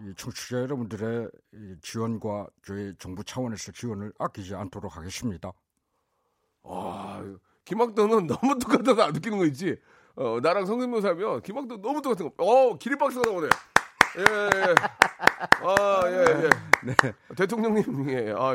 이 0.00 0.14
청취자 0.16 0.60
여러분들의 0.62 1.30
이 1.54 1.76
지원과 1.80 2.46
저희 2.64 2.94
정부 2.98 3.24
차원에서 3.24 3.72
지원을 3.72 4.12
아끼지 4.18 4.54
않도록 4.54 4.96
하겠습니다. 4.96 5.52
와, 6.62 7.22
김학도는 7.64 8.26
너무 8.26 8.58
똑같아서 8.58 9.02
안 9.02 9.12
느끼는 9.12 9.38
거 9.38 9.44
있지. 9.46 9.76
어, 10.14 10.38
나랑 10.40 10.66
성대모사 10.66 11.10
하면 11.10 11.42
김학도 11.42 11.80
너무 11.80 12.02
똑같은 12.02 12.30
거. 12.30 12.44
어, 12.44 12.78
기립박수가 12.78 13.30
나오네. 13.30 13.48
예, 14.18 14.22
예. 14.22 14.74
아, 15.64 16.02
예, 16.06 16.44
예. 16.44 17.12
대통령님, 17.36 18.10
예, 18.10 18.32
아, 18.32 18.54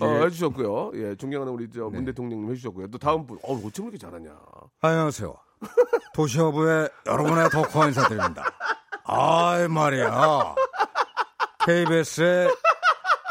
어, 0.00 0.06
해주셨고요. 0.24 0.92
예, 0.94 1.14
존경하는 1.16 1.52
우리 1.52 1.70
저문 1.70 2.04
대통령님 2.04 2.50
해주셨고요. 2.50 2.88
또 2.88 2.98
다음 2.98 3.26
분, 3.26 3.38
어, 3.42 3.54
어쩜 3.54 3.86
이렇게 3.86 3.98
잘하냐. 3.98 4.30
안녕하세요. 4.80 5.34
도시어부의 6.14 6.88
여러분의 7.06 7.50
덕후 7.50 7.84
인사드립니다. 7.86 8.44
아이 9.04 9.68
말이야. 9.68 10.54
KBS의 11.64 12.54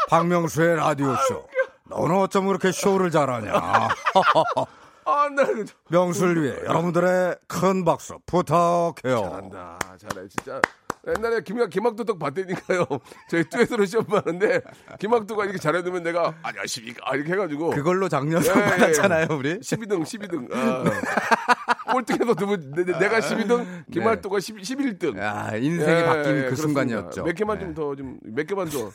박명수의 0.08 0.76
라디오 0.76 1.14
쇼. 1.28 1.46
너는 1.84 2.16
어쩜 2.16 2.46
그렇게 2.48 2.72
쇼를 2.72 3.10
잘하냐? 3.10 3.52
아, 5.08 5.28
나 5.28 5.44
명수를 5.88 6.42
위해 6.42 6.56
여러분들의 6.64 7.36
큰 7.46 7.84
박수 7.84 8.18
부탁해요. 8.26 9.20
잘한다. 9.20 9.78
잘해, 9.98 10.28
진짜. 10.28 10.60
옛날에 11.06 11.40
김학, 11.42 11.70
김학도 11.70 12.04
덕 12.04 12.18
봤다니까요. 12.18 12.84
저희 13.30 13.44
듀엣으로 13.48 13.84
시험 13.84 14.04
봤는데, 14.06 14.60
김학도가 14.98 15.44
이렇게 15.44 15.58
잘해두면 15.58 16.02
내가, 16.02 16.34
안녕하십니까. 16.42 17.14
이렇게 17.14 17.32
해가지고. 17.32 17.70
그걸로 17.70 18.08
작년 18.08 18.40
예, 18.42 18.44
상 18.44 18.58
예, 18.58 18.64
예. 18.64 18.68
받았잖아요, 18.70 19.26
우리. 19.30 19.58
12등, 19.60 20.02
12등. 20.02 20.52
아. 20.52 21.92
꼴등에서 21.92 22.34
두 22.34 22.46
분, 22.46 22.72
내, 22.72 22.84
내가 22.84 23.20
12등, 23.20 23.84
김학도가 23.92 24.40
10, 24.40 24.56
11등. 24.56 25.16
야, 25.18 25.52
인생이 25.56 26.04
바뀐 26.04 26.48
그 26.48 26.56
순간이었죠. 26.56 27.22
몇 27.22 27.32
개만 27.34 27.58
네. 27.58 27.64
좀더 27.66 27.94
좀 27.94 28.18
몇 28.24 28.46
개만 28.46 28.68
더 28.68 28.90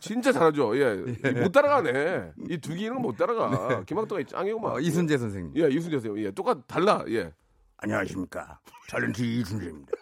진짜 0.00 0.30
잘하죠. 0.32 0.78
예, 0.78 0.94
못 1.42 1.50
따라가네. 1.50 2.32
이 2.48 2.58
두 2.58 2.74
개는 2.74 3.00
못 3.02 3.16
따라가. 3.16 3.82
김학도가 3.84 4.22
짱이구만. 4.28 4.72
어, 4.72 4.80
이순재 4.80 5.18
선생님. 5.18 5.52
예, 5.56 5.68
이순재 5.68 5.98
선생 5.98 6.24
예, 6.24 6.30
똑같 6.30 6.58
달라. 6.66 7.04
예. 7.08 7.32
안녕하십니까. 7.78 8.58
탤런트 8.88 9.20
이순재입니다. 9.20 9.92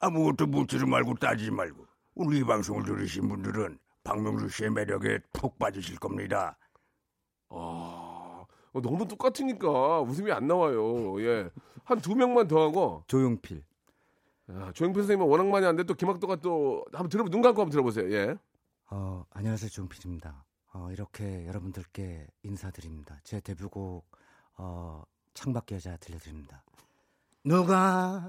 아무것도 0.00 0.46
묻지도 0.46 0.86
말고 0.86 1.14
따지지 1.14 1.50
말고 1.50 1.86
우리 2.14 2.38
이 2.40 2.44
방송을 2.44 2.84
들으신 2.84 3.28
분들은 3.28 3.78
박명수 4.02 4.48
씨의 4.48 4.70
매력에 4.70 5.18
푹 5.32 5.58
빠지실 5.58 5.98
겁니다. 5.98 6.56
아, 7.50 8.44
어, 8.72 8.80
너무 8.80 9.06
똑같으니까 9.06 10.00
웃음이 10.00 10.32
안 10.32 10.46
나와요. 10.46 11.20
예, 11.22 11.50
한 11.84 12.00
두 12.00 12.14
명만 12.14 12.48
더 12.48 12.62
하고. 12.62 13.04
조용필. 13.06 13.62
야, 14.52 14.72
조영필 14.72 15.02
선생님은 15.02 15.30
워낙 15.30 15.46
많이 15.48 15.64
하는데 15.66 15.82
또 15.84 15.94
김학도가 15.94 16.36
또 16.36 16.84
한번 16.92 17.08
들어 17.08 17.24
눈 17.24 17.42
감고 17.42 17.60
한번 17.60 17.70
들어보세요. 17.70 18.10
예. 18.12 18.36
어, 18.90 19.24
안녕하세요, 19.30 19.68
조용필입니다. 19.70 20.44
어, 20.72 20.88
이렇게 20.92 21.46
여러분들께 21.46 22.26
인사드립니다. 22.42 23.18
제 23.22 23.40
데뷔곡 23.40 24.04
어, 24.56 25.02
창밖의 25.34 25.76
여자 25.76 25.96
들려드립니다. 25.98 26.64
누가 27.44 28.28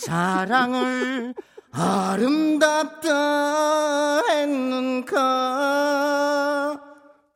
사랑을 0.00 1.34
아름답다 1.72 3.10
했는가? 4.30 5.22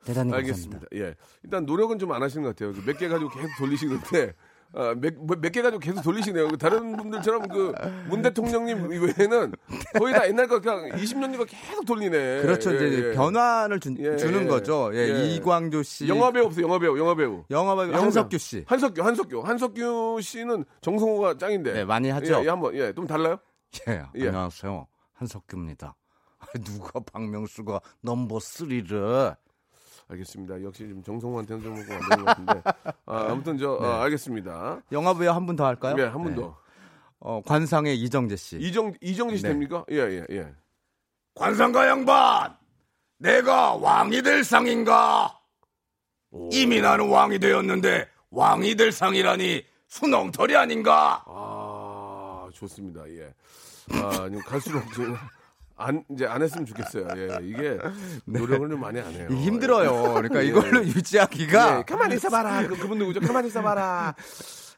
대단히 0.04 0.30
감사합니다. 0.30 0.36
알겠습니다. 0.36 0.86
예. 0.94 1.14
일단 1.42 1.64
노력은 1.66 1.98
좀 1.98 2.12
안 2.12 2.22
하시는 2.22 2.42
것 2.42 2.54
같아요. 2.56 2.72
몇 2.84 2.98
개 2.98 3.08
가지고 3.08 3.30
계속 3.30 3.48
돌리시는데 3.58 4.34
아, 4.72 4.94
몇, 4.96 5.14
몇 5.18 5.50
개 5.50 5.62
가지고 5.62 5.80
계속 5.80 6.02
돌리시네요. 6.02 6.48
다른 6.56 6.96
분들처럼 6.96 7.48
그 7.48 7.72
문 8.08 8.22
대통령님 8.22 8.88
외에는 8.88 9.52
거의 9.98 10.14
다 10.14 10.26
옛날 10.28 10.46
거 10.46 10.60
그냥 10.60 10.90
20년 10.90 11.22
전거 11.32 11.44
계속 11.44 11.84
돌리네. 11.84 12.42
그렇죠. 12.42 12.72
예, 12.72 12.88
이제 12.88 13.08
예. 13.08 13.12
변화를 13.14 13.80
주, 13.80 13.94
예, 13.98 14.10
는 14.10 14.42
예. 14.42 14.46
거죠. 14.46 14.90
예, 14.94 14.98
예. 14.98 15.34
이광조 15.34 15.82
씨. 15.82 16.08
영화배우 16.08 16.44
없어요. 16.46 16.64
영화배우, 16.66 16.98
영화배우. 16.98 17.44
영화배우. 17.50 17.92
한석규 17.94 18.38
씨. 18.38 18.64
한석규, 18.66 19.02
한석규. 19.02 19.40
한석규 19.40 20.20
씨는 20.22 20.64
정성호가 20.82 21.36
짱인데. 21.38 21.72
네, 21.72 21.84
많이 21.84 22.10
하죠. 22.10 22.40
예, 22.40 22.44
예, 22.44 22.48
한번, 22.48 22.74
예, 22.76 22.92
좀 22.92 23.06
달라요? 23.06 23.38
예, 23.88 24.02
예. 24.16 24.26
안녕하세요. 24.28 24.86
한석규입니다. 25.14 25.94
누가 26.64 27.00
박명수가 27.00 27.80
넘버 28.02 28.38
3를 28.38 29.36
알겠습니다. 30.10 30.62
역시 30.64 30.88
좀 30.88 31.02
정성호한테는 31.02 31.62
좀 31.62 31.74
먹고 31.74 31.92
안 31.94 32.00
되는 32.08 32.24
것 32.24 32.24
같은데. 32.24 32.62
아, 33.06 33.26
아무튼 33.30 33.58
저, 33.58 33.78
네. 33.80 33.86
아, 33.86 34.02
알겠습니다. 34.02 34.82
영화 34.92 35.14
배우 35.14 35.30
한 35.32 35.46
분 35.46 35.56
더 35.56 35.66
할까요? 35.66 35.94
예, 35.98 36.02
한분 36.04 36.34
네. 36.34 36.40
더. 36.40 36.56
어, 37.20 37.42
관상의 37.44 37.96
이정재 38.00 38.36
씨. 38.36 38.58
이정, 38.58 38.92
이정지 39.00 39.36
씨 39.36 39.42
네. 39.44 39.50
됩니까? 39.50 39.84
예, 39.90 39.96
예, 39.98 40.26
예. 40.30 40.52
관상가 41.34 41.86
양반, 41.86 42.56
내가 43.18 43.74
왕이 43.74 44.22
될 44.22 44.42
상인가? 44.42 45.38
이미 46.50 46.80
나는 46.80 47.08
왕이 47.08 47.38
되었는데 47.38 48.08
왕이 48.30 48.76
될 48.76 48.92
상이라니 48.92 49.64
순엉터리 49.88 50.56
아닌가? 50.56 51.22
아, 51.26 52.48
좋습니다. 52.54 53.08
예. 53.10 53.32
아, 53.92 54.10
좀 54.28 54.38
갈수록 54.46 54.80
좀 54.92 55.14
안, 55.80 56.04
이제 56.10 56.26
안 56.26 56.42
했으면 56.42 56.66
좋겠어요. 56.66 57.08
예. 57.16 57.38
이게 57.42 57.78
노력을 58.26 58.68
좀 58.68 58.80
많이 58.80 59.00
안 59.00 59.12
해요. 59.12 59.28
힘들어요. 59.28 60.14
그러니까 60.14 60.42
예. 60.42 60.48
이걸로 60.48 60.84
유지하기가 60.84 61.78
예, 61.78 61.82
가만히 61.82 62.16
있어봐라. 62.16 62.68
그, 62.68 62.76
그분 62.76 62.98
누구죠? 62.98 63.20
가만히 63.20 63.48
있어봐라. 63.48 64.14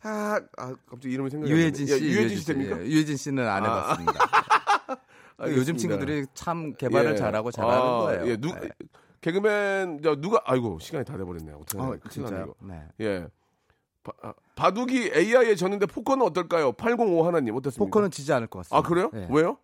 아, 0.04 0.40
아 0.56 0.74
갑자기 0.88 1.14
이름이 1.14 1.30
생각이 1.30 1.52
안 1.52 1.58
유해진. 1.58 1.86
씨, 1.86 1.92
예, 1.92 1.98
유해진 1.98 2.38
씨 2.38 2.46
됩니까? 2.46 2.80
예, 2.80 2.86
유해진 2.86 3.16
씨는 3.16 3.48
안 3.48 3.64
아. 3.64 3.68
해봤습니다. 3.68 4.18
요즘 5.40 5.50
알겠습니다. 5.50 5.78
친구들이 5.80 6.26
참 6.34 6.74
개발을 6.74 7.12
예. 7.12 7.16
잘하고 7.16 7.50
잘하는 7.50 7.76
아, 7.76 7.90
거예요. 8.02 8.26
예, 8.28 8.36
누, 8.36 8.48
네. 8.54 8.68
개그맨, 9.20 10.00
저, 10.02 10.16
누가, 10.16 10.40
아이고, 10.44 10.78
시간이 10.80 11.04
다 11.04 11.16
돼버렸네요. 11.16 11.56
어떻게 11.56 11.78
어, 11.80 11.86
났네, 11.86 11.98
진짜요? 12.10 12.42
이거. 12.44 12.54
네. 12.60 12.82
예. 13.00 13.26
바, 14.02 14.12
아, 14.22 14.34
바둑이 14.54 15.10
AI에 15.14 15.54
졌는데 15.56 15.86
포커는 15.86 16.26
어떨까요? 16.26 16.72
805 16.72 17.26
하나님, 17.26 17.56
어떻습니까? 17.56 17.84
포커는 17.84 18.10
지지 18.10 18.32
않을 18.32 18.48
것 18.48 18.60
같습니다. 18.60 18.76
아, 18.76 18.88
그래요? 18.88 19.10
네. 19.12 19.28
왜요? 19.30 19.58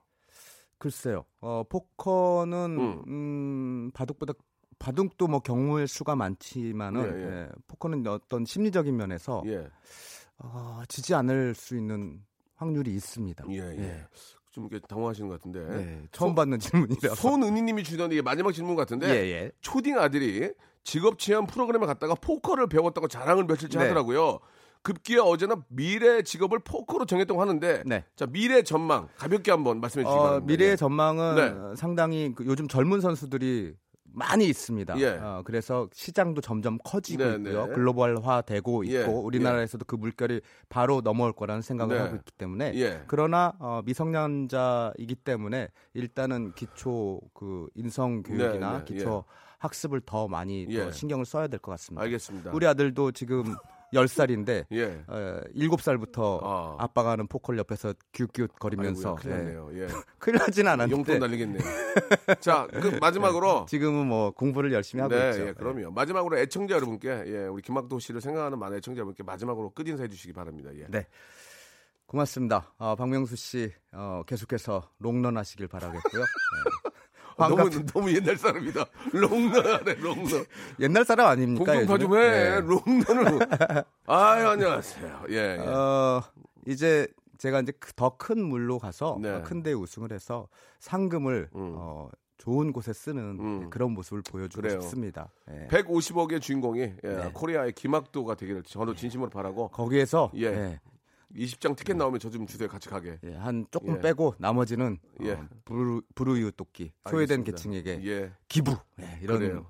글쎄요. 0.78 1.24
어, 1.40 1.64
포커는 1.68 2.78
음. 2.78 3.02
음, 3.08 3.90
바둑보다 3.92 4.32
바둑도 4.78 5.26
뭐 5.26 5.40
경우의 5.40 5.88
수가 5.88 6.14
많지만은 6.14 7.02
예, 7.02 7.20
예. 7.20 7.42
예, 7.42 7.48
포커는 7.66 8.06
어떤 8.06 8.44
심리적인 8.44 8.96
면에서 8.96 9.42
예. 9.46 9.68
어, 10.38 10.82
지지 10.86 11.14
않을 11.14 11.54
수 11.54 11.76
있는 11.76 12.22
확률이 12.54 12.94
있습니다. 12.94 13.44
예, 13.50 13.58
예. 13.58 14.06
좀 14.50 14.68
이렇게 14.70 14.86
당황하시는 14.86 15.28
것 15.28 15.38
같은데. 15.38 15.60
네, 15.64 16.02
처음 16.12 16.34
받는 16.34 16.58
질문이라서. 16.60 17.14
손은희님이 17.16 17.82
주던 17.82 18.12
이게 18.12 18.22
마지막 18.22 18.52
질문 18.52 18.76
같은데 18.76 19.08
예, 19.08 19.30
예. 19.32 19.50
초딩 19.60 19.98
아들이 19.98 20.52
직업 20.84 21.18
체험 21.18 21.46
프로그램에 21.46 21.86
갔다가 21.86 22.14
포커를 22.14 22.68
배웠다고 22.68 23.08
자랑을 23.08 23.44
며칠째 23.44 23.78
네. 23.78 23.84
하더라고요. 23.84 24.38
급기야 24.88 25.20
어제는 25.20 25.62
미래 25.68 26.22
직업을 26.22 26.60
포커로 26.60 27.04
정했다고 27.04 27.38
하는데 27.40 27.82
네. 27.84 28.04
자 28.16 28.24
미래 28.24 28.62
전망 28.62 29.08
가볍게 29.18 29.50
한번 29.50 29.80
말씀해 29.80 30.02
주시기 30.04 30.18
어, 30.18 30.22
바랍니다. 30.22 30.46
미래의 30.46 30.70
예. 30.72 30.76
전망은 30.76 31.34
네. 31.34 31.76
상당히 31.76 32.32
그 32.34 32.46
요즘 32.46 32.68
젊은 32.68 33.02
선수들이 33.02 33.74
많이 34.10 34.46
있습니다. 34.46 34.98
예. 35.00 35.08
어, 35.20 35.42
그래서 35.44 35.88
시장도 35.92 36.40
점점 36.40 36.78
커지고 36.82 37.22
네, 37.22 37.34
있고요. 37.36 37.66
네. 37.66 37.74
글로벌화되고 37.74 38.84
있고 38.84 38.94
예, 38.94 39.04
우리나라에서도 39.04 39.84
그 39.84 39.94
물결이 39.96 40.40
바로 40.70 41.02
넘어올 41.02 41.34
거라는 41.34 41.60
생각을 41.60 41.94
네. 41.94 42.02
하고 42.02 42.16
있기 42.16 42.32
때문에 42.38 42.72
예. 42.76 43.02
그러나 43.08 43.52
어, 43.58 43.82
미성년자이기 43.84 45.16
때문에 45.16 45.68
일단은 45.92 46.52
기초 46.54 47.20
그 47.34 47.68
인성 47.74 48.22
교육이나 48.22 48.72
네, 48.72 48.78
네, 48.78 48.84
기초 48.94 49.24
학습을 49.58 50.00
더 50.06 50.28
많이 50.28 50.66
예. 50.70 50.84
더 50.84 50.90
신경을 50.92 51.26
써야 51.26 51.46
될 51.46 51.60
것 51.60 51.72
같습니다. 51.72 52.02
알겠습니다. 52.04 52.52
우리 52.54 52.66
아들도 52.66 53.12
지금 53.12 53.54
10살인데 53.92 54.66
예. 54.72 55.04
어, 55.06 55.40
7살부터 55.54 56.40
아. 56.42 56.76
아빠가 56.78 57.10
하는 57.12 57.26
포커를 57.26 57.58
옆에서 57.58 57.94
기웃기웃 58.12 58.58
거리면서 58.58 59.16
아이고야, 59.16 59.22
큰일 59.22 59.36
났네요. 59.36 59.70
예. 59.74 59.88
큰일 60.18 60.38
나진 60.38 60.66
않았는데 60.66 60.92
용돈 60.92 61.18
날리겠네요. 61.18 61.62
자, 62.40 62.66
그 62.72 62.98
마지막으로 63.00 63.66
지금은 63.68 64.06
뭐 64.06 64.30
공부를 64.30 64.72
열심히 64.72 65.02
하고 65.02 65.14
네, 65.14 65.30
있죠. 65.30 65.46
예, 65.46 65.52
그럼요. 65.52 65.90
마지막으로 65.90 66.38
애청자 66.38 66.74
여러분께 66.74 67.08
예, 67.26 67.46
우리 67.46 67.62
김학도 67.62 67.98
씨를 67.98 68.20
생각하는 68.20 68.58
많은 68.58 68.78
애청자 68.78 68.98
여러분께 68.98 69.22
마지막으로 69.22 69.70
끝 69.70 69.88
인사해 69.88 70.08
주시기 70.08 70.32
바랍니다. 70.32 70.70
예. 70.74 70.86
네. 70.88 71.06
고맙습니다. 72.06 72.72
어, 72.78 72.96
박명수 72.96 73.36
씨 73.36 73.70
어, 73.92 74.22
계속해서 74.26 74.90
롱런 74.98 75.36
하시길 75.36 75.68
바라겠고요. 75.68 76.22
네. 76.24 76.87
너무 77.46 77.70
너무 77.86 78.12
옛날 78.14 78.36
사람이다. 78.36 78.84
롱런하네 79.12 79.94
롱런. 79.94 80.44
옛날 80.80 81.04
사람 81.04 81.28
아닙니까? 81.28 81.72
공통파 81.72 81.98
좀? 81.98 82.16
해. 82.16 82.20
네. 82.20 82.60
롱런을. 82.60 83.38
아유 84.06 84.48
안녕하세요. 84.48 85.22
예. 85.30 85.34
예. 85.34 85.58
어, 85.60 86.22
이제 86.66 87.06
제가 87.38 87.60
이제 87.60 87.72
더 87.94 88.16
큰 88.18 88.44
물로 88.44 88.78
가서 88.80 89.18
네. 89.22 89.40
큰대 89.42 89.72
우승을 89.72 90.12
해서 90.12 90.48
상금을 90.80 91.50
음. 91.54 91.74
어, 91.76 92.08
좋은 92.38 92.72
곳에 92.72 92.92
쓰는 92.92 93.22
음. 93.40 93.70
그런 93.70 93.92
모습을 93.92 94.22
보여주고 94.28 94.62
그래요. 94.62 94.80
싶습니다. 94.80 95.30
예. 95.50 95.68
150억의 95.68 96.40
주인공이 96.40 96.80
예, 96.80 96.92
네. 97.02 97.30
코리아의 97.32 97.72
김학도가 97.72 98.34
되기를 98.34 98.62
저도 98.64 98.94
진심으로 98.94 99.30
바라고 99.30 99.68
거기에서 99.68 100.30
예. 100.36 100.80
예, 101.36 101.44
20장 101.44 101.76
티켓 101.76 101.96
나오면 101.96 102.20
저 102.20 102.30
좀 102.30 102.46
주세요 102.46 102.68
같이 102.68 102.88
가게. 102.88 103.18
예, 103.24 103.34
한 103.34 103.66
조금 103.70 103.96
예. 103.96 104.00
빼고 104.00 104.34
나머지는 104.38 104.98
예. 105.22 105.32
어, 105.32 105.48
부르, 105.64 106.00
부르유 106.14 106.50
토끼 106.52 106.92
소외된. 107.08 107.44
계층에게 107.44 108.00
예. 108.04 108.32
기부 108.48 108.76
예, 109.00 109.18
이런 109.22 109.38
그래요. 109.38 109.66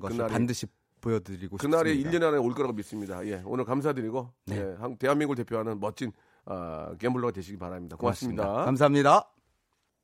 것을 0.00 0.16
그날이- 0.18 0.30
반드시 0.30 0.66
보여드리고 1.00 1.56
그날이 1.58 1.94
싶습니다. 1.94 2.18
1년 2.18 2.28
안에 2.28 2.38
올 2.38 2.54
거라고 2.54 2.72
믿습니다. 2.74 3.24
예. 3.26 3.40
오늘 3.44 3.64
감사드리고 3.64 4.30
네. 4.46 4.56
예, 4.58 4.76
한- 4.80 4.96
대한민국을 4.96 5.36
대표하는 5.36 5.80
멋진 5.80 6.12
아, 6.44 6.94
gambler가 6.98 7.30
되시기 7.32 7.58
바랍니다. 7.58 7.96
고맙습니다. 7.96 8.44
감사합니다. 8.64 9.30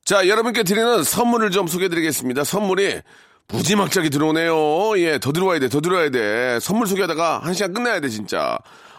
자, 0.04 0.28
여러분께 0.28 0.62
드리는 0.62 1.02
선물을 1.02 1.50
좀 1.50 1.66
소개해 1.66 1.88
드리겠습니다. 1.88 2.44
선물이 2.44 3.00
무지막지하게 3.48 4.10
들어오네요. 4.10 4.98
예, 4.98 5.18
더 5.18 5.32
들어와야 5.32 5.58
돼, 5.58 5.68
더 5.68 5.80
들어와야 5.80 6.10
돼. 6.10 6.58
선물 6.60 6.86
소개하다가 6.86 7.38
한 7.38 7.54
시간 7.54 7.72
끝내야 7.72 8.00
돼, 8.00 8.08
진짜. 8.10 8.58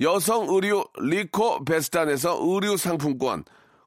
여성 0.00 0.48
의류 0.48 0.84
리코 0.98 1.64
베스탄에서 1.64 2.38
의류 2.40 2.76
상품권, 2.78 3.44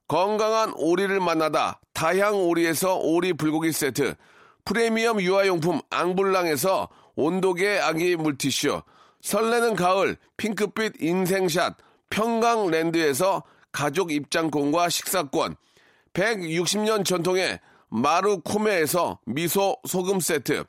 건강한 0.07 0.71
오리를 0.75 1.19
만나다 1.19 1.79
다향 1.93 2.35
오리에서 2.35 2.97
오리 2.97 3.33
불고기 3.33 3.71
세트, 3.71 4.13
프리미엄 4.63 5.19
유아용품 5.19 5.81
앙블랑에서 5.89 6.89
온도계 7.15 7.79
아기 7.79 8.15
물티슈, 8.15 8.81
설레는 9.21 9.75
가을 9.75 10.17
핑크빛 10.37 11.01
인생샷 11.01 11.77
평강랜드에서 12.11 13.43
가족 13.71 14.11
입장권과 14.11 14.89
식사권, 14.89 15.55
160년 16.13 17.05
전통의 17.05 17.59
마루코메에서 17.89 19.19
미소 19.25 19.77
소금 19.87 20.19
세트, 20.19 20.63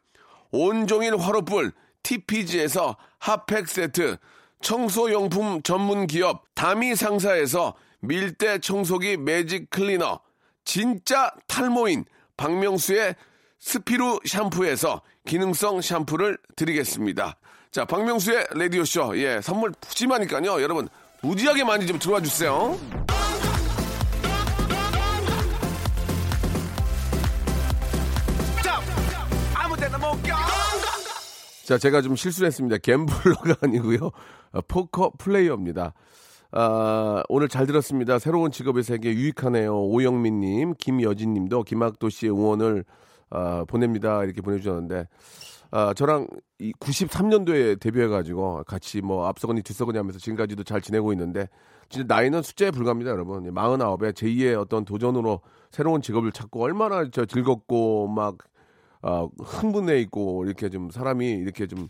온종일 0.52 1.18
화로불 1.18 1.72
TPG에서 2.02 2.96
핫팩 3.18 3.68
세트, 3.68 4.16
청소용품 4.64 5.62
전문 5.62 6.06
기업 6.06 6.42
다미 6.54 6.96
상사에서 6.96 7.74
밀대 8.00 8.58
청소기 8.58 9.18
매직 9.18 9.68
클리너, 9.70 10.20
진짜 10.64 11.30
탈모인 11.46 12.06
박명수의 12.36 13.14
스피루 13.60 14.20
샴푸에서 14.24 15.02
기능성 15.26 15.82
샴푸를 15.82 16.38
드리겠습니다. 16.56 17.36
자, 17.70 17.84
박명수의 17.84 18.46
라디오쇼. 18.54 19.18
예, 19.18 19.40
선물 19.42 19.72
푸짐하니까요. 19.80 20.62
여러분, 20.62 20.88
무지하게 21.20 21.64
많이 21.64 21.86
좀 21.86 21.98
들어와 21.98 22.20
주세요. 22.20 22.78
자, 31.64 31.78
제가 31.78 32.02
좀 32.02 32.14
실수를 32.14 32.46
했습니다. 32.46 32.76
갬블러가 32.76 33.56
아니고요. 33.62 34.10
어, 34.52 34.60
포커 34.68 35.12
플레이어입니다. 35.18 35.94
아, 36.52 37.22
오늘 37.28 37.48
잘 37.48 37.66
들었습니다. 37.66 38.18
새로운 38.18 38.50
직업의 38.50 38.82
세계 38.82 39.12
유익하네요. 39.14 39.74
오영민 39.74 40.40
님, 40.40 40.74
김여진 40.76 41.32
님도 41.32 41.62
김학도 41.62 42.10
씨의 42.10 42.32
응원을 42.32 42.84
아, 43.30 43.64
보냅니다. 43.66 44.22
이렇게 44.24 44.42
보내주셨는데, 44.42 45.08
아, 45.70 45.94
저랑 45.94 46.28
이 46.58 46.72
93년도에 46.78 47.80
데뷔해가지고 47.80 48.64
같이 48.64 49.00
뭐 49.00 49.26
앞서거니 49.26 49.62
뒤서거니 49.62 49.96
하면서 49.96 50.18
지금까지도 50.18 50.64
잘 50.64 50.82
지내고 50.82 51.12
있는데, 51.14 51.48
진짜 51.88 52.14
나이는 52.14 52.42
숫자에 52.42 52.70
불과합니다, 52.72 53.10
여러분. 53.10 53.42
49에 53.52 54.12
제2의 54.12 54.60
어떤 54.60 54.84
도전으로 54.84 55.40
새로운 55.70 56.02
직업을 56.02 56.30
찾고 56.30 56.62
얼마나 56.62 57.08
저 57.10 57.24
즐겁고 57.24 58.06
막 58.08 58.36
아, 59.06 59.28
흥분해 59.38 60.00
있고 60.00 60.44
이렇게 60.46 60.70
좀 60.70 60.90
사람이 60.90 61.28
이렇게 61.28 61.66
좀 61.66 61.88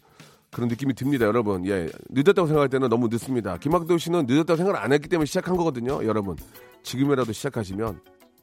그런 0.51 0.69
느낌이 0.69 0.95
듭니다, 0.95 1.27
여러분. 1.27 1.65
예, 1.67 1.89
늦었다고 2.11 2.47
생각할 2.47 2.69
때는 2.69 2.89
너무 2.89 3.09
늦습니다. 3.09 3.57
김학도 3.57 3.99
씨는 3.99 4.27
늦었다고 4.27 4.57
생각 4.57 4.83
안 4.83 4.93
했기 4.93 5.09
때문에 5.09 5.27
시작한 5.27 5.57
거거든요, 5.57 6.05
여러분. 6.05 6.37
지금이라도 6.83 7.33
시작하시면 7.33 8.01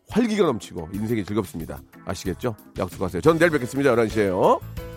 활기가 0.09 0.45
넘치고 0.45 0.89
인생이 0.93 1.24
즐겁습니다. 1.24 1.82
아시겠죠? 2.05 2.55
약속하세요. 2.78 3.22
전 3.22 3.38
내일 3.38 3.51
뵙겠습니다, 3.51 3.93
11시에요. 3.95 4.90